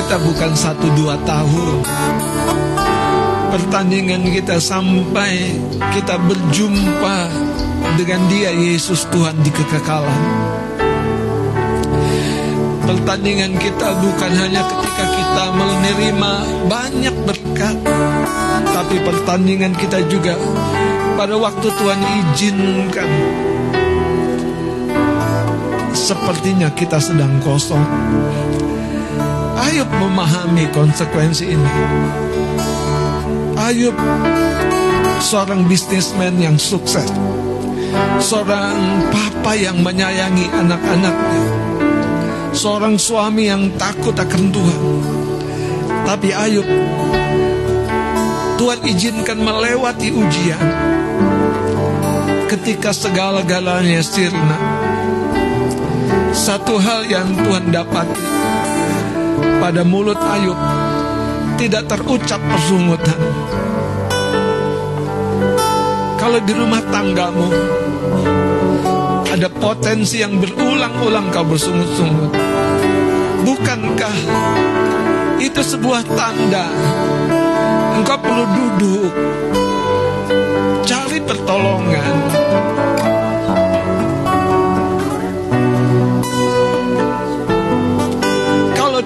kita 0.00 0.16
bukan 0.16 0.56
satu 0.56 0.88
dua 0.96 1.12
tahun. 1.28 1.84
Pertandingan 3.52 4.32
kita 4.32 4.56
sampai 4.56 5.52
kita 5.92 6.16
berjumpa 6.16 7.28
dengan 8.00 8.24
Dia 8.32 8.48
Yesus 8.48 9.04
Tuhan 9.12 9.36
di 9.44 9.52
kekekalan. 9.52 10.22
Pertandingan 12.88 13.60
kita 13.60 14.00
bukan 14.00 14.32
hanya 14.40 14.64
ketika 14.64 15.04
kita 15.04 15.44
menerima 15.52 16.32
banyak 16.64 17.16
berkat, 17.28 17.76
tapi 18.72 18.96
pertandingan 19.04 19.76
kita 19.76 20.00
juga 20.08 20.32
pada 21.20 21.36
waktu 21.36 21.68
Tuhan 21.76 22.00
izinkan 22.24 23.10
sepertinya 25.92 26.72
kita 26.72 26.96
sedang 26.96 27.36
kosong. 27.44 27.84
Ayub 29.60 29.92
memahami 29.92 30.64
konsekuensi 30.72 31.52
ini. 31.52 31.72
Ayub 33.60 33.92
seorang 35.20 35.68
bisnismen 35.68 36.40
yang 36.40 36.56
sukses. 36.56 37.04
Seorang 38.24 39.04
papa 39.12 39.52
yang 39.52 39.84
menyayangi 39.84 40.48
anak-anaknya. 40.48 41.44
Seorang 42.56 42.96
suami 42.96 43.52
yang 43.52 43.68
takut 43.76 44.16
akan 44.16 44.48
Tuhan. 44.48 44.82
Tapi 46.08 46.32
Ayub 46.32 46.64
Tuhan 48.56 48.80
izinkan 48.88 49.44
melewati 49.44 50.08
ujian. 50.08 50.64
Ketika 52.48 52.96
segala-galanya 52.96 54.00
sirna. 54.00 54.56
Satu 56.32 56.80
hal 56.80 57.04
yang 57.12 57.28
Tuhan 57.44 57.68
dapati 57.68 58.40
pada 59.60 59.84
mulut 59.84 60.16
Ayub 60.16 60.56
tidak 61.60 61.84
terucap 61.84 62.40
persungutan. 62.40 63.20
Kalau 66.16 66.40
di 66.40 66.52
rumah 66.56 66.80
tanggamu 66.88 67.48
ada 69.28 69.48
potensi 69.52 70.24
yang 70.24 70.40
berulang-ulang 70.40 71.28
kau 71.28 71.44
bersungut-sungut. 71.44 72.32
Bukankah 73.44 74.16
itu 75.40 75.60
sebuah 75.60 76.04
tanda 76.16 76.64
engkau 78.00 78.16
perlu 78.20 78.44
duduk 78.56 79.12
cari 80.84 81.20
pertolongan 81.24 82.14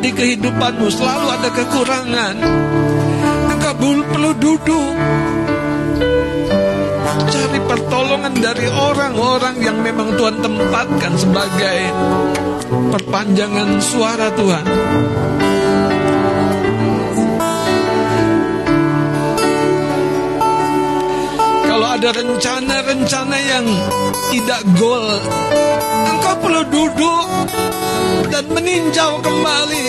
di 0.04 0.12
kehidupanmu 0.12 0.84
selalu 0.92 1.26
ada 1.32 1.48
kekurangan, 1.48 2.36
engkau 3.56 3.72
perlu 4.04 4.36
duduk. 4.36 4.92
Cari 7.24 7.60
pertolongan 7.64 8.36
dari 8.36 8.68
orang-orang 8.68 9.64
yang 9.64 9.80
memang 9.80 10.12
Tuhan 10.20 10.44
tempatkan 10.44 11.12
sebagai 11.16 11.78
perpanjangan 12.92 13.80
suara 13.80 14.28
Tuhan. 14.36 14.64
Kalau 21.64 21.88
ada 21.96 22.10
rencana-rencana 22.12 23.38
yang 23.40 23.66
tidak 24.36 24.62
goal, 24.76 25.08
engkau 26.12 26.34
perlu 26.44 26.62
duduk 26.68 27.24
dan 28.34 28.50
meninjau 28.50 29.22
kembali. 29.22 29.86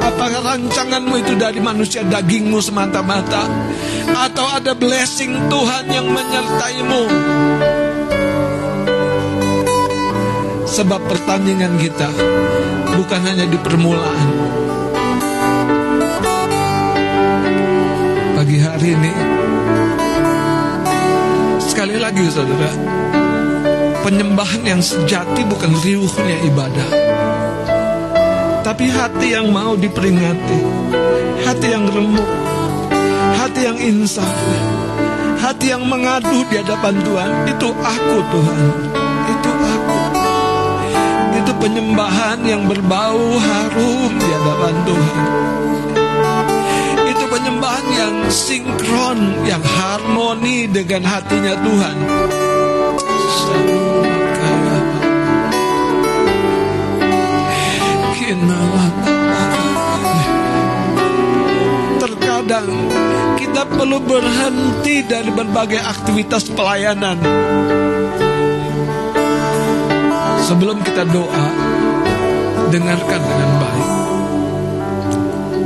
Apakah 0.00 0.40
rancanganmu 0.40 1.12
itu 1.20 1.36
dari 1.36 1.60
manusia 1.60 2.00
dagingmu 2.00 2.56
semata-mata? 2.56 3.44
Atau 4.16 4.48
ada 4.48 4.72
blessing 4.72 5.36
Tuhan 5.52 5.84
yang 5.92 6.08
menyertaimu? 6.08 7.02
Sebab 10.64 11.00
pertandingan 11.04 11.76
kita 11.76 12.08
bukan 12.96 13.20
hanya 13.28 13.44
di 13.44 13.58
permulaan. 13.60 14.28
Pagi 18.40 18.56
hari 18.56 18.88
ini 18.96 19.12
lagi 22.10 22.26
saudara, 22.32 22.72
penyembahan 24.02 24.66
yang 24.66 24.82
sejati 24.82 25.46
bukan 25.46 25.70
riuhnya 25.84 26.36
ibadah. 26.48 26.88
Tapi 28.80 28.96
hati 28.96 29.36
yang 29.36 29.52
mau 29.52 29.76
diperingati, 29.76 30.60
hati 31.44 31.68
yang 31.68 31.84
remuk, 31.84 32.24
hati 33.36 33.68
yang 33.68 33.76
insaf, 33.76 34.32
hati 35.36 35.76
yang 35.76 35.84
mengadu 35.84 36.40
di 36.48 36.64
hadapan 36.64 36.96
Tuhan, 37.04 37.30
itu 37.44 37.68
aku 37.76 38.16
Tuhan, 38.32 38.60
itu 39.36 39.50
aku. 39.52 40.00
Itu 41.44 41.52
penyembahan 41.60 42.40
yang 42.40 42.64
berbau 42.64 43.20
harum 43.20 44.16
di 44.16 44.28
hadapan 44.32 44.74
Tuhan. 44.88 45.16
Itu 47.04 47.24
penyembahan 47.28 47.86
yang 47.92 48.14
sinkron, 48.32 49.44
yang 49.44 49.60
harmoni 49.60 50.64
dengan 50.72 51.04
hatinya 51.04 51.52
Tuhan. 51.52 51.96
Dari 65.06 65.30
berbagai 65.32 65.80
aktivitas 65.80 66.50
pelayanan. 66.52 67.16
Sebelum 70.44 70.82
kita 70.82 71.06
doa, 71.08 71.46
dengarkan 72.74 73.22
dengan 73.22 73.50
baik. 73.60 73.90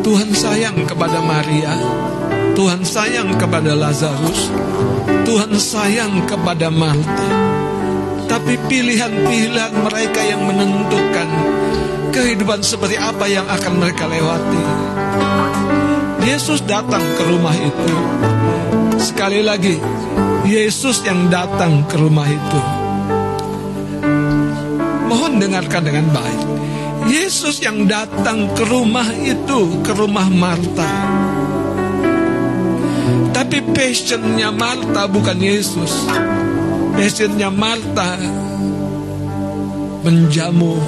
Tuhan 0.05 0.31
sayang 0.37 0.77
kepada 0.85 1.25
Maria, 1.25 1.73
Tuhan 2.53 2.85
sayang 2.85 3.33
kepada 3.41 3.73
Lazarus, 3.73 4.53
Tuhan 5.25 5.57
sayang 5.57 6.29
kepada 6.29 6.69
Marta. 6.69 7.29
Tapi 8.29 8.61
pilihan-pilihan 8.69 9.73
mereka 9.79 10.21
yang 10.21 10.45
menentukan 10.45 11.29
kehidupan 12.13 12.61
seperti 12.61 13.01
apa 13.01 13.25
yang 13.27 13.49
akan 13.49 13.73
mereka 13.81 14.05
lewati. 14.05 14.63
Yesus 16.25 16.65
datang 16.65 17.05
ke 17.17 17.23
rumah 17.25 17.53
itu. 17.53 17.97
Sekali 19.05 19.45
lagi, 19.45 19.77
Yesus 20.49 21.05
yang 21.05 21.29
datang 21.29 21.85
ke 21.85 22.01
rumah 22.01 22.25
itu. 22.25 22.61
Mohon 25.05 25.45
dengarkan 25.45 25.85
dengan 25.85 26.09
baik. 26.09 26.41
Yesus 27.13 27.61
yang 27.61 27.85
datang 27.85 28.49
ke 28.57 28.65
rumah 28.65 29.05
itu, 29.21 29.85
ke 29.85 29.93
rumah 29.93 30.25
Marta. 30.33 30.89
Tapi 33.37 33.61
passionnya 33.77 34.49
Marta 34.49 35.05
bukan 35.05 35.37
Yesus. 35.37 36.09
Passionnya 36.97 37.53
Marta 37.53 38.17
menjamu 40.01 40.81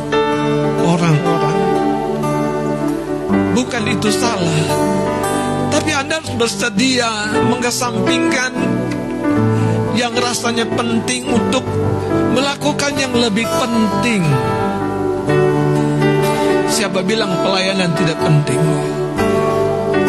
orang-orang. 0.89 1.59
Bukan 3.53 3.85
itu 3.93 4.09
salah. 4.09 5.06
Tapi 5.77 5.93
Anda 5.93 6.25
harus 6.25 6.33
bersedia 6.41 7.37
mengesampingkan 7.53 8.53
yang 9.93 10.17
rasanya 10.17 10.65
penting 10.73 11.29
untuk 11.29 11.61
melakukan 12.33 12.97
yang 12.97 13.13
lebih 13.13 13.45
penting. 13.45 14.25
Siapa 16.73 17.05
bilang 17.05 17.29
pelayanan 17.45 17.93
tidak 17.93 18.17
penting? 18.25 18.61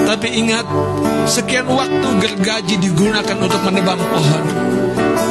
Tapi 0.08 0.28
ingat, 0.40 0.64
sekian 1.28 1.68
waktu 1.68 2.08
gergaji 2.24 2.80
digunakan 2.80 3.36
untuk 3.36 3.60
menebang 3.68 4.00
pohon. 4.00 4.44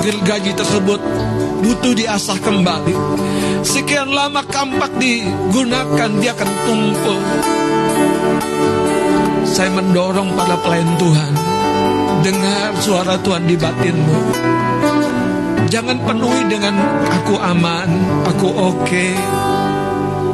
Gergaji 0.05 0.53
tersebut 0.53 1.01
butuh 1.65 1.97
diasah 1.97 2.37
kembali. 2.45 2.93
Sekian 3.65 4.13
lama 4.13 4.45
kampak 4.45 4.93
digunakan, 5.01 6.11
dia 6.21 6.37
akan 6.37 6.51
tumpul. 6.69 7.19
Saya 9.47 9.70
mendorong 9.70 10.35
pada 10.35 10.59
pelayan 10.60 10.90
Tuhan. 10.98 11.32
Dengar 12.27 12.74
suara 12.82 13.14
Tuhan 13.23 13.47
di 13.47 13.55
batinmu. 13.55 14.18
Jangan 15.66 15.98
penuhi 16.06 16.43
dengan 16.47 16.74
aku 17.10 17.35
aman, 17.39 17.90
aku 18.27 18.48
oke. 18.51 19.09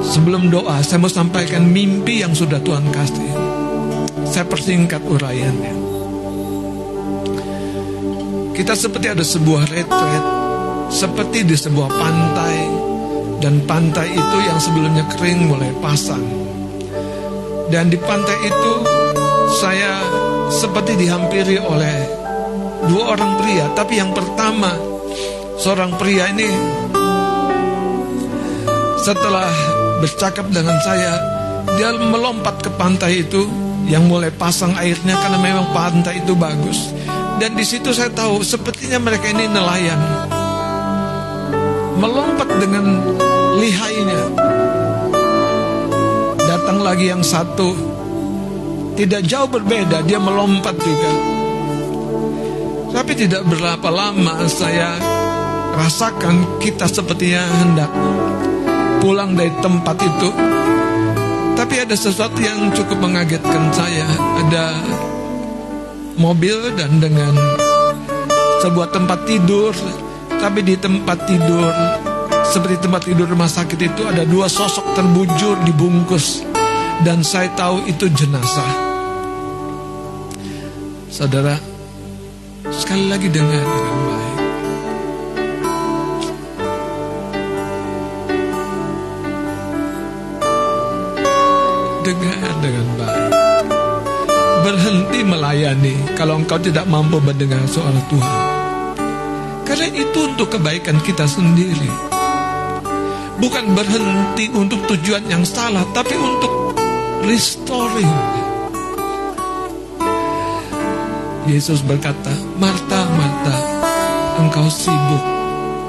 Sebelum 0.03 0.53
doa, 0.53 0.85
saya 0.85 1.01
mau 1.01 1.09
sampaikan 1.09 1.65
mimpi 1.65 2.21
yang 2.21 2.37
sudah 2.37 2.61
Tuhan 2.61 2.85
kasih. 2.93 3.33
Saya 4.29 4.45
persingkat 4.45 5.01
uraiannya. 5.05 5.75
Kita 8.53 8.77
seperti 8.77 9.09
ada 9.09 9.25
sebuah 9.25 9.65
retret, 9.73 10.25
seperti 10.93 11.49
di 11.49 11.57
sebuah 11.57 11.89
pantai, 11.89 12.57
dan 13.41 13.65
pantai 13.65 14.13
itu 14.13 14.37
yang 14.45 14.61
sebelumnya 14.61 15.09
kering 15.17 15.49
mulai 15.49 15.73
pasang. 15.81 16.21
Dan 17.73 17.89
di 17.89 17.97
pantai 17.97 18.37
itu 18.45 18.73
saya 19.63 20.03
seperti 20.51 20.99
dihampiri 21.07 21.55
oleh 21.63 21.95
dua 22.91 23.15
orang 23.15 23.39
pria, 23.39 23.71
tapi 23.79 24.03
yang 24.03 24.11
pertama 24.11 24.75
seorang 25.55 25.95
pria 26.03 26.35
ini 26.35 26.51
setelah 28.99 29.47
bercakap 30.03 30.51
dengan 30.51 30.75
saya, 30.83 31.15
dia 31.79 31.95
melompat 31.95 32.59
ke 32.59 32.75
pantai 32.75 33.23
itu 33.23 33.47
yang 33.87 34.11
mulai 34.11 34.35
pasang 34.35 34.75
airnya 34.75 35.15
karena 35.15 35.39
memang 35.39 35.71
pantai 35.71 36.19
itu 36.19 36.35
bagus. 36.35 36.91
Dan 37.39 37.55
di 37.55 37.63
situ 37.63 37.95
saya 37.95 38.11
tahu 38.11 38.43
sepertinya 38.43 38.99
mereka 38.99 39.31
ini 39.31 39.47
nelayan. 39.47 39.99
Melompat 42.03 42.51
dengan 42.59 43.15
lihainya. 43.63 44.23
Datang 46.51 46.83
lagi 46.83 47.15
yang 47.15 47.23
satu. 47.23 47.92
Tidak 48.93 49.23
jauh 49.25 49.49
berbeda, 49.49 50.05
dia 50.05 50.21
melompat 50.21 50.77
juga. 50.77 51.13
Tapi 52.93 53.13
tidak 53.17 53.49
berapa 53.49 53.89
lama 53.89 54.45
saya 54.53 55.01
rasakan 55.73 56.61
kita 56.61 56.85
sepertinya 56.85 57.41
hendak 57.65 57.91
pulang 59.01 59.33
dari 59.33 59.51
tempat 59.65 59.97
itu. 59.97 60.31
Tapi 61.57 61.75
ada 61.81 61.97
sesuatu 61.97 62.37
yang 62.37 62.69
cukup 62.77 63.01
mengagetkan 63.01 63.73
saya. 63.73 64.05
Ada 64.45 64.67
mobil 66.21 66.77
dan 66.77 67.01
dengan 67.01 67.33
sebuah 68.61 68.93
tempat 68.93 69.25
tidur. 69.25 69.73
Tapi 70.37 70.61
di 70.67 70.75
tempat 70.75 71.23
tidur, 71.25 71.71
seperti 72.51 72.83
tempat 72.83 73.07
tidur 73.07 73.31
rumah 73.31 73.47
sakit 73.47 73.79
itu 73.79 74.03
ada 74.05 74.27
dua 74.27 74.51
sosok 74.51 74.99
terbujur 74.99 75.55
dibungkus. 75.65 76.45
Dan 77.03 77.23
saya 77.23 77.51
tahu 77.55 77.87
itu 77.87 78.11
jenazah. 78.11 78.82
Saudara, 81.13 81.61
sekali 82.73 83.05
lagi 83.05 83.29
dengar 83.29 83.61
dengan 83.61 83.99
baik. 84.09 84.39
Dengar 92.01 92.53
dengan 92.65 92.87
baik. 92.97 93.31
Berhenti 94.65 95.21
melayani 95.21 95.95
kalau 96.17 96.41
engkau 96.41 96.57
tidak 96.57 96.89
mampu 96.89 97.21
mendengar 97.21 97.61
suara 97.69 98.01
Tuhan. 98.09 98.41
Karena 99.69 99.93
itu 99.93 100.19
untuk 100.33 100.49
kebaikan 100.49 100.97
kita 101.05 101.29
sendiri. 101.29 101.93
Bukan 103.37 103.77
berhenti 103.77 104.49
untuk 104.49 104.81
tujuan 104.89 105.29
yang 105.29 105.45
salah, 105.45 105.85
tapi 105.93 106.17
untuk 106.17 106.73
restoring. 107.29 108.42
Yesus 111.43 111.83
berkata, 111.83 112.31
Marta, 112.55 113.03
Marta, 113.19 113.55
engkau 114.39 114.71
sibuk 114.71 115.25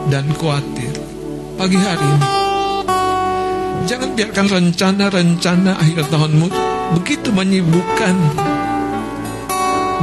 dan 0.09 0.25
khawatir 0.33 0.89
pagi 1.53 1.77
hari 1.77 2.01
ini. 2.01 2.29
Jangan 3.85 4.09
biarkan 4.17 4.47
rencana-rencana 4.49 5.77
akhir 5.77 6.09
tahunmu 6.09 6.47
begitu 6.97 7.29
menyibukkan, 7.29 8.15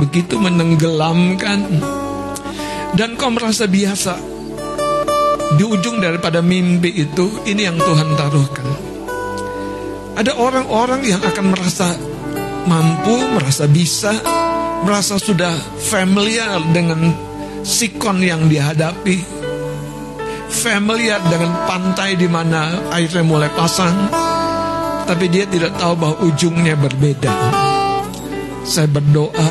begitu 0.07 0.39
menenggelamkan, 0.39 1.83
dan 2.95 3.19
kau 3.19 3.35
merasa 3.35 3.67
biasa. 3.67 4.15
Di 5.59 5.67
ujung 5.67 5.99
daripada 5.99 6.39
mimpi 6.39 6.95
itu, 6.95 7.43
ini 7.43 7.67
yang 7.67 7.75
Tuhan 7.75 8.15
taruhkan. 8.15 8.67
Ada 10.15 10.39
orang-orang 10.39 11.03
yang 11.03 11.19
akan 11.19 11.47
merasa 11.51 11.99
mampu, 12.71 13.19
merasa 13.35 13.67
bisa, 13.67 14.15
merasa 14.85 15.21
sudah 15.21 15.53
familiar 15.79 16.61
dengan 16.73 17.13
sikon 17.61 18.25
yang 18.25 18.49
dihadapi, 18.49 19.21
familiar 20.49 21.21
dengan 21.29 21.53
pantai 21.69 22.17
di 22.17 22.25
mana 22.27 22.93
airnya 22.97 23.25
mulai 23.25 23.51
pasang, 23.53 24.09
tapi 25.05 25.29
dia 25.29 25.45
tidak 25.45 25.77
tahu 25.77 25.95
bahwa 25.97 26.17
ujungnya 26.25 26.75
berbeda. 26.81 27.33
Saya 28.65 28.89
berdoa, 28.89 29.49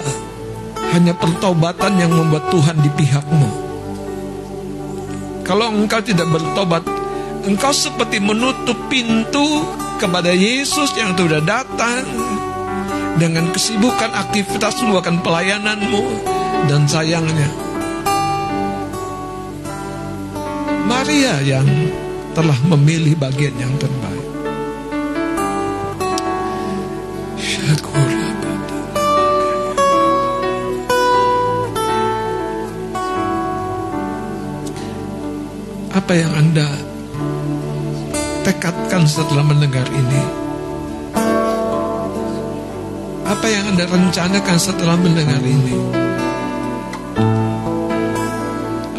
hanya 0.96 1.14
pertobatan 1.14 1.98
yang 2.02 2.12
membuat 2.14 2.50
Tuhan 2.50 2.78
di 2.82 2.90
pihakmu. 2.94 3.50
Kalau 5.46 5.74
engkau 5.74 6.02
tidak 6.02 6.30
bertobat, 6.30 6.86
engkau 7.46 7.74
seperti 7.74 8.22
menutup 8.22 8.78
pintu 8.86 9.66
kepada 9.98 10.30
Yesus 10.30 10.94
yang 10.94 11.18
sudah 11.18 11.42
datang 11.42 12.06
dengan 13.18 13.50
kesibukan 13.50 14.12
aktivitasmu 14.14 14.94
akan 15.00 15.24
pelayananmu 15.26 16.04
dan 16.70 16.86
sayangnya 16.86 17.50
Maria 20.90 21.38
yang 21.46 21.70
telah 22.34 22.58
memilih 22.66 23.14
bagian 23.14 23.54
yang 23.62 23.74
terbaik. 23.78 24.20
Apa 35.90 36.14
yang 36.18 36.34
Anda 36.34 36.66
tekadkan 38.42 39.06
setelah 39.06 39.46
mendengar 39.46 39.86
ini? 39.94 40.39
Apa 43.40 43.48
yang 43.48 43.72
Anda 43.72 43.88
rencanakan 43.88 44.58
setelah 44.60 45.00
mendengar 45.00 45.40
ini? 45.40 45.72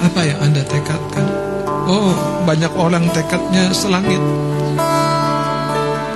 Apa 0.01 0.21
yang 0.25 0.41
Anda 0.41 0.65
tekadkan? 0.65 1.29
Oh, 1.85 2.17
banyak 2.49 2.73
orang 2.73 3.05
tekadnya 3.13 3.69
selangit. 3.77 4.17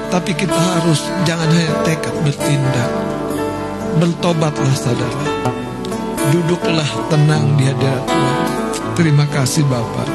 Tapi 0.08 0.32
kita 0.32 0.56
harus 0.56 1.04
jangan 1.28 1.52
hanya 1.52 1.68
tekad 1.84 2.16
bertindak. 2.24 2.90
Bertobatlah 4.00 4.72
saudara. 4.72 5.24
Duduklah 6.32 6.88
tenang 7.12 7.60
di 7.60 7.68
hadirat 7.68 8.08
Tuhan. 8.08 8.36
Terima 8.96 9.28
kasih 9.28 9.68
Bapak. 9.68 10.08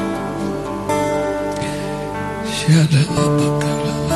Syada 2.49 3.05
apakala 3.05 4.08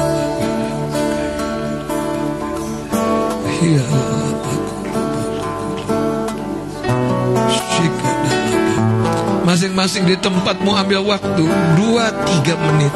Masing-masing 9.54 10.10
di 10.10 10.18
tempatmu 10.18 10.74
ambil 10.74 11.06
waktu 11.06 11.46
2-3 11.78 12.58
menit. 12.58 12.94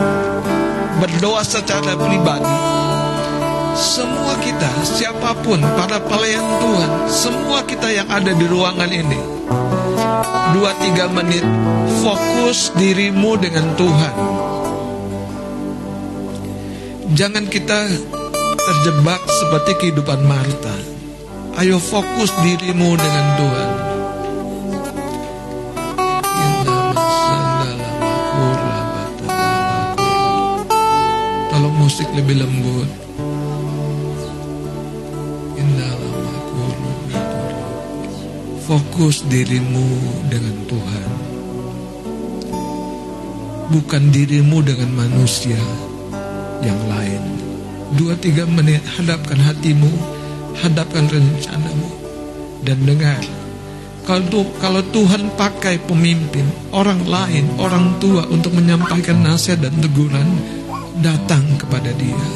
Berdoa 0.97 1.45
secara 1.45 1.93
pribadi. 1.93 2.49
Semua 3.77 4.33
kita, 4.41 4.65
siapa 4.81 5.37
pun, 5.45 5.61
para 5.61 6.01
pelayan 6.01 6.41
Tuhan 6.57 6.91
Semua 7.05 7.61
kita 7.61 7.93
yang 7.93 8.09
ada 8.09 8.33
di 8.33 8.45
ruangan 8.49 8.89
ini. 8.89 9.21
2-3 10.57 11.13
menit 11.13 11.45
Fokus 12.01 12.73
dirimu 12.73 13.37
dengan 13.37 13.77
Tuhan. 13.77 14.15
Jangan 17.13 17.45
kita 17.47 17.85
terjebak 18.67 19.23
seperti 19.31 19.71
kehidupan 19.79 20.27
Marta. 20.27 20.75
Ayo 21.55 21.79
fokus 21.79 22.35
dirimu 22.43 22.99
dengan 22.99 23.25
Tuhan. 23.39 23.69
Tolong 31.47 31.75
musik 31.79 32.11
lebih 32.11 32.43
lembut. 32.43 32.89
Fokus 38.67 39.23
dirimu 39.31 39.87
dengan 40.27 40.67
Tuhan. 40.67 41.09
Bukan 43.71 44.03
dirimu 44.11 44.59
dengan 44.59 44.91
manusia 44.91 45.55
yang 46.59 46.75
lain. 46.91 47.36
Dua 47.95 48.19
tiga 48.19 48.43
menit 48.43 48.83
hadapkan 48.99 49.39
hatimu, 49.39 49.87
hadapkan 50.59 51.07
rencanamu, 51.07 51.89
dan 52.67 52.83
dengar. 52.83 53.23
Kalau, 54.03 54.47
kalau 54.63 54.83
Tuhan 54.91 55.31
pakai 55.35 55.83
pemimpin, 55.83 56.47
orang 56.71 57.03
lain, 57.07 57.47
orang 57.59 57.95
tua 57.99 58.23
untuk 58.27 58.55
menyampaikan 58.55 59.19
nasihat 59.23 59.63
dan 59.67 59.75
teguran, 59.83 60.27
datang 61.03 61.43
kepada 61.59 61.91
dia. 61.95 62.27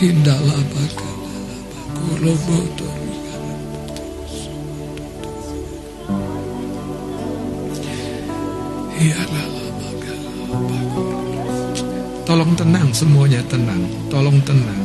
Hindalah 0.00 0.64
Tolong 2.18 2.40
semuanya 12.98 13.38
tenang. 13.46 13.86
Tolong 14.10 14.42
tenang. 14.42 14.82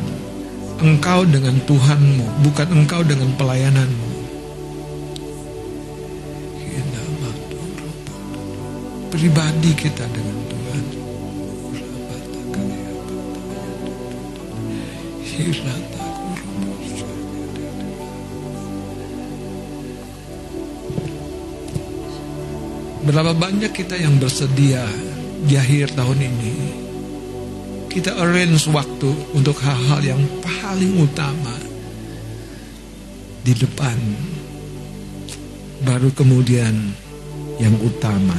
Engkau 0.83 1.23
dengan 1.23 1.55
Tuhanmu 1.63 2.45
Bukan 2.45 2.67
engkau 2.69 3.01
dengan 3.01 3.33
pelayananmu. 3.33 4.13
Pribadi 9.13 9.71
kita 9.77 10.03
dengan 10.09 10.37
Tuhan. 10.51 10.83
Berapa 23.03 23.31
banyak 23.37 23.71
kita 23.71 23.95
yang 23.95 24.17
bersedia 24.17 24.81
di 25.45 25.55
akhir 25.55 25.93
tahun 25.93 26.19
ini 26.19 26.72
kita 27.93 28.17
arrange 28.17 28.65
waktu 28.73 29.13
untuk 29.37 29.53
hal-hal 29.61 30.01
yang 30.01 30.21
paling 30.41 30.97
utama 30.97 31.53
di 33.45 33.53
depan. 33.53 33.93
Baru 35.85 36.09
kemudian 36.17 36.73
yang 37.61 37.75
utama. 37.85 38.33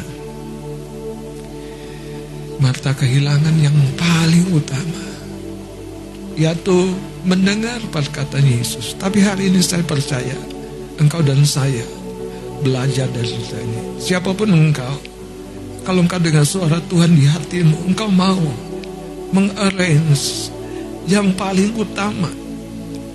Marta 2.59 2.91
kehilangan 2.99 3.55
yang 3.63 3.77
paling 3.95 4.51
utama. 4.51 5.05
Yaitu 6.35 6.91
mendengar 7.23 7.79
perkataan 7.95 8.43
Yesus. 8.43 8.99
Tapi 8.99 9.23
hari 9.23 9.55
ini 9.55 9.63
saya 9.63 9.87
percaya 9.87 10.35
engkau 10.99 11.23
dan 11.23 11.47
saya 11.47 11.87
belajar 12.67 13.07
dari 13.15 13.31
cerita 13.31 13.63
ini. 13.63 14.03
Siapa 14.03 14.35
pun 14.35 14.51
engkau 14.51 14.99
kalau 15.87 16.03
engkau 16.03 16.19
dengan 16.19 16.43
suara 16.43 16.83
Tuhan 16.91 17.15
di 17.15 17.29
hatimu 17.29 17.93
engkau 17.93 18.11
mau 18.11 18.74
mengarrange 19.35 20.55
yang 21.11 21.35
paling 21.35 21.75
utama 21.75 22.31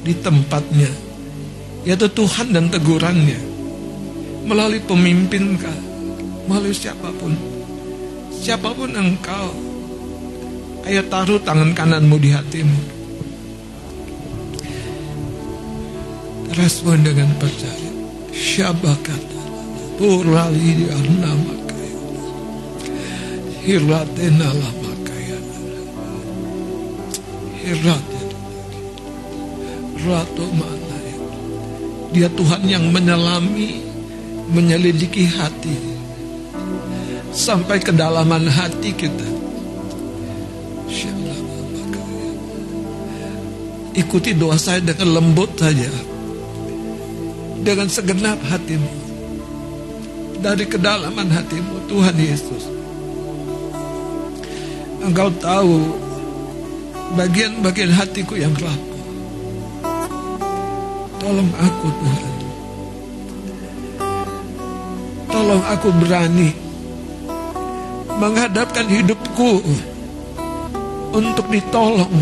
di 0.04 0.12
tempatnya 0.20 0.92
yaitu 1.88 2.12
Tuhan 2.12 2.52
dan 2.52 2.68
tegurannya. 2.68 3.40
Melalui 4.44 4.82
pemimpin 4.84 5.56
kah? 5.56 5.80
Melalui 6.50 6.76
siapa 6.76 7.08
pun. 7.16 7.32
Siapa 8.36 8.72
pun 8.76 8.92
engkau 8.92 9.50
ayo 10.90 11.06
taruh 11.08 11.40
tangan 11.40 11.72
kananmu 11.72 12.18
di 12.20 12.30
hatimu. 12.34 12.82
Respon 16.58 17.00
dengan 17.06 17.30
percaya. 17.40 17.92
Syabakat 18.34 19.22
purali 20.00 20.88
nama 21.20 21.56
kaya 21.68 22.00
hiratena 23.68 24.50
Ratu 27.74 28.22
Ratu 30.00 30.46
mana? 30.56 31.00
Dia 32.10 32.28
Tuhan 32.34 32.66
yang 32.66 32.90
menyelami 32.90 33.90
Menyelidiki 34.50 35.30
hati. 35.30 35.78
Sampai 37.30 37.78
kedalaman 37.78 38.50
hati 38.50 38.90
kita. 38.98 39.30
Ikuti 43.94 44.34
doa 44.34 44.58
saya 44.58 44.82
dengan 44.82 45.22
lembut 45.22 45.54
saja. 45.54 45.86
Dengan 47.62 47.86
segenap 47.86 48.42
hatimu. 48.50 48.94
Dari 50.42 50.66
kedalaman 50.66 51.30
hatimu 51.30 51.86
Tuhan 51.86 52.16
Yesus. 52.18 52.64
Engkau 55.06 55.30
tahu 55.38 56.09
bagian-bagian 57.14 57.94
hatiku 57.94 58.38
yang 58.38 58.54
rapuh. 58.58 59.02
Tolong 61.20 61.52
aku 61.58 61.88
Tuhan. 61.90 62.34
Tolong 65.30 65.64
aku 65.64 65.90
berani 66.02 66.50
menghadapkan 68.20 68.86
hidupku 68.90 69.64
untuk 71.16 71.48
ditolong, 71.50 72.16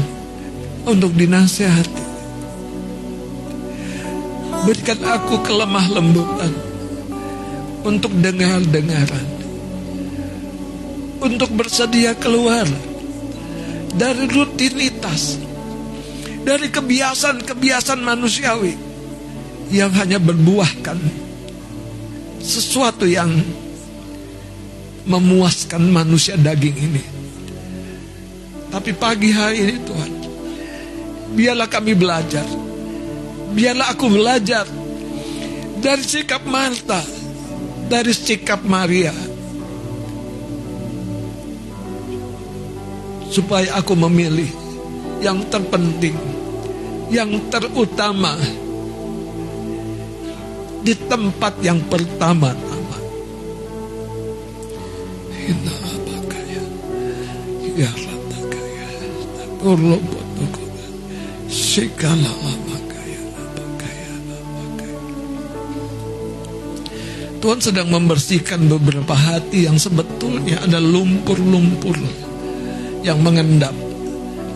untuk 0.86 1.12
dinasehati. 1.16 2.06
Berikan 4.68 5.00
aku 5.08 5.40
kelemah 5.48 5.88
lembutan 5.96 6.54
untuk 7.88 8.12
dengar-dengaran. 8.20 9.38
untuk 11.18 11.50
bersedia 11.54 12.14
keluar 12.14 12.66
dari 13.98 14.30
rutinitas, 14.30 15.42
dari 16.46 16.70
kebiasaan-kebiasaan 16.70 18.02
manusiawi. 18.02 18.86
Yang 19.68 19.92
hanya 20.00 20.20
berbuahkan. 20.24 20.96
Sesuatu 22.40 23.04
yang 23.04 23.28
memuaskan 25.04 25.92
manusia 25.92 26.40
daging 26.40 26.78
ini. 26.78 27.04
Tapi 28.72 28.92
pagi 28.96 29.32
hari 29.32 29.64
ini 29.64 29.76
Tuhan, 29.84 30.12
biarlah 31.36 31.68
kami 31.72 31.96
belajar, 31.96 32.44
biarlah 33.56 33.96
aku 33.96 34.12
belajar 34.12 34.68
dari 35.80 36.04
sikap 36.04 36.44
Marta, 36.44 37.00
dari 37.88 38.12
sikap 38.12 38.64
Maria, 38.68 39.16
supaya 43.38 43.78
aku 43.78 43.94
memilih 43.94 44.50
yang 45.22 45.46
terpenting, 45.54 46.18
yang 47.14 47.30
terutama 47.54 48.34
di 50.82 50.98
tempat 51.06 51.54
yang 51.62 51.78
abakaya, 55.86 56.62
ya. 57.78 57.92
Tuhan 67.38 67.60
sedang 67.62 67.94
membersihkan 67.94 68.66
beberapa 68.66 69.14
hati 69.14 69.70
yang 69.70 69.78
sebetulnya 69.78 70.66
ada 70.66 70.82
lumpur-lumpur 70.82 72.27
yang 73.08 73.24
mengendap, 73.24 73.72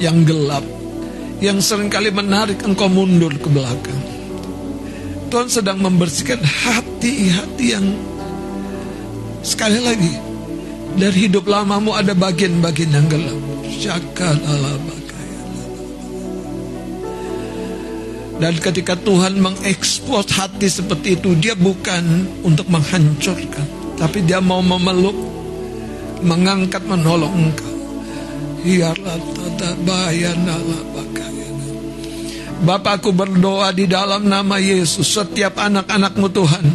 yang 0.03 0.27
gelap, 0.27 0.67
yang 1.39 1.63
sering 1.63 1.87
kali 1.87 2.11
menarik 2.11 2.59
engkau 2.67 2.91
mundur 2.91 3.31
ke 3.31 3.47
belakang. 3.47 4.01
Tuhan 5.31 5.47
sedang 5.47 5.79
membersihkan 5.79 6.43
hati-hati 6.43 7.65
yang 7.71 7.87
sekali 9.39 9.79
lagi 9.79 10.11
dari 10.99 11.31
hidup 11.31 11.47
lamamu 11.47 11.95
ada 11.95 12.11
bagian-bagian 12.11 12.91
yang 12.91 13.07
gelap. 13.07 13.39
Dan 18.41 18.57
ketika 18.57 18.97
Tuhan 18.97 19.37
mengekspos 19.37 20.33
hati 20.33 20.65
seperti 20.65 21.13
itu, 21.13 21.37
dia 21.37 21.53
bukan 21.53 22.25
untuk 22.41 22.65
menghancurkan, 22.73 23.95
tapi 24.01 24.25
dia 24.25 24.41
mau 24.41 24.65
memeluk, 24.65 25.13
mengangkat, 26.25 26.81
menolong 26.89 27.49
engkau. 27.49 27.70
Bapakku 32.61 33.09
berdoa 33.09 33.73
di 33.73 33.89
dalam 33.89 34.29
nama 34.29 34.61
Yesus 34.61 35.17
Setiap 35.17 35.57
anak-anakmu 35.57 36.29
Tuhan. 36.29 36.65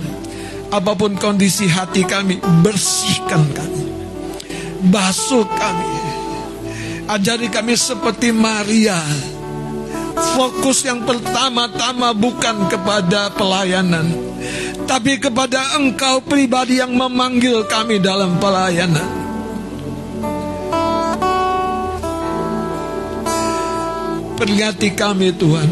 Apa 0.74 0.98
pun 0.98 1.14
kondisi 1.14 1.70
hati 1.70 2.02
kami 2.02 2.42
Bersihkan 2.42 3.42
kami. 3.54 3.82
Basuh 4.90 5.46
kami. 5.46 5.94
Ajari 7.06 7.46
kami 7.46 7.78
seperti 7.78 8.34
Maria. 8.34 8.98
Fokus 10.34 10.82
yang 10.82 11.06
pertama-tama 11.06 12.10
bukan 12.18 12.66
kepada 12.66 13.30
pelayanan 13.30 14.10
Tapi 14.90 15.22
kepada 15.22 15.78
engkau 15.78 16.18
pribadi 16.24 16.82
yang 16.82 16.98
memanggil 16.98 17.62
kami 17.70 18.02
dalam 18.02 18.40
pelayanan 18.42 19.25
Peringati 24.36 24.92
kami 24.92 25.32
Tuhan. 25.32 25.68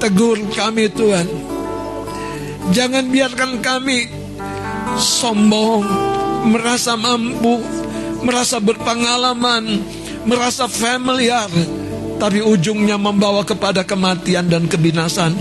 Tegur 0.00 0.38
kami 0.56 0.88
Tuhan. 0.88 1.48
Jangan 2.68 3.08
biarkan 3.08 3.64
kami 3.64 4.08
Sombong 5.00 5.84
Merasa 6.52 7.00
mampu 7.00 7.64
Merasa 8.20 8.60
berpengalaman 8.60 9.80
Merasa 10.28 10.68
familiar 10.68 11.48
Tapi 12.20 12.44
ujungnya 12.44 13.00
membawa 13.00 13.46
kepada 13.46 13.86
kematian 13.86 14.50
dan 14.50 14.66
kebinasan. 14.66 15.38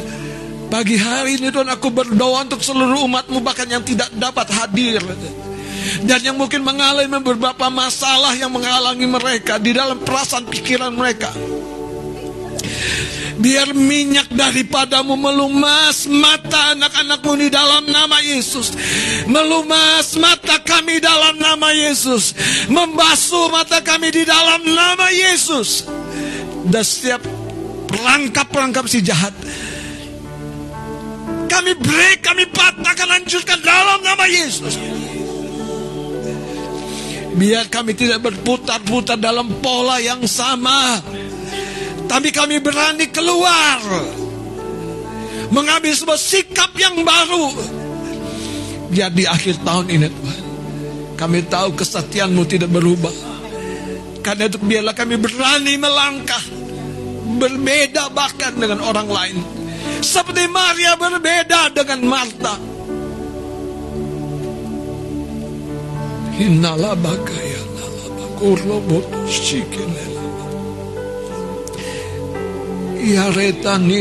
Pagi 0.68 0.96
hari 1.00 1.42
ini 1.42 1.50
Tuhan 1.50 1.68
aku 1.68 1.90
berdoa 1.90 2.48
untuk 2.48 2.62
seluruh 2.64 3.08
umatmu 3.08 3.42
Bahkan 3.42 3.68
yang 3.72 3.84
tidak 3.84 4.08
dapat 4.16 4.48
hadir 4.54 5.02
dan 6.04 6.20
yang 6.24 6.38
mungkin 6.38 6.64
mengalami 6.64 7.20
beberapa 7.22 7.68
masalah 7.72 8.34
yang 8.36 8.52
menghalangi 8.52 9.08
mereka 9.08 9.60
di 9.62 9.72
dalam 9.76 10.00
perasaan 10.02 10.46
pikiran 10.48 10.94
mereka. 10.94 11.32
Biar 13.38 13.70
minyak 13.78 14.34
daripadamu 14.34 15.14
melumas 15.14 16.10
mata 16.10 16.74
anak-anakmu 16.74 17.34
di 17.38 17.50
dalam 17.54 17.86
nama 17.86 18.18
Yesus. 18.18 18.74
Melumas 19.30 20.18
mata 20.18 20.58
kami 20.66 20.98
dalam 20.98 21.38
nama 21.38 21.70
Yesus. 21.70 22.34
Membasuh 22.66 23.54
mata 23.54 23.86
kami 23.86 24.10
di 24.10 24.26
dalam 24.26 24.66
nama 24.66 25.14
Yesus. 25.14 25.86
Dan 26.66 26.82
setiap 26.82 27.22
perangkap-perangkap 27.94 28.90
si 28.90 29.06
jahat. 29.06 29.38
Kami 31.48 31.72
break, 31.78 32.26
kami 32.26 32.50
patahkan, 32.50 33.22
hancurkan 33.22 33.62
dalam 33.62 34.02
nama 34.02 34.26
Yesus. 34.26 34.76
Biar 37.38 37.70
kami 37.70 37.94
tidak 37.94 38.26
berputar-putar 38.26 39.22
dalam 39.22 39.62
pola 39.62 40.02
yang 40.02 40.26
sama. 40.26 40.98
Tapi 42.10 42.34
kami 42.34 42.58
berani 42.58 43.14
keluar. 43.14 43.78
Mengambil 45.54 45.94
sebuah 45.94 46.18
sikap 46.18 46.74
yang 46.74 47.06
baru. 47.06 47.54
Biar 48.90 49.14
di 49.14 49.30
akhir 49.30 49.62
tahun 49.62 49.86
ini 49.86 50.08
Tuhan. 50.10 50.42
Kami 51.14 51.40
tahu 51.46 51.78
kesatianmu 51.78 52.42
tidak 52.50 52.74
berubah. 52.74 53.14
Karena 54.26 54.50
itu 54.50 54.58
biarlah 54.58 54.98
kami 54.98 55.22
berani 55.22 55.78
melangkah. 55.78 56.42
Berbeda 57.38 58.10
bahkan 58.18 58.58
dengan 58.58 58.82
orang 58.82 59.08
lain. 59.14 59.38
Seperti 60.02 60.50
Maria 60.50 60.98
berbeda 60.98 61.70
dengan 61.70 62.02
Marta. 62.02 62.77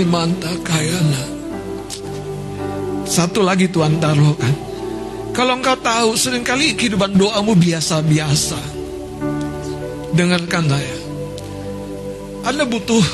Mantakayana. 0.04 1.22
Satu 3.08 3.40
lagi 3.40 3.72
Tuhan 3.72 3.96
taruhkan. 3.96 4.52
Kalau 5.32 5.56
engkau 5.56 5.80
tahu 5.80 6.12
sering 6.12 6.44
kali 6.44 6.76
kehidupan 6.76 7.16
doamu 7.16 7.56
biasa-biasa. 7.56 8.60
Dengarkan 10.12 10.64
saya. 10.68 10.96
Anda 12.44 12.68
butuh 12.68 13.04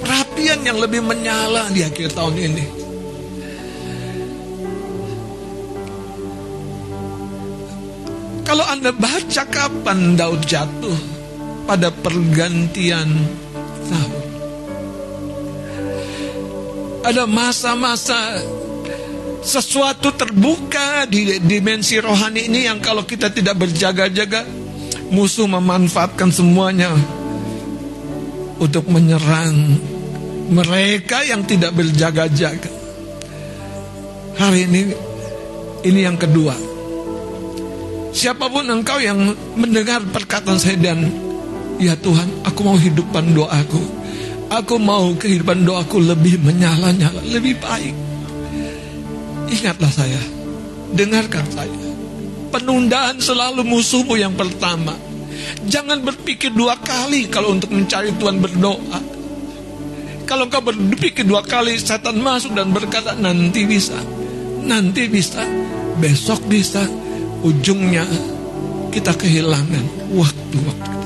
perhatian 0.00 0.64
yang 0.64 0.80
lebih 0.80 1.04
menyala 1.04 1.68
di 1.68 1.84
akhir 1.84 2.16
tahun 2.16 2.36
ini. 2.40 2.79
Kalau 8.50 8.66
Anda 8.66 8.90
baca 8.90 9.46
kapan 9.46 10.18
Daud 10.18 10.42
jatuh 10.42 10.98
pada 11.70 11.94
pergantian 11.94 13.06
tahun. 13.86 14.24
Ada 17.06 17.30
masa-masa 17.30 18.42
sesuatu 19.46 20.10
terbuka 20.18 21.06
di 21.06 21.38
dimensi 21.38 22.02
rohani 22.02 22.50
ini 22.50 22.66
yang 22.66 22.82
kalau 22.82 23.06
kita 23.06 23.30
tidak 23.30 23.54
berjaga-jaga 23.54 24.42
musuh 25.14 25.46
memanfaatkan 25.46 26.34
semuanya 26.34 26.90
untuk 28.58 28.90
menyerang 28.90 29.78
mereka 30.50 31.22
yang 31.22 31.46
tidak 31.46 31.70
berjaga-jaga. 31.78 32.66
Hari 34.42 34.66
ini 34.66 34.80
ini 35.86 36.02
yang 36.02 36.18
kedua. 36.18 36.69
Siapa 38.20 38.52
pun 38.52 38.68
engkau 38.68 39.00
yang 39.00 39.32
mendengar 39.56 40.04
perkataan 40.04 40.60
saya 40.60 40.76
dan 40.76 41.08
Ya 41.80 41.96
Tuhan, 41.96 42.44
aku 42.44 42.60
mau 42.60 42.76
hidupkan 42.76 43.24
doaku. 43.32 43.80
Aku 44.52 44.76
mau 44.76 45.16
kehidupan 45.16 45.64
doaku 45.64 46.04
lebih 46.04 46.36
menyala-nyala, 46.44 47.24
lebih 47.24 47.56
baik. 47.56 47.96
Ingatlah 49.48 49.88
saya 49.88 50.20
Dengarkan 50.92 51.48
saya. 51.48 51.80
Penundaan 52.52 53.24
selalu 53.24 53.64
musuhmu 53.64 54.20
yang 54.20 54.36
pertama. 54.36 54.92
Jangan 55.64 56.04
berpikir 56.04 56.52
dua 56.52 56.76
kali 56.76 57.24
kalau 57.32 57.56
untuk 57.56 57.72
mencari 57.72 58.12
Tuhan 58.20 58.36
berdoa. 58.36 59.00
Kalau 60.28 60.44
kau 60.52 60.60
berpikir 60.60 61.24
dua 61.24 61.40
kali 61.40 61.80
setan 61.80 62.20
masuk 62.20 62.52
dan 62.52 62.70
berkata 62.70 63.18
nanti 63.18 63.66
bisa 63.66 63.98
Nanti 64.62 65.10
bisa 65.10 65.42
Besok 65.98 66.46
bisa 66.46 66.86
ujungnya 67.40 68.04
kita 68.90 69.14
kehilangan 69.14 70.12
waktu-waktu. 70.12 70.98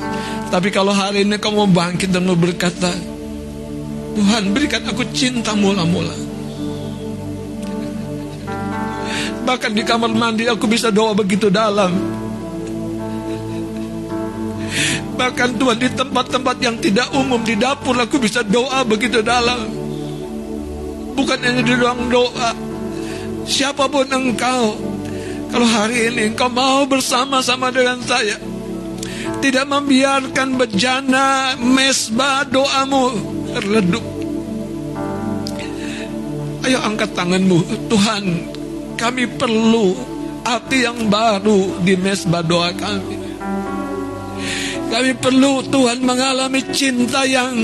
Tapi 0.51 0.69
kalau 0.71 0.95
hari 0.95 1.27
ini 1.27 1.37
kamu 1.37 1.67
bangkit 1.75 2.15
dan 2.15 2.25
mau 2.25 2.39
berkata, 2.39 2.91
Tuhan 4.15 4.55
berikan 4.55 4.87
aku 4.87 5.03
cinta 5.11 5.53
mula-mula. 5.59 6.15
Bahkan 9.45 9.71
di 9.77 9.83
kamar 9.85 10.15
mandi 10.15 10.49
aku 10.49 10.65
bisa 10.65 10.89
doa 10.89 11.13
begitu 11.13 11.51
dalam. 11.53 11.93
Bahkan 15.15 15.51
Tuhan 15.61 15.79
di 15.79 15.89
tempat-tempat 15.93 16.57
yang 16.63 16.77
tidak 16.81 17.13
umum 17.15 17.43
di 17.43 17.55
dapur 17.55 17.95
aku 17.99 18.19
bisa 18.23 18.41
doa 18.47 18.83
begitu 18.87 19.21
dalam. 19.21 19.69
Bukan 21.15 21.39
hanya 21.39 21.63
di 21.63 21.75
ruang 21.75 22.11
doa. 22.11 22.51
Siapa 23.45 23.87
pun 23.87 24.09
engkau, 24.09 24.94
kalau 25.55 25.71
hari 25.71 26.11
ini 26.11 26.35
engkau 26.35 26.51
mau 26.51 26.83
bersama-sama 26.83 27.71
dengan 27.71 28.03
saya, 28.03 28.43
tidak 29.39 29.71
membiarkan 29.71 30.59
bejana 30.59 31.55
mesbah 31.63 32.43
doamu 32.43 33.15
redup. 33.63 34.03
Ayo 36.67 36.83
angkat 36.83 37.15
tanganmu, 37.15 37.87
Tuhan, 37.87 38.25
kami 38.99 39.31
perlu 39.39 39.95
hati 40.43 40.91
yang 40.91 41.07
baru 41.07 41.87
di 41.87 41.95
mesbah 42.03 42.43
doa 42.43 42.75
kami. 42.75 43.15
Kami 44.91 45.13
perlu 45.23 45.63
Tuhan 45.71 46.03
mengalami 46.03 46.67
cinta 46.75 47.23
yang 47.23 47.55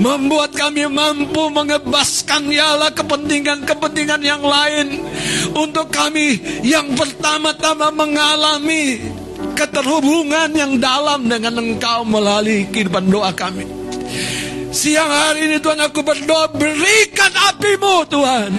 membuat 0.00 0.56
kami 0.56 0.88
mampu 0.88 1.52
mengebaskan 1.52 2.48
yala 2.48 2.88
kepentingan-kepentingan 2.96 4.24
yang 4.24 4.40
lain 4.40 5.04
untuk 5.52 5.92
kami 5.92 6.40
yang 6.64 6.96
pertama-tama 6.96 7.92
mengalami 7.92 8.96
keterhubungan 9.52 10.48
yang 10.56 10.80
dalam 10.80 11.28
dengan 11.28 11.60
Engkau 11.60 12.08
melalui 12.08 12.64
kehidupan 12.72 13.12
doa 13.12 13.28
kami. 13.36 13.68
Siang 14.72 15.10
hari 15.10 15.52
ini 15.52 15.56
Tuhan 15.60 15.84
aku 15.84 16.00
berdoa 16.00 16.48
berikan 16.48 17.32
apimu 17.52 17.94
Tuhan. 18.08 18.52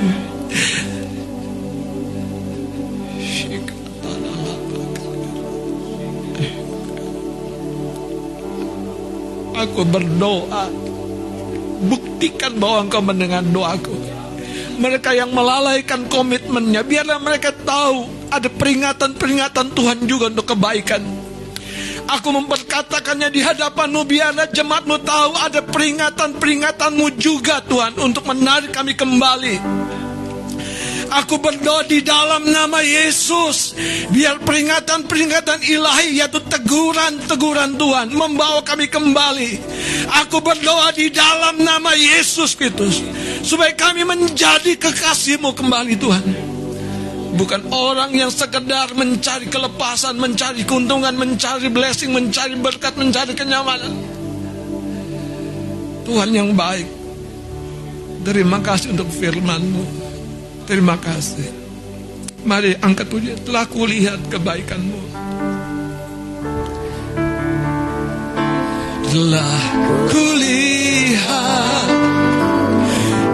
Aku 9.61 9.85
berdoa 9.85 10.90
Buktikan 11.81 12.57
bahwa 12.61 12.85
engkau 12.85 13.01
mendengar 13.01 13.41
doaku. 13.41 13.97
Mereka 14.81 15.13
yang 15.13 15.29
melalaikan 15.29 16.09
komitmennya 16.09 16.81
Biarlah 16.81 17.21
mereka 17.21 17.53
tahu 17.53 18.09
Ada 18.33 18.49
peringatan-peringatan 18.49 19.77
Tuhan 19.77 19.97
juga 20.09 20.33
untuk 20.33 20.57
kebaikan. 20.57 21.05
Aku 22.09 22.33
memperkatakannya 22.33 23.29
di 23.29 23.45
hadapanmu 23.45 24.01
Biarlah 24.09 24.49
jemaatmu 24.49 24.97
tahu 25.05 25.31
Ada 25.37 25.61
peringatan-peringatanmu 25.63 27.07
juga 27.15 27.61
Tuhan 27.61 27.95
Untuk 28.01 28.25
menarik 28.25 28.73
kami 28.73 28.97
kembali 28.97 29.55
Aku 31.11 31.43
berdoa 31.43 31.83
di 31.83 31.99
dalam 31.99 32.47
nama 32.47 32.79
Yesus. 32.79 33.75
Biar 34.15 34.39
peringatan-peringatan 34.39 35.59
ilahi 35.59 36.23
Yaitu 36.23 36.39
teguran-teguran 36.47 37.75
Tuhan 37.75 38.15
Membawa 38.15 38.63
kami 38.63 38.87
kembali. 38.87 39.59
Aku 40.23 40.39
berdoa 40.39 40.95
di 40.95 41.11
dalam 41.11 41.59
nama 41.59 41.91
Yesus 41.99 42.55
Kristus 42.55 43.03
Supaya 43.43 43.75
kami 43.75 44.07
menjadi 44.07 44.79
kekasihmu 44.79 45.51
kembali 45.51 45.99
Tuhan. 45.99 46.25
Bukan 47.35 47.71
orang 47.75 48.15
yang 48.15 48.31
sekedar 48.31 48.95
mencari 48.95 49.51
kelepasan 49.51 50.15
Mencari 50.15 50.63
keuntungan, 50.63 51.15
mencari 51.15 51.67
blessing 51.67 52.15
Mencari 52.15 52.55
berkat, 52.55 52.95
mencari 52.95 53.35
kenyamanan. 53.35 53.91
Tuhan 56.07 56.31
yang 56.31 56.55
baik 56.55 56.87
Terima 58.23 58.63
kasih 58.63 58.95
untuk 58.95 59.11
firmanmu 59.11 60.00
Terima 60.71 60.95
kasih. 60.95 61.51
Mari 62.47 62.79
angkat 62.79 63.11
puji. 63.11 63.35
Telah 63.43 63.67
kulihat 63.67 64.23
kebaikanmu. 64.31 65.03
Telah 69.11 69.59
kulihat 70.07 71.91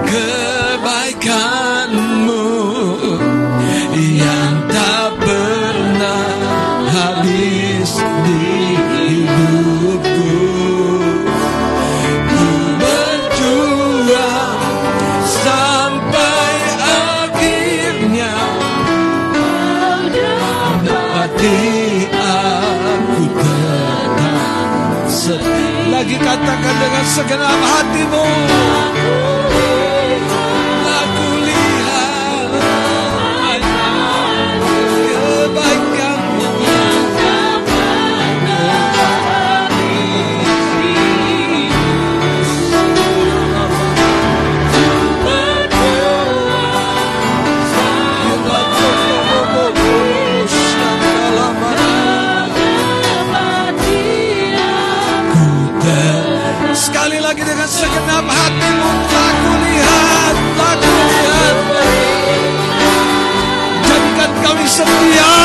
kebaikanmu 0.10 2.07
katakan 27.08 27.24
dengan 27.24 27.48
segenap 27.48 27.60
hatimu 27.64 28.47
Jadikan 64.78 64.94
kami 64.94 65.37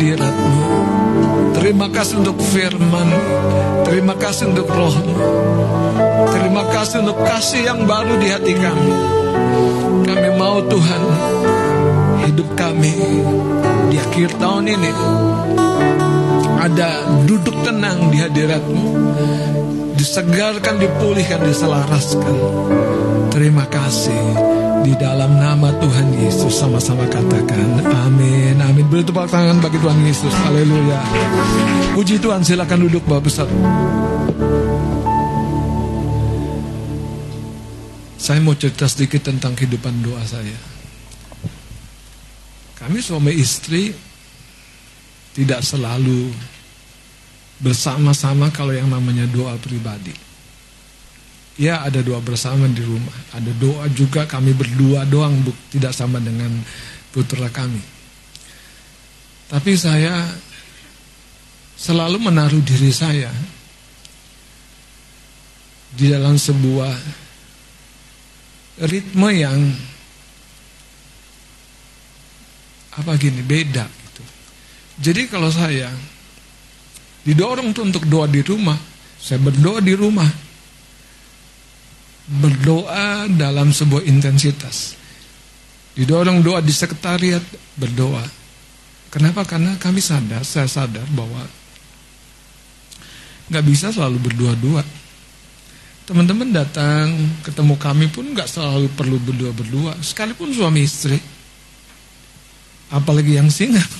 hadiratmu. 0.00 0.64
Terima 1.60 1.92
kasih 1.92 2.24
untuk 2.24 2.40
firman. 2.40 3.08
Terima 3.84 4.16
kasih 4.16 4.48
untuk 4.48 4.72
rohmu. 4.72 5.12
Terima 6.32 6.64
kasih 6.72 7.04
untuk 7.04 7.20
kasih 7.20 7.68
yang 7.68 7.84
baru 7.84 8.16
di 8.16 8.32
hati 8.32 8.56
kami. 8.56 8.92
Kami 10.00 10.28
mau 10.40 10.64
Tuhan 10.64 11.02
Hidup 12.24 12.48
kami 12.56 12.96
Di 13.92 13.96
akhir 14.00 14.40
tahun 14.40 14.72
ini. 14.72 14.92
Ada 16.64 17.20
duduk 17.28 17.60
tenang 17.60 18.08
di 18.08 18.24
hadiratmu. 18.24 18.84
Disegarkan, 20.00 20.80
dipulihkan, 20.80 21.44
diselaraskan. 21.44 22.36
Terima 23.28 23.68
kasih. 23.68 24.69
Di 24.80 24.96
dalam 24.96 25.36
nama 25.36 25.68
Tuhan 25.76 26.08
Yesus 26.16 26.56
sama-sama 26.56 27.04
katakan 27.04 27.84
amin. 27.84 28.56
Amin. 28.64 28.84
Beri 28.88 29.04
tepuk 29.04 29.28
tangan 29.28 29.60
bagi 29.60 29.76
Tuhan 29.76 30.00
Yesus. 30.08 30.32
Haleluya. 30.46 31.00
Puji 31.92 32.16
Tuhan, 32.16 32.40
silakan 32.40 32.88
duduk 32.88 33.04
Bapak 33.04 33.28
besar. 33.28 33.48
Saya 38.16 38.38
mau 38.40 38.54
cerita 38.54 38.88
sedikit 38.88 39.26
tentang 39.28 39.52
kehidupan 39.58 40.00
doa 40.00 40.22
saya. 40.24 40.56
Kami 42.80 43.04
suami 43.04 43.36
istri 43.36 43.92
tidak 45.36 45.60
selalu 45.60 46.32
bersama-sama 47.60 48.48
kalau 48.48 48.72
yang 48.72 48.88
namanya 48.88 49.28
doa 49.28 49.60
pribadi. 49.60 50.29
Ya 51.60 51.84
ada 51.84 52.00
doa 52.00 52.24
bersama 52.24 52.64
di 52.72 52.80
rumah. 52.80 53.12
Ada 53.36 53.52
doa 53.60 53.84
juga 53.92 54.24
kami 54.24 54.56
berdua 54.56 55.04
doang 55.04 55.44
bu, 55.44 55.52
tidak 55.68 55.92
sama 55.92 56.16
dengan 56.16 56.48
putra 57.12 57.52
kami. 57.52 57.84
Tapi 59.44 59.76
saya 59.76 60.24
selalu 61.76 62.16
menaruh 62.16 62.64
diri 62.64 62.88
saya 62.88 63.28
di 65.92 66.08
dalam 66.08 66.40
sebuah 66.40 66.96
ritme 68.88 69.28
yang 69.36 69.60
apa 72.96 73.20
gini 73.20 73.44
beda 73.44 73.84
gitu. 73.84 74.24
Jadi 74.96 75.28
kalau 75.28 75.52
saya 75.52 75.92
didorong 77.20 77.76
untuk 77.76 78.08
doa 78.08 78.24
di 78.24 78.40
rumah, 78.40 78.80
saya 79.20 79.44
berdoa 79.44 79.84
di 79.84 79.92
rumah 79.92 80.48
berdoa 82.30 83.26
dalam 83.26 83.74
sebuah 83.74 84.06
intensitas. 84.06 84.94
Didorong 85.98 86.46
doa 86.46 86.62
di 86.62 86.70
sekretariat, 86.70 87.42
berdoa. 87.74 88.22
Kenapa? 89.10 89.42
Karena 89.42 89.74
kami 89.74 89.98
sadar, 89.98 90.46
saya 90.46 90.70
sadar 90.70 91.02
bahwa 91.10 91.42
nggak 93.50 93.64
bisa 93.66 93.90
selalu 93.90 94.30
berdua-dua. 94.30 94.86
Teman-teman 96.06 96.54
datang 96.54 97.10
ketemu 97.42 97.74
kami 97.74 98.06
pun 98.06 98.30
nggak 98.30 98.46
selalu 98.46 98.86
perlu 98.94 99.18
berdua-berdua, 99.18 99.98
sekalipun 99.98 100.54
suami 100.54 100.86
istri, 100.86 101.18
apalagi 102.94 103.34
yang 103.34 103.50
singa. 103.50 103.82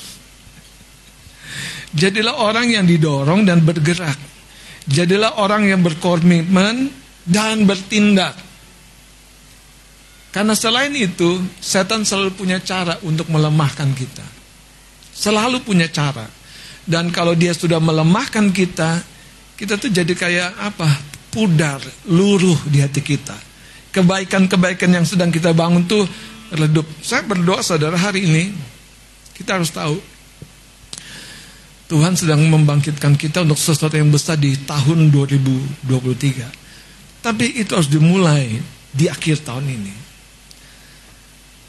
Jadilah 2.01 2.39
orang 2.39 2.71
yang 2.71 2.87
didorong 2.87 3.43
dan 3.43 3.67
bergerak. 3.67 4.15
Jadilah 4.87 5.43
orang 5.43 5.67
yang 5.67 5.83
berkomitmen 5.83 7.01
dan 7.31 7.63
bertindak. 7.63 8.35
Karena 10.35 10.55
selain 10.55 10.95
itu, 10.95 11.43
setan 11.59 12.03
selalu 12.03 12.35
punya 12.35 12.59
cara 12.63 12.99
untuk 13.07 13.31
melemahkan 13.31 13.91
kita. 13.95 14.27
Selalu 15.15 15.63
punya 15.63 15.87
cara. 15.91 16.27
Dan 16.87 17.15
kalau 17.15 17.35
dia 17.39 17.55
sudah 17.55 17.79
melemahkan 17.79 18.51
kita, 18.51 19.03
kita 19.55 19.79
tuh 19.79 19.91
jadi 19.91 20.11
kayak 20.15 20.51
apa? 20.59 20.91
Pudar, 21.31 21.79
luruh 22.11 22.59
di 22.67 22.83
hati 22.83 23.03
kita. 23.03 23.39
Kebaikan-kebaikan 23.91 24.91
yang 24.91 25.07
sedang 25.07 25.31
kita 25.35 25.51
bangun 25.55 25.87
tuh 25.87 26.07
redup. 26.55 26.87
Saya 27.03 27.27
berdoa 27.27 27.63
saudara 27.63 27.99
hari 27.99 28.27
ini, 28.27 28.55
kita 29.35 29.59
harus 29.59 29.71
tahu 29.71 29.99
Tuhan 31.91 32.15
sedang 32.15 32.47
membangkitkan 32.47 33.19
kita 33.19 33.43
untuk 33.43 33.59
sesuatu 33.59 33.99
yang 33.99 34.15
besar 34.15 34.39
di 34.39 34.55
tahun 34.63 35.11
2023. 35.11 36.60
Tapi 37.21 37.61
itu 37.61 37.77
harus 37.77 37.93
dimulai 37.93 38.57
di 38.91 39.07
akhir 39.07 39.45
tahun 39.45 39.69
ini. 39.69 39.95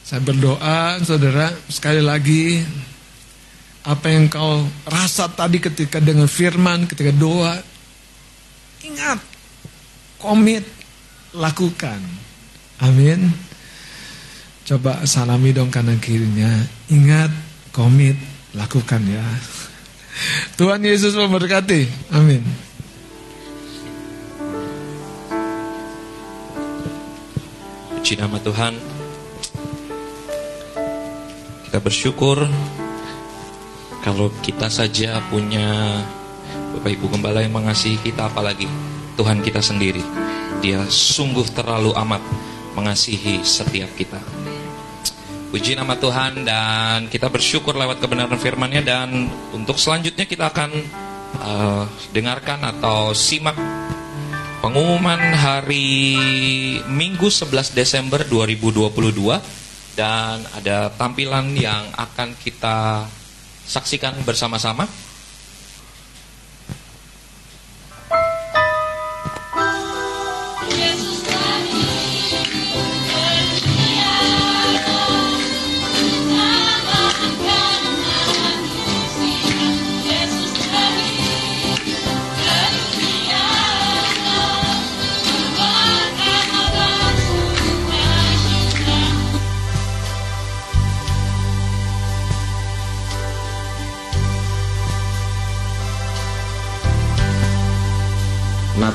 Saya 0.07 0.23
berdoa, 0.23 0.99
saudara, 1.03 1.51
sekali 1.71 2.03
lagi 2.03 2.59
apa 3.81 4.11
yang 4.11 4.27
kau 4.27 4.67
rasa 4.85 5.31
tadi 5.31 5.57
ketika 5.57 5.97
dengan 6.03 6.27
firman, 6.27 6.85
ketika 6.87 7.11
doa, 7.15 7.55
ingat, 8.83 9.19
komit, 10.19 10.67
lakukan. 11.35 11.99
Amin. 12.81 13.31
Coba 14.67 15.03
salami 15.03 15.51
dong 15.51 15.73
kanan 15.73 15.97
kirinya. 15.97 16.49
Ingat, 16.91 17.31
komit, 17.73 18.15
lakukan 18.53 19.01
ya. 19.07 19.23
Tuhan 20.59 20.83
Yesus 20.83 21.15
memberkati. 21.15 22.13
Amin. 22.13 22.43
Puji 28.01 28.17
nama 28.17 28.41
Tuhan. 28.41 28.73
Kita 31.69 31.77
bersyukur 31.77 32.49
kalau 34.01 34.33
kita 34.41 34.73
saja 34.73 35.21
punya 35.29 36.01
Bapak 36.73 36.97
Ibu 36.97 37.13
Gembala 37.13 37.45
yang 37.45 37.53
mengasihi 37.53 38.01
kita 38.01 38.25
apalagi 38.25 38.65
Tuhan 39.21 39.45
kita 39.45 39.61
sendiri. 39.61 40.01
Dia 40.65 40.81
sungguh 40.89 41.45
terlalu 41.53 41.93
amat 41.93 42.25
mengasihi 42.73 43.45
setiap 43.45 43.93
kita. 43.93 44.17
Puji 45.53 45.77
nama 45.77 45.93
Tuhan 45.93 46.41
dan 46.41 47.05
kita 47.05 47.29
bersyukur 47.29 47.77
lewat 47.77 48.01
kebenaran 48.01 48.41
firman-Nya 48.41 48.81
dan 48.81 49.29
untuk 49.53 49.77
selanjutnya 49.77 50.25
kita 50.25 50.49
akan 50.49 50.73
uh, 51.37 51.85
dengarkan 52.09 52.65
atau 52.65 53.13
simak 53.13 53.53
Pengumuman 54.61 55.17
hari 55.17 56.13
Minggu 56.85 57.33
11 57.33 57.73
Desember 57.73 58.21
2022 58.21 58.93
dan 59.97 60.37
ada 60.53 60.93
tampilan 60.93 61.57
yang 61.57 61.89
akan 61.97 62.37
kita 62.37 63.09
saksikan 63.65 64.21
bersama-sama. 64.21 64.85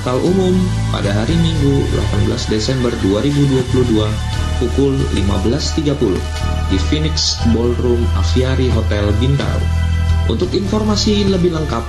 Natal 0.06 0.22
umum 0.22 0.54
pada 0.94 1.10
hari 1.10 1.34
Minggu 1.34 1.82
18 2.30 2.46
Desember 2.46 2.94
2022 3.02 3.90
pukul 4.62 4.94
15.30 5.18 5.82
di 6.70 6.78
Phoenix 6.78 7.34
Ballroom 7.50 8.06
Aviary 8.14 8.70
Hotel 8.70 9.02
Bintaro. 9.18 9.66
Untuk 10.30 10.54
informasi 10.54 11.26
lebih 11.26 11.58
lengkap, 11.58 11.82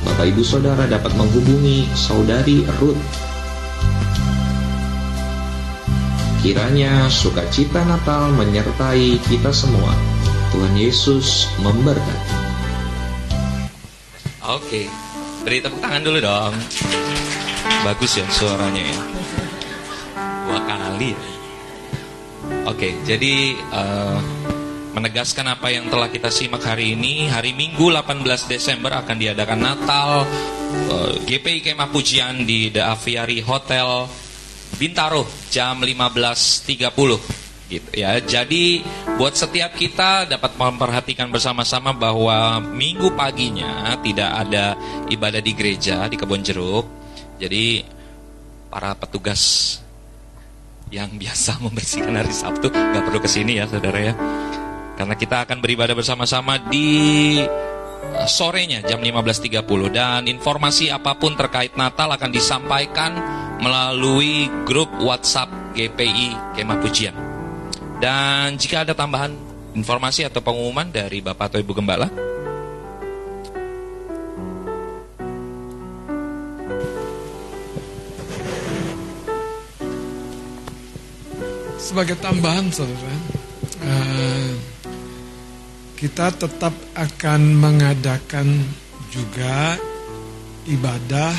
Bapak 0.00 0.32
Ibu 0.32 0.40
Saudara 0.40 0.88
dapat 0.88 1.12
menghubungi 1.12 1.84
Saudari 1.92 2.64
Ruth. 2.80 2.96
Kiranya 6.40 7.12
sukacita 7.12 7.84
Natal 7.84 8.32
menyertai 8.32 9.20
kita 9.28 9.52
semua. 9.52 9.92
Tuhan 10.56 10.72
Yesus 10.72 11.52
memberkati. 11.60 12.32
Oke, 14.56 14.88
beri 15.44 15.60
tepuk 15.60 15.84
tangan 15.84 16.00
dulu 16.00 16.16
dong. 16.24 16.56
Bagus 17.86 18.18
ya 18.18 18.26
suaranya 18.30 18.82
ya. 18.82 18.98
Dua 20.48 20.60
kali. 20.66 21.12
Oke, 22.68 22.96
jadi 23.04 23.56
uh, 23.74 24.18
menegaskan 24.96 25.46
apa 25.52 25.70
yang 25.70 25.88
telah 25.92 26.08
kita 26.10 26.32
simak 26.32 26.64
hari 26.64 26.98
ini, 26.98 27.28
hari 27.28 27.52
Minggu 27.54 27.92
18 27.92 28.24
Desember 28.50 28.92
akan 28.92 29.16
diadakan 29.16 29.60
Natal 29.60 30.26
uh, 30.90 31.12
GPI 31.24 31.64
Kemah 31.64 31.88
Pujian 31.92 32.44
di 32.44 32.72
The 32.72 32.82
Aviary 32.82 33.40
Hotel 33.44 34.08
Bintaro 34.76 35.24
jam 35.48 35.80
15.30 35.80 37.72
gitu 37.72 37.90
ya. 37.92 38.16
Jadi 38.20 38.80
buat 39.16 39.36
setiap 39.36 39.76
kita 39.76 40.28
dapat 40.28 40.56
memperhatikan 40.56 41.28
bersama-sama 41.28 41.92
bahwa 41.92 42.60
minggu 42.60 43.12
paginya 43.16 43.96
tidak 44.00 44.30
ada 44.48 44.76
ibadah 45.12 45.40
di 45.40 45.52
gereja 45.52 46.08
di 46.08 46.16
Kebon 46.16 46.44
Jeruk. 46.44 46.86
Jadi 47.38 47.86
para 48.68 48.92
petugas 48.98 49.76
yang 50.90 51.08
biasa 51.16 51.58
membersihkan 51.64 52.14
hari 52.14 52.34
Sabtu 52.34 52.68
nggak 52.68 53.04
perlu 53.08 53.20
ke 53.22 53.30
sini 53.30 53.62
ya 53.62 53.64
saudara 53.70 53.98
ya. 53.98 54.14
Karena 54.98 55.14
kita 55.14 55.46
akan 55.46 55.62
beribadah 55.62 55.94
bersama-sama 55.94 56.58
di 56.58 57.38
eh, 57.38 58.26
sorenya 58.26 58.82
jam 58.82 58.98
15.30 58.98 59.62
dan 59.94 60.26
informasi 60.26 60.90
apa 60.90 61.14
pun 61.14 61.38
terkait 61.38 61.78
Natal 61.78 62.10
akan 62.10 62.30
disampaikan 62.34 63.14
melalui 63.62 64.50
grup 64.66 64.90
WhatsApp 64.98 65.50
GPI 65.78 66.58
Kemah 66.58 66.78
Pujian. 66.82 67.14
Dan 67.98 68.58
jika 68.58 68.86
ada 68.86 68.94
tambahan 68.94 69.34
informasi 69.74 70.26
atau 70.26 70.42
pengumuman 70.42 70.90
dari 70.90 71.18
Bapak 71.22 71.54
atau 71.54 71.58
Ibu 71.62 71.78
Gembala, 71.78 72.06
Sebagai 81.88 82.20
tambahan 82.20 82.68
saudara, 82.68 83.16
eh, 83.80 84.52
kita 85.96 86.36
tetap 86.36 86.76
akan 86.92 87.40
mengadakan 87.56 88.60
juga 89.08 89.80
ibadah 90.68 91.32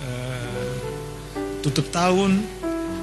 eh, 0.00 0.72
tutup 1.60 1.92
tahun 1.92 2.40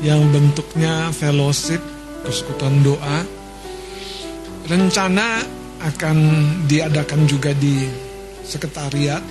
yang 0.02 0.34
bentuknya 0.34 1.14
fellowship, 1.14 1.78
persekutuan 2.26 2.82
doa. 2.82 3.22
Rencana 4.66 5.46
akan 5.86 6.18
diadakan 6.66 7.30
juga 7.30 7.54
di 7.54 7.86
sekretariat. 8.42 9.22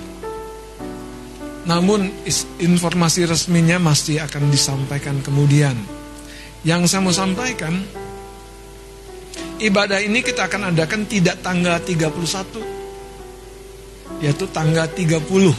Namun 1.67 2.23
informasi 2.63 3.27
resminya 3.27 3.83
masih 3.83 4.23
akan 4.23 4.47
disampaikan 4.47 5.19
kemudian. 5.19 5.98
Yang 6.67 6.91
saya 6.91 6.99
mau 6.99 7.15
sampaikan, 7.15 7.71
ibadah 9.63 10.03
ini 10.03 10.19
kita 10.19 10.51
akan 10.51 10.75
adakan 10.75 11.07
tidak 11.07 11.39
tanggal 11.39 11.79
31, 11.79 14.19
yaitu 14.19 14.43
tanggal 14.51 14.83
30. 14.91 15.55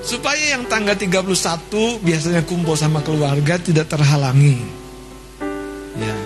Supaya 0.00 0.56
yang 0.56 0.64
tanggal 0.64 0.96
31 0.96 2.00
biasanya 2.00 2.40
kumpul 2.48 2.72
sama 2.72 3.04
keluarga 3.04 3.60
tidak 3.60 3.92
terhalangi. 3.92 4.56
Ya. 6.00 6.16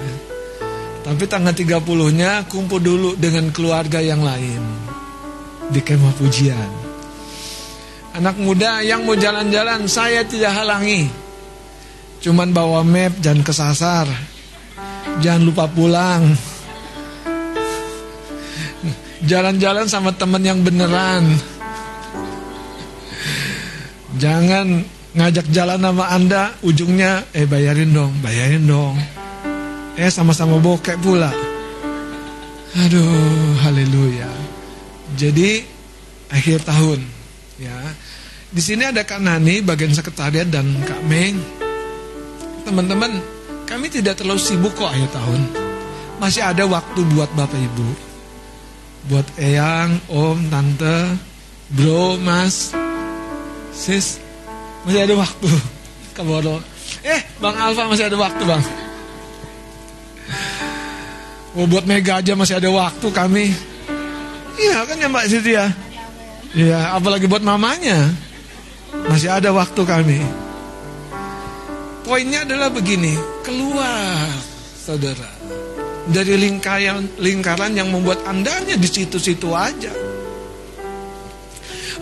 Tapi 1.03 1.27
tanggal 1.27 1.51
30-nya 1.51 2.47
kumpul 2.47 2.79
dulu 2.79 3.19
dengan 3.19 3.51
keluarga 3.51 3.99
yang 3.99 4.23
lain 4.23 4.63
di 5.75 5.83
kemah 5.83 6.15
pujian. 6.15 6.71
Anak 8.15 8.39
muda 8.39 8.79
yang 8.87 9.03
mau 9.03 9.19
jalan-jalan 9.19 9.91
saya 9.91 10.23
tidak 10.23 10.55
halangi. 10.55 11.24
Cuman 12.25 12.57
bawa 12.57 12.81
map 12.81 13.21
jangan 13.21 13.45
kesasar. 13.45 14.09
Jangan 15.21 15.45
lupa 15.45 15.69
pulang. 15.69 16.33
Jalan-jalan 19.29 19.85
sama 19.85 20.09
temen 20.17 20.41
yang 20.41 20.65
beneran. 20.65 21.37
Jangan 24.17 24.89
ngajak 25.13 25.53
jalan 25.53 25.85
sama 25.85 26.05
Anda 26.09 26.57
ujungnya 26.65 27.29
eh 27.37 27.45
bayarin 27.45 27.93
dong, 27.93 28.17
bayarin 28.25 28.65
dong. 28.65 28.97
Eh 30.01 30.09
sama-sama 30.09 30.57
bokek 30.57 30.97
pula. 31.05 31.29
Aduh, 32.89 33.53
haleluya. 33.69 34.33
Jadi 35.13 35.61
akhir 36.33 36.65
tahun 36.65 37.05
ya. 37.61 37.77
Di 38.49 38.65
sini 38.65 38.89
ada 38.89 39.05
Kak 39.05 39.21
Nani 39.21 39.61
bagian 39.61 39.93
sekretariat 39.93 40.49
dan 40.49 40.73
Kak 40.89 41.05
Meng. 41.05 41.64
Teman-teman, 42.65 43.21
kami 43.69 43.93
tidak 43.93 44.17
terlalu 44.17 44.41
sibuk 44.41 44.73
kok 44.73 44.89
akhir 44.89 45.13
tahun. 45.13 45.41
Masih 46.17 46.41
ada 46.41 46.65
waktu 46.65 47.01
buat 47.13 47.29
Bapak 47.37 47.61
Ibu. 47.61 47.89
Buat 49.13 49.29
Eyang, 49.37 50.01
Om, 50.09 50.49
Tante, 50.49 51.21
Bro, 51.77 52.17
Mas, 52.25 52.73
Sis, 53.77 54.17
masih 54.89 55.05
ada 55.05 55.15
waktu. 55.21 55.49
Kaboro. 56.17 56.65
Eh, 57.05 57.21
Bang 57.37 57.57
Alfa 57.61 57.85
masih 57.85 58.09
ada 58.09 58.17
waktu, 58.17 58.43
Bang. 58.49 58.65
Oh, 61.55 61.69
buat 61.69 61.85
Mega 61.85 62.19
aja 62.19 62.33
masih 62.35 62.59
ada 62.59 62.67
waktu 62.73 63.07
kami. 63.13 63.55
Iya 64.55 64.87
kan 64.87 64.97
ya 64.99 65.07
Mbak 65.07 65.27
Siti 65.31 65.53
ya? 65.55 65.67
Iya, 66.55 66.97
apalagi 66.97 67.27
buat 67.27 67.43
mamanya. 67.43 68.11
Masih 69.11 69.31
ada 69.31 69.51
waktu 69.51 69.83
kami. 69.83 70.44
Poinnya 72.05 72.45
adalah 72.45 72.69
begini, 72.69 73.17
keluar 73.41 74.29
saudara 74.77 75.33
dari 76.05 76.37
lingkaran 76.37 77.17
lingkaran 77.17 77.73
yang 77.73 77.89
membuat 77.89 78.21
andanya 78.29 78.77
di 78.77 78.85
situ-situ 78.85 79.49
aja. 79.57 79.89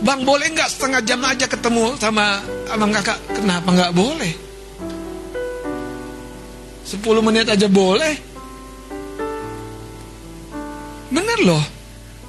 Bang 0.03 0.27
boleh 0.27 0.51
nggak 0.51 0.67
setengah 0.67 1.01
jam 1.07 1.23
aja 1.23 1.47
ketemu 1.47 1.95
sama 2.03 2.43
abang 2.67 2.91
kakak? 2.91 3.19
Kenapa 3.31 3.69
nggak 3.71 3.95
boleh? 3.95 4.35
10 6.83 6.99
menit 7.23 7.47
aja 7.47 7.71
boleh. 7.71 8.15
Bener 11.15 11.39
loh. 11.47 11.63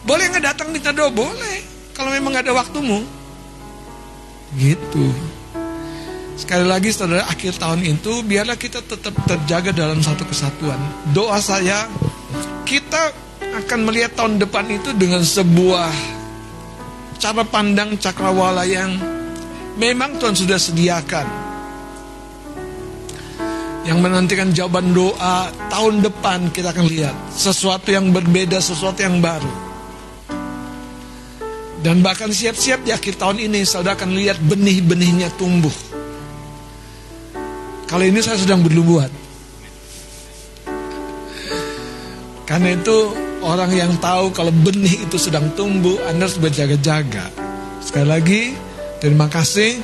Boleh 0.05 0.29
nggak 0.29 0.45
datang 0.53 0.69
minta 0.69 0.93
doa? 0.93 1.09
Boleh. 1.09 1.65
Kalau 1.97 2.13
memang 2.13 2.37
nggak 2.37 2.45
ada 2.45 2.53
waktumu. 2.53 3.01
Gitu. 4.53 5.09
Sekali 6.43 6.67
lagi 6.67 6.91
saudara 6.91 7.23
akhir 7.31 7.55
tahun 7.55 7.87
itu 7.87 8.19
biarlah 8.27 8.59
kita 8.59 8.83
tetap 8.83 9.15
terjaga 9.23 9.71
dalam 9.71 10.03
satu 10.03 10.27
kesatuan. 10.27 10.75
Doa 11.15 11.39
saya 11.39 11.87
kita 12.67 13.15
akan 13.63 13.87
melihat 13.87 14.11
tahun 14.19 14.43
depan 14.43 14.67
itu 14.67 14.91
dengan 14.91 15.23
sebuah 15.23 15.87
cara 17.15 17.47
pandang 17.47 17.95
cakrawala 17.95 18.67
yang 18.67 18.91
memang 19.79 20.19
Tuhan 20.19 20.35
sudah 20.35 20.59
sediakan. 20.59 21.27
Yang 23.87 23.97
menantikan 24.03 24.51
jawaban 24.51 24.91
doa 24.91 25.47
tahun 25.71 26.03
depan 26.03 26.51
kita 26.51 26.75
akan 26.75 26.91
lihat 26.91 27.15
sesuatu 27.31 27.87
yang 27.87 28.11
berbeda, 28.11 28.59
sesuatu 28.59 28.99
yang 28.99 29.23
baru. 29.23 29.71
Dan 31.79 32.03
bahkan 32.03 32.35
siap-siap 32.35 32.83
di 32.83 32.91
akhir 32.91 33.15
tahun 33.15 33.47
ini 33.47 33.63
saudara 33.63 33.95
akan 33.95 34.11
lihat 34.11 34.43
benih-benihnya 34.43 35.31
tumbuh. 35.39 35.92
Kalau 37.93 38.09
ini 38.09 38.25
saya 38.25 38.41
sedang 38.41 38.65
bernubuat. 38.65 39.13
Karena 42.49 42.73
itu 42.73 42.97
orang 43.45 43.69
yang 43.69 43.93
tahu 44.01 44.33
kalau 44.33 44.49
benih 44.49 45.05
itu 45.05 45.21
sedang 45.21 45.53
tumbuh, 45.53 46.01
Anda 46.09 46.25
harus 46.25 46.41
berjaga-jaga. 46.41 47.29
Sekali 47.85 48.07
lagi, 48.09 48.41
terima 48.97 49.29
kasih. 49.29 49.77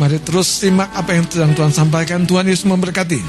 Mari 0.00 0.16
terus 0.24 0.48
simak 0.48 0.88
apa 0.96 1.12
yang 1.12 1.28
sedang 1.28 1.52
Tuhan 1.52 1.76
sampaikan. 1.76 2.24
Tuhan 2.24 2.48
Yesus 2.48 2.64
memberkati. 2.64 3.20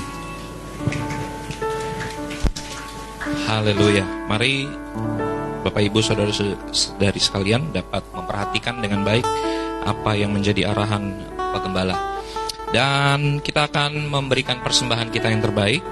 Haleluya. 3.52 4.08
Mari 4.32 4.72
Bapak 5.68 5.84
Ibu 5.84 6.00
saudara-saudari 6.00 7.20
sekalian 7.20 7.76
dapat 7.76 8.08
memperhatikan 8.16 8.80
dengan 8.80 9.04
baik 9.04 9.28
apa 9.84 10.16
yang 10.16 10.32
menjadi 10.32 10.72
arahan 10.72 11.12
Pak 11.36 11.60
Gembala. 11.68 12.13
Dan 12.74 13.38
kita 13.46 13.70
akan 13.70 14.10
memberikan 14.10 14.66
persembahan 14.66 15.14
kita 15.14 15.30
yang 15.30 15.46
terbaik. 15.46 15.86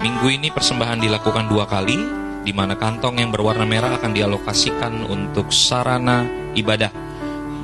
Minggu 0.00 0.26
ini 0.32 0.48
persembahan 0.48 1.04
dilakukan 1.04 1.52
dua 1.52 1.68
kali, 1.68 2.00
di 2.44 2.52
mana 2.56 2.80
kantong 2.80 3.20
yang 3.20 3.28
berwarna 3.28 3.68
merah 3.68 4.00
akan 4.00 4.12
dialokasikan 4.16 5.04
untuk 5.04 5.52
sarana 5.52 6.24
ibadah. 6.56 6.88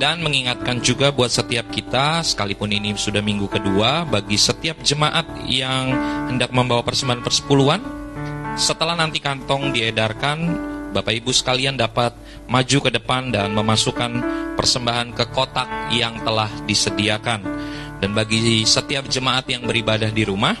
Dan 0.01 0.25
mengingatkan 0.25 0.81
juga 0.81 1.13
buat 1.13 1.29
setiap 1.29 1.69
kita, 1.69 2.25
sekalipun 2.25 2.73
ini 2.73 2.97
sudah 2.97 3.21
minggu 3.21 3.45
kedua, 3.45 4.05
bagi 4.05 4.37
setiap 4.37 4.81
jemaat 4.81 5.45
yang 5.45 5.93
hendak 6.29 6.49
membawa 6.49 6.81
persembahan 6.81 7.21
persepuluhan, 7.21 7.81
setelah 8.57 8.97
nanti 8.97 9.21
kantong 9.21 9.69
diedarkan, 9.69 10.37
Bapak 10.91 11.13
Ibu 11.23 11.31
sekalian 11.31 11.79
dapat 11.79 12.11
maju 12.51 12.77
ke 12.83 12.89
depan 12.91 13.31
dan 13.31 13.55
memasukkan 13.55 14.11
persembahan 14.59 15.15
ke 15.15 15.23
kotak 15.31 15.69
yang 15.93 16.19
telah 16.25 16.51
disediakan. 16.67 17.45
Dan 18.01 18.17
bagi 18.17 18.65
setiap 18.65 19.05
jemaat 19.05 19.45
yang 19.45 19.61
beribadah 19.69 20.09
di 20.09 20.25
rumah, 20.25 20.57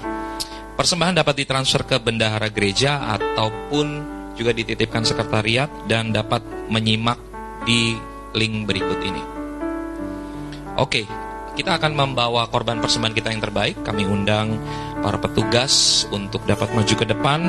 persembahan 0.77 1.25
dapat 1.25 1.41
ditransfer 1.41 1.81
ke 1.89 1.97
bendahara 1.97 2.53
gereja 2.53 3.01
ataupun 3.17 3.87
juga 4.37 4.53
dititipkan 4.53 5.01
sekretariat 5.01 5.67
dan 5.89 6.13
dapat 6.13 6.45
menyimak 6.69 7.17
di 7.65 7.97
link 8.37 8.69
berikut 8.69 8.99
ini. 9.01 9.23
Oke, 10.79 11.03
kita 11.51 11.75
akan 11.77 11.93
membawa 11.93 12.47
korban 12.47 12.79
persembahan 12.79 13.13
kita 13.13 13.29
yang 13.33 13.43
terbaik. 13.43 13.83
Kami 13.83 14.07
undang 14.07 14.55
para 15.03 15.19
petugas 15.19 16.05
untuk 16.09 16.47
dapat 16.47 16.71
maju 16.71 16.93
ke 16.95 17.05
depan. 17.05 17.39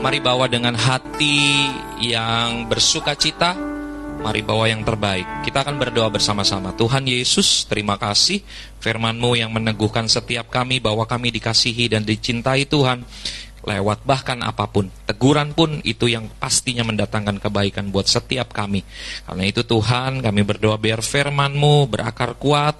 Mari 0.00 0.18
bawa 0.24 0.48
dengan 0.48 0.72
hati 0.72 1.68
yang 2.00 2.64
bersuka 2.64 3.12
cita. 3.12 3.52
Mari 4.20 4.44
bawa 4.44 4.68
yang 4.68 4.84
terbaik. 4.84 5.24
Kita 5.48 5.64
akan 5.64 5.80
berdoa 5.80 6.12
bersama-sama. 6.12 6.76
Tuhan 6.76 7.08
Yesus, 7.08 7.64
terima 7.64 7.96
kasih 7.96 8.44
firman-Mu 8.84 9.32
yang 9.32 9.48
meneguhkan 9.48 10.12
setiap 10.12 10.52
kami 10.52 10.76
bahwa 10.76 11.08
kami 11.08 11.32
dikasihi 11.32 11.88
dan 11.88 12.04
dicintai 12.04 12.68
Tuhan. 12.68 13.02
lewat 13.60 14.08
bahkan 14.08 14.40
apa 14.40 14.64
pun. 14.72 14.88
Teguran 15.04 15.52
pun 15.52 15.84
itu 15.84 16.08
yang 16.08 16.32
pastinya 16.40 16.80
mendatangkan 16.80 17.44
kebaikan 17.44 17.92
buat 17.92 18.08
setiap 18.08 18.56
kami. 18.56 18.80
Karena 19.28 19.44
itu 19.44 19.60
Tuhan 19.60 20.24
kami 20.24 20.40
berdoa 20.48 20.80
biar 20.80 21.04
firman-Mu 21.04 21.84
berakar 21.92 22.40
kuat 22.40 22.72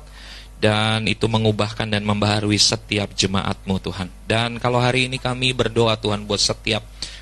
dan 0.60 1.04
itu 1.04 1.28
mengubahkan 1.28 1.84
dan 1.84 2.04
membaharui 2.04 2.56
setiap 2.56 3.12
jemaat-Mu 3.12 3.76
Tuhan. 3.80 4.08
Dan 4.24 4.56
kalau 4.56 4.80
hari 4.80 5.08
ini 5.08 5.20
kami 5.20 5.52
berdoa 5.52 6.00
Tuhan 6.00 6.24
buat 6.24 6.40
setiap 6.40 6.80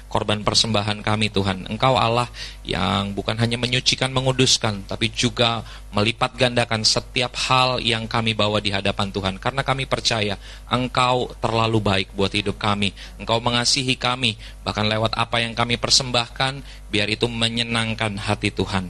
korban 0.08 0.40
persembahan 0.40 1.04
kami 1.04 1.28
Tuhan. 1.28 1.68
Engkau 1.68 1.94
Allah 1.94 2.26
yang 2.64 3.12
bukan 3.12 3.36
hanya 3.36 3.60
menyucikan, 3.60 4.08
menguduskan, 4.10 4.88
tapi 4.88 5.12
juga 5.12 5.62
melipat 5.92 6.34
gandakan 6.34 6.82
setiap 6.82 7.36
hal 7.36 7.78
yang 7.84 8.08
kami 8.08 8.32
bawa 8.32 8.58
di 8.58 8.72
hadapan 8.72 9.12
Tuhan. 9.12 9.34
Karena 9.36 9.60
kami 9.60 9.84
percaya 9.84 10.40
Engkau 10.72 11.32
terlalu 11.38 11.78
baik 11.78 12.08
buat 12.16 12.32
hidup 12.32 12.56
kami. 12.56 12.96
Engkau 13.20 13.38
mengasihi 13.38 13.94
kami, 13.94 14.40
bahkan 14.64 14.88
lewat 14.88 15.14
apa 15.14 15.44
yang 15.44 15.52
kami 15.52 15.76
persembahkan, 15.76 16.64
biar 16.88 17.06
itu 17.12 17.28
menyenangkan 17.28 18.16
hati 18.16 18.48
Tuhan. 18.48 18.88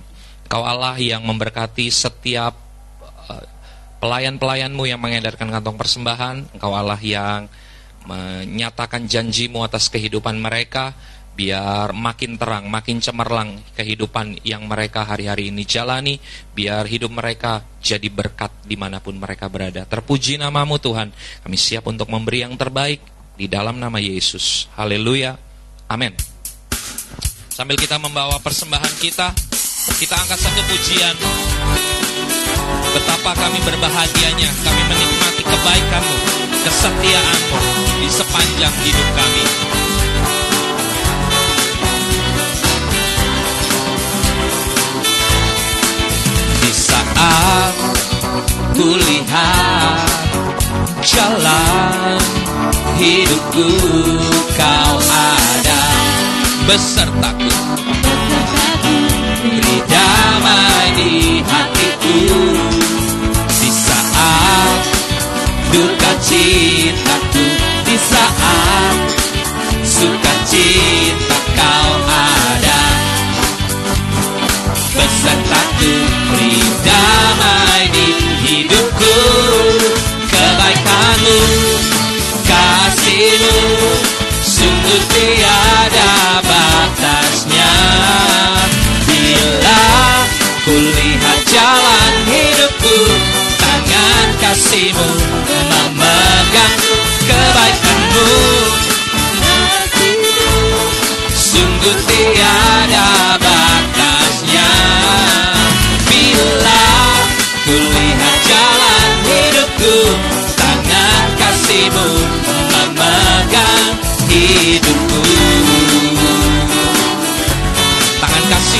Engkau 0.48 0.62
Allah 0.64 0.96
yang 0.96 1.26
memberkati 1.26 1.92
setiap 1.92 2.56
uh, 3.28 3.44
pelayan-pelayanmu 3.98 4.86
yang 4.86 5.02
mengedarkan 5.02 5.50
kantong 5.50 5.76
persembahan. 5.76 6.54
Engkau 6.54 6.72
Allah 6.72 6.96
yang 7.02 7.50
menyatakan 8.06 9.08
janjimu 9.08 9.64
atas 9.64 9.90
kehidupan 9.90 10.38
mereka 10.38 10.94
biar 11.38 11.94
makin 11.94 12.34
terang, 12.34 12.66
makin 12.66 12.98
cemerlang 12.98 13.62
kehidupan 13.78 14.42
yang 14.42 14.66
mereka 14.66 15.06
hari-hari 15.06 15.54
ini 15.54 15.62
jalani, 15.62 16.18
biar 16.50 16.82
hidup 16.90 17.14
mereka 17.14 17.62
jadi 17.78 18.10
berkat 18.10 18.50
di 18.66 18.74
mana 18.74 18.98
pun 18.98 19.14
mereka 19.14 19.46
berada. 19.46 19.86
Terpuji 19.86 20.34
namamu 20.34 20.82
Tuhan, 20.82 21.14
kami 21.46 21.54
siap 21.54 21.86
untuk 21.86 22.10
memberi 22.10 22.42
yang 22.42 22.58
terbaik 22.58 22.98
di 23.38 23.46
dalam 23.46 23.78
nama 23.78 24.02
Yesus. 24.02 24.66
Haleluya, 24.74 25.38
amin. 25.86 26.10
Sambil 27.54 27.78
kita 27.78 28.02
membawa 28.02 28.42
persembahan 28.42 28.98
kita, 28.98 29.30
kita 29.94 30.14
angkat 30.18 30.42
satu 30.42 30.62
pujian. 30.66 31.14
Betapa 32.98 33.38
kami 33.38 33.62
berbahagianya, 33.62 34.50
kami 34.66 34.82
menikmati 34.90 35.42
kebaikanmu, 35.46 36.16
kesetiaanmu 36.68 37.60
di 37.96 38.08
sepanjang 38.12 38.74
hidup 38.84 39.08
kami. 39.16 39.44
Di 46.60 46.72
saat 46.76 47.72
kulihat 48.76 50.12
jalan 51.00 52.20
hidupku 53.00 53.68
kau 54.52 54.94
ada 55.08 55.84
besertaku 56.68 57.48
beri 59.40 59.78
damai 59.88 60.86
di 61.00 61.40
hatiku 61.48 62.16
duka 65.72 66.12
cintaku 66.24 67.44
di 67.84 67.96
saat 67.96 68.96
sukacita 69.84 71.38
kau 71.56 71.92
ada. 72.08 72.82
Besertaku 74.96 75.92
beri 76.32 76.62
damai 76.84 77.84
di 77.92 78.08
hidupku. 78.44 79.16
Kebaikanmu 80.28 81.40
kasihmu 82.48 83.58
sungguh 84.42 85.02
tiada 85.12 86.12
batasnya. 86.44 87.74
Bila 89.06 89.84
kulihat 90.66 91.40
jalan 91.48 92.14
hidupku 92.28 92.96
tangan 93.58 94.28
kasihmu 94.42 95.17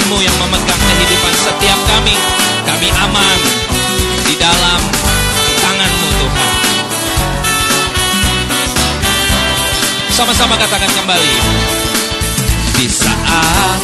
kasihmu 0.08 0.24
yang 0.24 0.36
memegang 0.40 0.80
kehidupan 0.88 1.34
setiap 1.36 1.80
kami. 1.84 2.16
Kami 2.64 2.88
aman 2.88 3.38
di 4.24 4.34
dalam 4.40 4.80
tanganmu 5.60 6.08
Tuhan. 6.16 6.50
Sama-sama 10.08 10.56
katakan 10.56 10.88
kembali. 10.88 11.34
Di 12.80 12.86
saat 12.88 13.80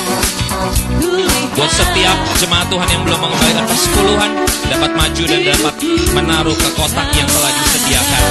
buat 1.53 1.69
setiap 1.69 2.17
jemaat 2.41 2.73
Tuhan 2.73 2.89
yang 2.89 3.03
belum 3.05 3.21
mengembalikan 3.21 3.65
persepuluhan 3.69 4.31
dapat 4.73 4.91
maju 4.97 5.23
dan 5.29 5.41
dapat 5.45 5.75
menaruh 6.17 6.57
ke 6.57 6.69
kotak 6.73 7.09
yang 7.13 7.29
telah 7.29 7.53
disediakan. 7.53 8.25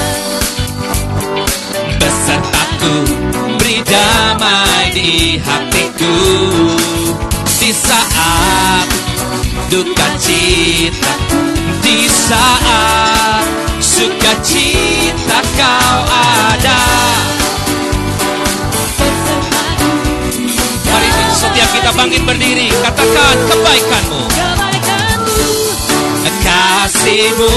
Besertaku 2.02 2.95
beri 3.61 3.86
damai 3.86 4.86
di 4.98 5.38
hatiku 5.38 6.18
di 7.64 7.72
saat 7.72 8.88
duka 9.72 10.07
cita 10.19 11.15
di 11.80 12.11
saat 12.11 13.48
sukacita 13.80 15.40
kau 15.56 15.99
ada. 16.11 16.84
Mari 20.91 21.07
setiap 21.31 21.69
kita 21.72 21.90
bangkit 21.95 22.27
berdiri 22.27 22.68
Katakan 22.84 23.38
kebaikanmu. 23.48 24.22
Kasihmu 26.44 27.56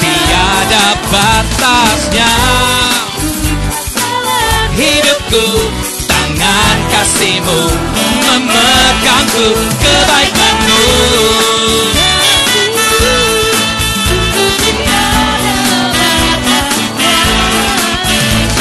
Tiada 0.00 0.86
batasnya. 1.12 2.32
Hidupku 4.72 5.95
Tangan 6.46 6.80
kasihmu 6.94 7.60
Memegangku 8.22 9.46
Kebaikanmu. 9.82 10.82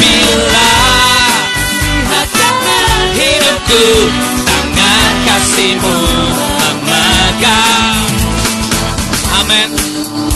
Bila 0.02 0.72
hidupku 3.14 3.86
tangan 4.50 5.14
kasihmu 5.30 5.98
memegang. 6.58 8.10
Amin. 9.46 9.70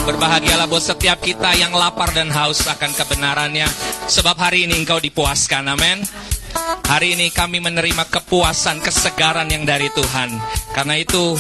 Berbahagialah 0.06 0.70
buat 0.70 0.86
setiap 0.86 1.18
kita 1.26 1.58
yang 1.58 1.74
lapar 1.74 2.14
dan 2.14 2.30
haus 2.30 2.62
akan 2.70 2.94
kebenarannya. 2.94 3.66
Sebab 4.06 4.38
hari 4.38 4.70
ini 4.70 4.86
engkau 4.86 5.02
dipuaskan, 5.02 5.66
amin 5.66 6.29
Hari 6.70 7.18
ini 7.18 7.34
kami 7.34 7.58
menerima 7.62 8.06
kepuasan, 8.10 8.82
kesegaran 8.84 9.50
yang 9.50 9.66
dari 9.66 9.90
Tuhan 9.94 10.30
Karena 10.74 10.98
itu 10.98 11.34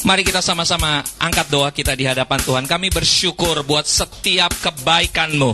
Mari 0.00 0.24
kita 0.24 0.40
sama-sama 0.40 1.04
angkat 1.20 1.52
doa 1.52 1.68
kita 1.68 1.92
di 1.92 2.08
hadapan 2.08 2.40
Tuhan. 2.40 2.64
Kami 2.64 2.88
bersyukur 2.88 3.60
buat 3.68 3.84
setiap 3.84 4.48
kebaikan-Mu, 4.48 5.52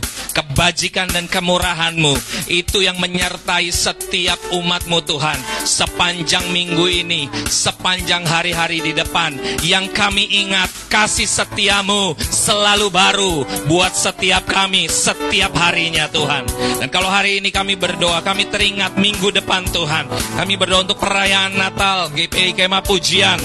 kebajikan 0.57 1.13
dan 1.13 1.29
kemurahan-Mu. 1.29 2.17
Itu 2.49 2.81
yang 2.81 2.97
menyertai 2.97 3.69
setiap 3.69 4.41
umat-Mu 4.57 5.05
Tuhan. 5.05 5.37
Sepanjang 5.69 6.49
minggu 6.49 6.89
ini, 6.89 7.29
sepanjang 7.45 8.25
hari-hari 8.25 8.81
di 8.81 8.97
depan. 8.97 9.37
Yang 9.61 9.93
kami 9.93 10.25
ingat 10.49 10.73
kasih 10.89 11.29
setiamu 11.29 12.17
selalu 12.17 12.89
baru 12.89 13.45
buat 13.69 13.93
setiap 13.93 14.49
kami, 14.49 14.89
setiap 14.89 15.53
harinya 15.61 16.09
Tuhan. 16.09 16.49
Dan 16.81 16.89
kalau 16.89 17.13
hari 17.13 17.45
ini 17.45 17.53
kami 17.53 17.77
berdoa, 17.77 18.25
kami 18.25 18.49
teringat 18.49 18.97
minggu 18.97 19.29
depan 19.37 19.69
Tuhan. 19.69 20.09
Kami 20.41 20.57
berdoa 20.57 20.89
untuk 20.89 20.97
perayaan 20.97 21.53
Natal, 21.53 22.09
GPI 22.17 22.57
Kema 22.57 22.81
Pujian. 22.81 23.37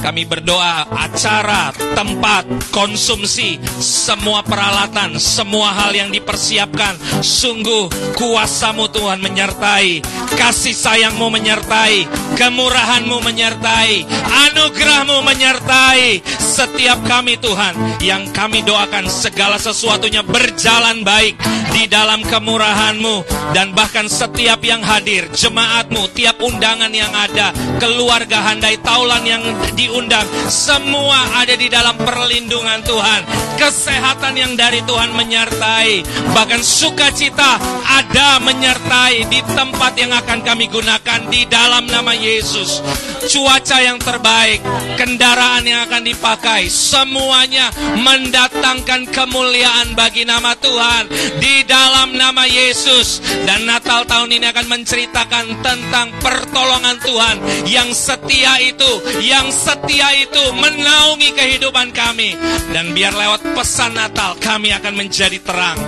Kami 0.00 0.24
berdoa 0.24 0.88
acara, 0.88 1.76
tempat, 1.92 2.48
konsumsi, 2.72 3.60
semua 3.78 4.40
peralatan, 4.40 5.20
semua 5.20 5.76
hal 5.76 5.92
yang 5.92 6.08
dipersiapkan. 6.08 6.96
Sungguh 7.20 8.16
kuasamu 8.16 8.88
Tuhan 8.88 9.20
menyertai, 9.20 10.00
kasih 10.40 10.72
sayangmu 10.72 11.28
menyertai, 11.28 12.08
kemurahanmu 12.40 13.20
menyertai, 13.20 14.08
anugerahmu 14.48 15.20
menyertai 15.20 16.24
setiap 16.40 17.04
kami 17.04 17.36
Tuhan. 17.36 18.00
Yang 18.00 18.32
kami 18.32 18.64
doakan 18.64 19.04
segala 19.12 19.60
sesuatunya 19.60 20.24
berjalan 20.24 21.04
baik 21.04 21.36
di 21.76 21.86
dalam 21.86 22.24
kemurahanmu 22.24 23.28
dan 23.52 23.76
bahkan 23.76 24.08
setiap 24.08 24.64
yang 24.64 24.80
hadir, 24.80 25.28
jemaatmu, 25.36 26.08
tiap 26.16 26.40
undangan 26.40 26.90
yang 26.90 27.12
ada, 27.12 27.52
keluarga 27.78 28.42
handai 28.50 28.80
taulan 28.80 29.22
yang 29.28 29.44
diundang, 29.90 30.22
semua 30.46 31.42
ada 31.42 31.58
di 31.58 31.66
dalam 31.66 31.98
perlindungan 31.98 32.78
Tuhan. 32.86 33.26
Kesehatan 33.58 34.38
yang 34.38 34.52
dari 34.54 34.80
Tuhan 34.86 35.10
menyertai, 35.12 36.06
bahkan 36.30 36.62
sukacita 36.62 37.58
ada 37.84 38.38
menyertai 38.38 39.26
di 39.26 39.42
tempat 39.42 39.98
yang 39.98 40.14
akan 40.14 40.46
kami 40.46 40.70
gunakan 40.70 41.26
di 41.26 41.42
dalam 41.50 41.90
nama 41.90 42.14
Yesus. 42.14 42.78
Cuaca 43.20 43.82
yang 43.82 43.98
terbaik, 44.00 44.62
kendaraan 44.96 45.66
yang 45.66 45.84
akan 45.90 46.06
dipakai, 46.06 46.70
semuanya 46.70 47.68
mendatangkan 48.00 49.10
kemuliaan 49.10 49.92
bagi 49.98 50.24
nama 50.24 50.54
Tuhan 50.56 51.10
di 51.42 51.66
dalam 51.66 52.14
nama 52.14 52.46
Yesus. 52.46 53.20
Dan 53.44 53.68
Natal 53.68 54.08
tahun 54.08 54.40
ini 54.40 54.46
akan 54.48 54.66
menceritakan 54.70 55.44
tentang 55.60 56.08
pertolongan 56.22 56.96
Tuhan 57.02 57.36
yang 57.68 57.92
setia 57.92 58.56
itu, 58.62 58.92
yang 59.20 59.52
setia 59.52 59.79
itu 59.88 60.42
menaungi 60.52 61.30
kehidupan 61.32 61.94
kami. 61.94 62.36
Dan 62.70 62.92
biar 62.92 63.14
lewat 63.14 63.56
pesan 63.56 63.96
Natal 63.96 64.36
kami 64.36 64.74
akan 64.74 64.94
menjadi 64.98 65.38
terang. 65.40 65.78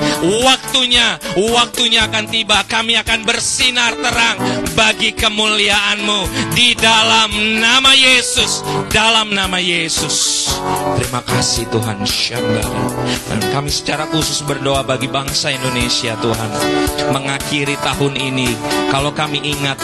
Waktunya, 0.43 1.21
waktunya 1.37 2.09
akan 2.09 2.25
tiba. 2.31 2.65
Kami 2.65 2.97
akan 2.99 3.21
bersinar 3.27 3.93
terang 3.99 4.37
bagi 4.73 5.13
kemuliaanmu 5.13 6.53
di 6.57 6.73
dalam 6.79 7.31
nama 7.61 7.93
Yesus. 7.93 8.65
Dalam 8.89 9.35
nama 9.35 9.61
Yesus. 9.61 10.49
Terima 10.99 11.21
kasih 11.25 11.69
Tuhan 11.69 12.03
Syandara. 12.07 12.83
Dan 13.29 13.41
kami 13.53 13.71
secara 13.73 14.09
khusus 14.09 14.45
berdoa 14.45 14.85
bagi 14.87 15.09
bangsa 15.11 15.53
Indonesia 15.53 16.17
Tuhan. 16.21 16.51
Mengakhiri 17.13 17.77
tahun 17.81 18.15
ini. 18.17 18.49
Kalau 18.89 19.13
kami 19.17 19.41
ingat 19.41 19.81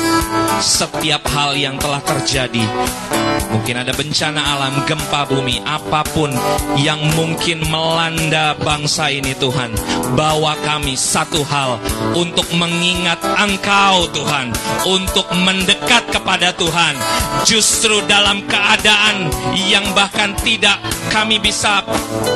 setiap 0.60 1.24
hal 1.32 1.56
yang 1.56 1.80
telah 1.80 2.00
terjadi. 2.04 2.64
Mungkin 3.48 3.80
ada 3.80 3.92
bencana 3.96 4.40
alam, 4.56 4.84
gempa 4.84 5.24
bumi, 5.28 5.60
apa 5.64 6.04
pun 6.12 6.32
yang 6.76 7.00
mungkin 7.16 7.64
melanda 7.68 8.52
bangsa 8.60 9.08
ini 9.08 9.32
Tuhan. 9.36 9.72
Bawa 10.16 10.56
kami 10.64 10.96
satu 10.96 11.40
hal 11.44 11.80
untuk 12.12 12.44
mengingat 12.56 13.20
Engkau 13.24 14.08
Tuhan, 14.12 14.52
untuk 14.84 15.28
mendekat 15.32 16.08
kepada 16.12 16.52
Tuhan. 16.56 16.94
Justru 17.44 18.04
dalam 18.08 18.44
keadaan 18.48 19.32
yang 19.68 19.84
bahkan 19.96 20.32
tidak 20.44 20.80
kami 21.08 21.40
bisa 21.40 21.84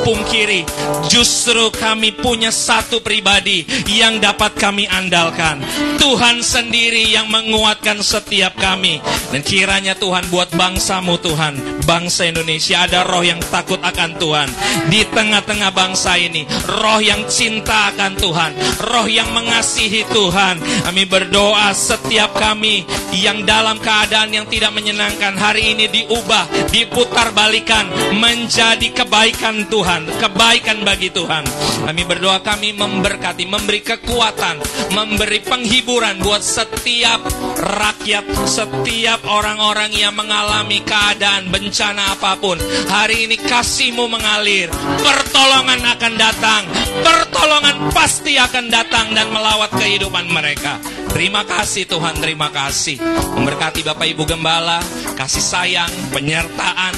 pungkiri, 0.05 0.65
justru 1.09 1.69
kami 1.77 2.13
punya 2.17 2.49
satu 2.49 3.05
pribadi 3.05 3.65
yang 3.89 4.17
dapat 4.21 4.57
kami 4.57 4.89
andalkan. 4.89 5.61
Tuhan 6.01 6.41
sendiri 6.41 7.13
yang 7.13 7.29
menguatkan 7.29 8.01
setiap 8.01 8.57
kami. 8.57 9.01
Dan 9.33 9.41
kiranya 9.41 9.97
Tuhan 9.97 10.29
buat 10.29 10.53
bangsamu 10.53 11.12
Tuhan, 11.19 11.83
bangsa 11.85 12.29
Indonesia 12.29 12.85
ada 12.87 13.05
roh 13.05 13.25
yang 13.25 13.41
takut 13.51 13.81
akan 13.83 14.17
Tuhan. 14.17 14.49
Di 14.89 15.05
tengah-tengah 15.09 15.71
bangsa 15.75 16.17
ini, 16.17 16.47
roh 16.69 17.01
yang 17.03 17.27
cinta 17.29 17.93
akan 17.93 18.13
Tuhan, 18.17 18.53
roh 18.89 19.07
yang 19.09 19.29
mengasihi 19.35 20.07
Tuhan. 20.09 20.61
Kami 20.87 21.03
berdoa 21.09 21.75
setiap 21.75 22.37
kami 22.37 22.87
yang 23.17 23.45
dalam 23.45 23.77
keadaan 23.83 24.33
yang 24.33 24.47
tidak 24.49 24.73
menyenangkan 24.73 25.37
hari 25.37 25.77
ini 25.77 25.89
diubah, 25.89 26.73
diputar 26.73 27.35
balikan 27.37 27.89
menjadi 28.17 28.89
kebaikan 28.93 29.69
Tuhan, 29.69 30.09
kebaikan 30.21 30.85
bagi 30.87 31.13
Tuhan. 31.13 31.45
Kami 31.89 32.03
berdoa 32.09 32.41
kami 32.41 32.73
memberkati, 32.73 33.45
memberi 33.49 33.81
kekuatan, 33.85 34.61
memberi 34.95 35.41
penghiburan 35.45 36.23
buat 36.23 36.41
setiap 36.41 37.21
rakyat, 37.59 38.25
setiap 38.47 39.25
orang-orang 39.27 39.93
yang 39.93 40.15
mengalami 40.15 40.81
keadaan 40.93 41.49
bencana 41.49 42.13
apa 42.13 42.37
pun. 42.37 42.61
Hari 42.93 43.25
ini 43.25 43.41
kasihmu 43.41 44.05
mengalir, 44.13 44.69
pertolongan 45.01 45.81
akan 45.81 46.13
datang, 46.21 46.63
pertolongan 47.01 47.89
pasti 47.97 48.37
akan 48.37 48.69
datang 48.69 49.17
dan 49.17 49.33
melawat 49.33 49.73
kehidupan 49.73 50.29
mereka. 50.29 50.77
Terima 51.09 51.49
kasih 51.49 51.89
Tuhan, 51.89 52.21
terima 52.21 52.53
kasih. 52.53 53.01
Memberkati 53.37 53.81
Bapak 53.85 54.05
Ibu 54.05 54.29
Gembala, 54.29 54.85
kasih 55.17 55.45
sayang, 55.45 55.93
penyertaan, 56.13 56.93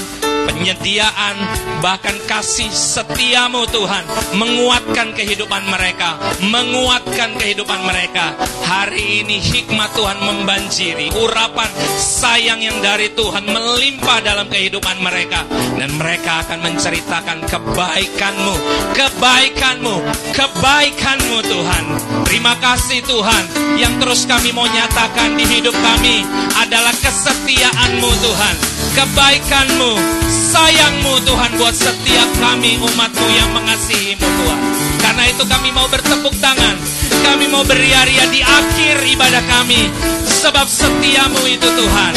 penyediaan, 0.45 1.35
bahkan 1.81 2.15
kasih 2.29 2.69
setiamu 2.69 3.65
Tuhan, 3.69 4.05
menguatkan 4.37 5.11
kehidupan 5.17 5.65
mereka, 5.67 6.17
menguatkan 6.45 7.35
kehidupan 7.35 7.81
mereka. 7.83 8.37
Hari 8.65 9.25
ini 9.25 9.41
hikmat 9.41 9.91
Tuhan 9.97 10.21
membanjiri, 10.21 11.11
urapan 11.17 11.69
sayang 11.97 12.61
yang 12.61 12.77
dari 12.79 13.11
Tuhan 13.13 13.45
melimpah 13.49 14.21
dalam 14.21 14.47
kehidupan 14.47 15.01
mereka. 15.01 15.43
Dan 15.75 15.91
mereka 15.99 16.45
akan 16.47 16.63
menceritakan 16.63 17.43
kebaikanmu, 17.45 18.55
kebaikanmu, 18.95 19.95
kebaikanmu 20.31 21.37
Tuhan. 21.43 21.83
Terima 22.25 22.53
kasih 22.57 23.03
Tuhan, 23.03 23.43
yang 23.77 23.93
terus 23.99 24.23
kami 24.25 24.55
mau 24.55 24.65
nyatakan 24.65 25.35
di 25.35 25.45
hidup 25.45 25.75
kami 25.75 26.23
adalah 26.61 26.93
kesetiaanmu 26.95 28.09
Tuhan, 28.23 28.55
kebaikanmu, 28.95 29.99
sayangmu 30.31 31.19
Tuhan 31.27 31.51
buat 31.59 31.75
setiap 31.75 32.29
kami 32.39 32.79
umatmu 32.79 33.27
yang 33.35 33.51
mengasihimu 33.51 34.23
Tuhan. 34.23 34.59
Karena 35.03 35.23
itu 35.27 35.43
kami 35.43 35.69
mau 35.75 35.85
bertepuk 35.91 36.31
tangan, 36.39 36.79
kami 37.27 37.51
mau 37.51 37.67
beria-ria 37.67 38.25
di 38.31 38.39
akhir 38.39 39.03
ibadah 39.03 39.43
kami, 39.51 39.91
sebab 40.23 40.65
setiamu 40.65 41.43
itu 41.43 41.67
Tuhan. 41.67 42.13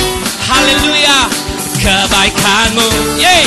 Haleluya, 0.49 1.27
kebaikanmu, 1.83 2.89
yeay, 3.19 3.45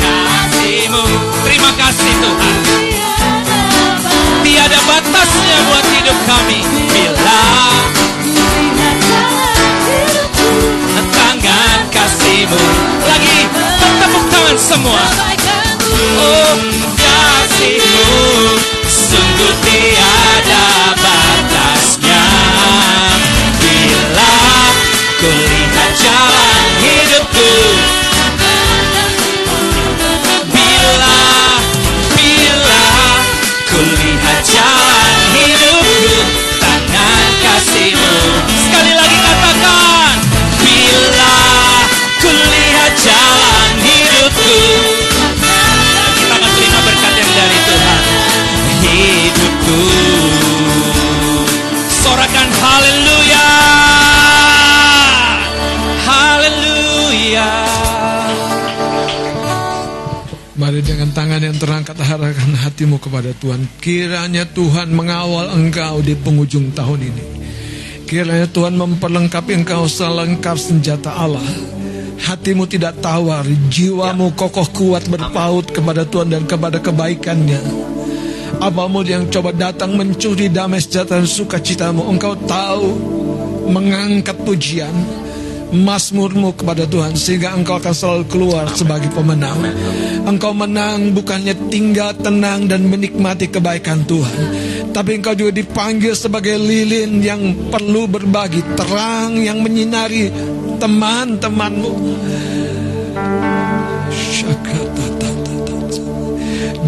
kasihmu, 0.00 1.04
terima 1.44 1.70
kasih 1.76 2.12
Tuhan. 2.16 2.56
Tiada 4.40 4.80
batasnya 4.88 5.56
buat 5.68 5.86
hidup 6.00 6.18
kami. 6.26 6.58
Bila 6.90 7.44
kasihmu. 11.90 12.62
Lagi 13.04 13.38
tepuk 13.98 14.24
tangan 14.30 14.58
semua. 14.58 15.02
Oh 16.18 16.56
kasihmu. 16.96 18.06
Sungguh 18.86 19.54
tiada 19.66 20.19
kepada 63.00 63.32
Tuhan. 63.34 63.64
Kiranya 63.80 64.44
Tuhan 64.44 64.92
mengawal 64.92 65.56
engkau 65.56 66.04
di 66.04 66.12
penghujung 66.14 66.70
tahun 66.76 67.00
ini. 67.08 67.24
Kiranya 68.04 68.46
Tuhan 68.46 68.76
memperlengkapi 68.76 69.64
engkau 69.64 69.88
selengkap 69.88 70.60
senjata 70.60 71.16
Allah. 71.16 71.42
Hatimu 72.20 72.68
tidak 72.68 73.00
tawar, 73.00 73.48
jiwamu 73.72 74.36
kokoh 74.36 74.68
kuat 74.76 75.08
berpaut 75.08 75.64
kepada 75.72 76.04
Tuhan 76.04 76.28
dan 76.28 76.44
kepada 76.44 76.76
kebaikannya. 76.76 77.88
Apamu 78.60 79.00
yang 79.00 79.32
coba 79.32 79.56
datang 79.56 79.96
mencuri 79.96 80.52
damai 80.52 80.84
sejahtera 80.84 81.24
dan 81.24 81.30
sukacitamu, 81.30 82.04
engkau 82.12 82.36
tahu 82.44 82.92
mengangkat 83.72 84.36
pujian, 84.44 84.92
Mazmurmu 85.70 86.58
kepada 86.58 86.82
Tuhan 86.82 87.14
sehingga 87.14 87.54
engkau 87.54 87.78
akan 87.78 87.94
selalu 87.94 88.24
keluar 88.26 88.66
sebagai 88.74 89.06
pemenang. 89.14 89.62
Engkau 90.26 90.50
menang 90.50 91.14
bukannya 91.14 91.54
tinggal 91.70 92.10
tenang 92.18 92.66
dan 92.66 92.90
menikmati 92.90 93.46
kebaikan 93.46 94.02
Tuhan, 94.02 94.38
tapi 94.90 95.22
engkau 95.22 95.38
juga 95.38 95.54
dipanggil 95.54 96.18
sebagai 96.18 96.58
lilin 96.58 97.22
yang 97.22 97.70
perlu 97.70 98.10
berbagi 98.10 98.66
terang 98.74 99.38
yang 99.38 99.62
menyinari 99.62 100.28
teman-temanmu. 100.82 101.92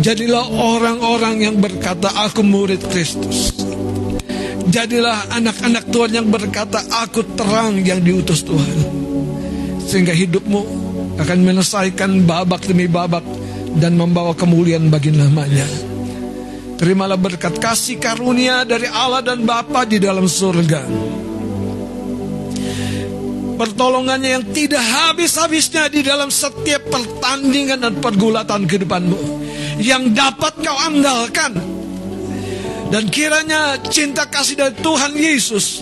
Jadilah 0.03 0.51
orang-orang 0.51 1.47
yang 1.47 1.57
berkata 1.63 2.11
aku 2.11 2.43
murid 2.43 2.83
Kristus. 2.91 3.55
Jadilah 4.71 5.33
anak-anak 5.35 5.91
Tuhan 5.91 6.13
yang 6.23 6.29
berkata 6.31 6.79
aku 7.03 7.35
terang 7.35 7.83
yang 7.83 7.99
diutus 7.99 8.47
Tuhan. 8.47 8.77
Sehingga 9.83 10.15
hidupmu 10.15 10.61
akan 11.19 11.39
menyelesaikan 11.43 12.23
babak 12.25 12.65
demi 12.65 12.87
babak 12.87 13.27
dan 13.77 13.99
membawa 13.99 14.37
kemuliaan 14.37 14.89
bagi 14.93 15.11
namanya. 15.11 15.67
Terimalah 16.83 17.15
berkat 17.15 17.63
kasih 17.63 18.03
karunia 18.03 18.67
dari 18.67 18.91
Allah 18.91 19.23
dan 19.23 19.47
Bapa 19.47 19.87
di 19.87 20.03
dalam 20.03 20.27
surga. 20.27 20.83
Pertolongannya 23.55 24.31
yang 24.41 24.45
tidak 24.51 24.83
habis-habisnya 24.83 25.87
di 25.87 26.03
dalam 26.03 26.35
setiap 26.35 26.83
pertandingan 26.91 27.79
dan 27.79 27.95
pergulatan 28.03 28.67
kehidupanmu 28.67 29.21
yang 29.79 30.11
dapat 30.11 30.59
kau 30.59 30.79
andalkan. 30.83 31.82
Dan 32.93 33.09
kiranya 33.09 33.81
cinta 33.89 34.29
kasih 34.29 34.61
dari 34.61 34.77
Tuhan 34.85 35.17
Yesus 35.17 35.81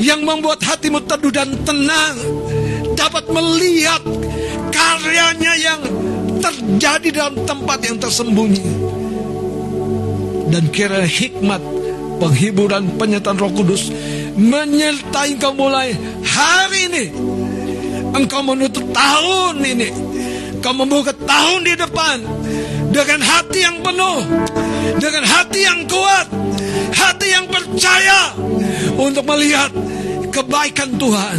yang 0.00 0.24
membuat 0.24 0.64
hatimu 0.64 1.04
teduh 1.04 1.28
dan 1.28 1.52
tenang 1.60 2.16
dapat 2.96 3.28
melihat 3.28 4.00
karyanya 4.72 5.52
yang 5.60 5.80
terjadi 6.40 7.08
dalam 7.12 7.36
tempat 7.44 7.84
yang 7.84 8.00
tersembunyi. 8.00 8.64
Dan 10.48 10.72
kiranya 10.72 11.04
hikmat, 11.04 11.60
penghiburan, 12.16 12.96
penyertaan 12.96 13.36
roh 13.36 13.52
kudus 13.52 13.92
menyertai 14.32 15.36
kau 15.36 15.52
mulai 15.52 15.92
hari 16.24 16.88
ini. 16.88 17.04
Engkau 18.16 18.40
menutup 18.40 18.88
tahun 18.88 19.60
ini. 19.60 19.88
Kau 20.64 20.72
membuka 20.72 21.12
tahun 21.12 21.60
di 21.68 21.74
depan 21.76 22.16
dengan 22.92 23.20
hati 23.24 23.64
yang 23.64 23.80
penuh, 23.80 24.20
dengan 25.00 25.24
hati 25.24 25.60
yang 25.64 25.80
kuat, 25.88 26.28
hati 26.92 27.26
yang 27.32 27.48
percaya 27.48 28.36
untuk 29.00 29.24
melihat 29.24 29.72
kebaikan 30.32 30.96
Tuhan 30.96 31.38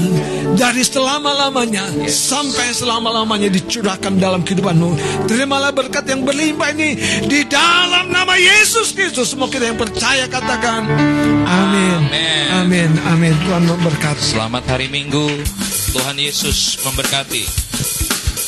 dari 0.53 0.85
selama-lamanya 0.85 2.05
sampai 2.05 2.73
selama-lamanya 2.73 3.49
dicurahkan 3.49 4.17
dalam 4.21 4.45
kehidupanmu. 4.45 5.25
Terimalah 5.25 5.73
berkat 5.73 6.05
yang 6.09 6.21
berlimpah 6.25 6.73
ini 6.77 6.97
di 7.25 7.41
dalam 7.49 8.13
nama 8.13 8.38
Yesus 8.38 8.93
Kristus. 8.93 9.34
Semua 9.34 9.49
kita 9.49 9.69
yang 9.73 9.77
percaya 9.81 10.30
katakan 10.30 10.85
amin. 11.45 12.01
Amin. 12.05 12.45
Amin. 12.53 12.89
Amin. 13.09 13.34
Tuhan 13.49 13.65
memberkati. 13.65 14.38
Selamat 14.38 14.63
hari 14.69 14.88
Minggu. 14.93 15.41
Tuhan 15.93 16.17
Yesus 16.21 16.77
memberkati. 16.85 17.62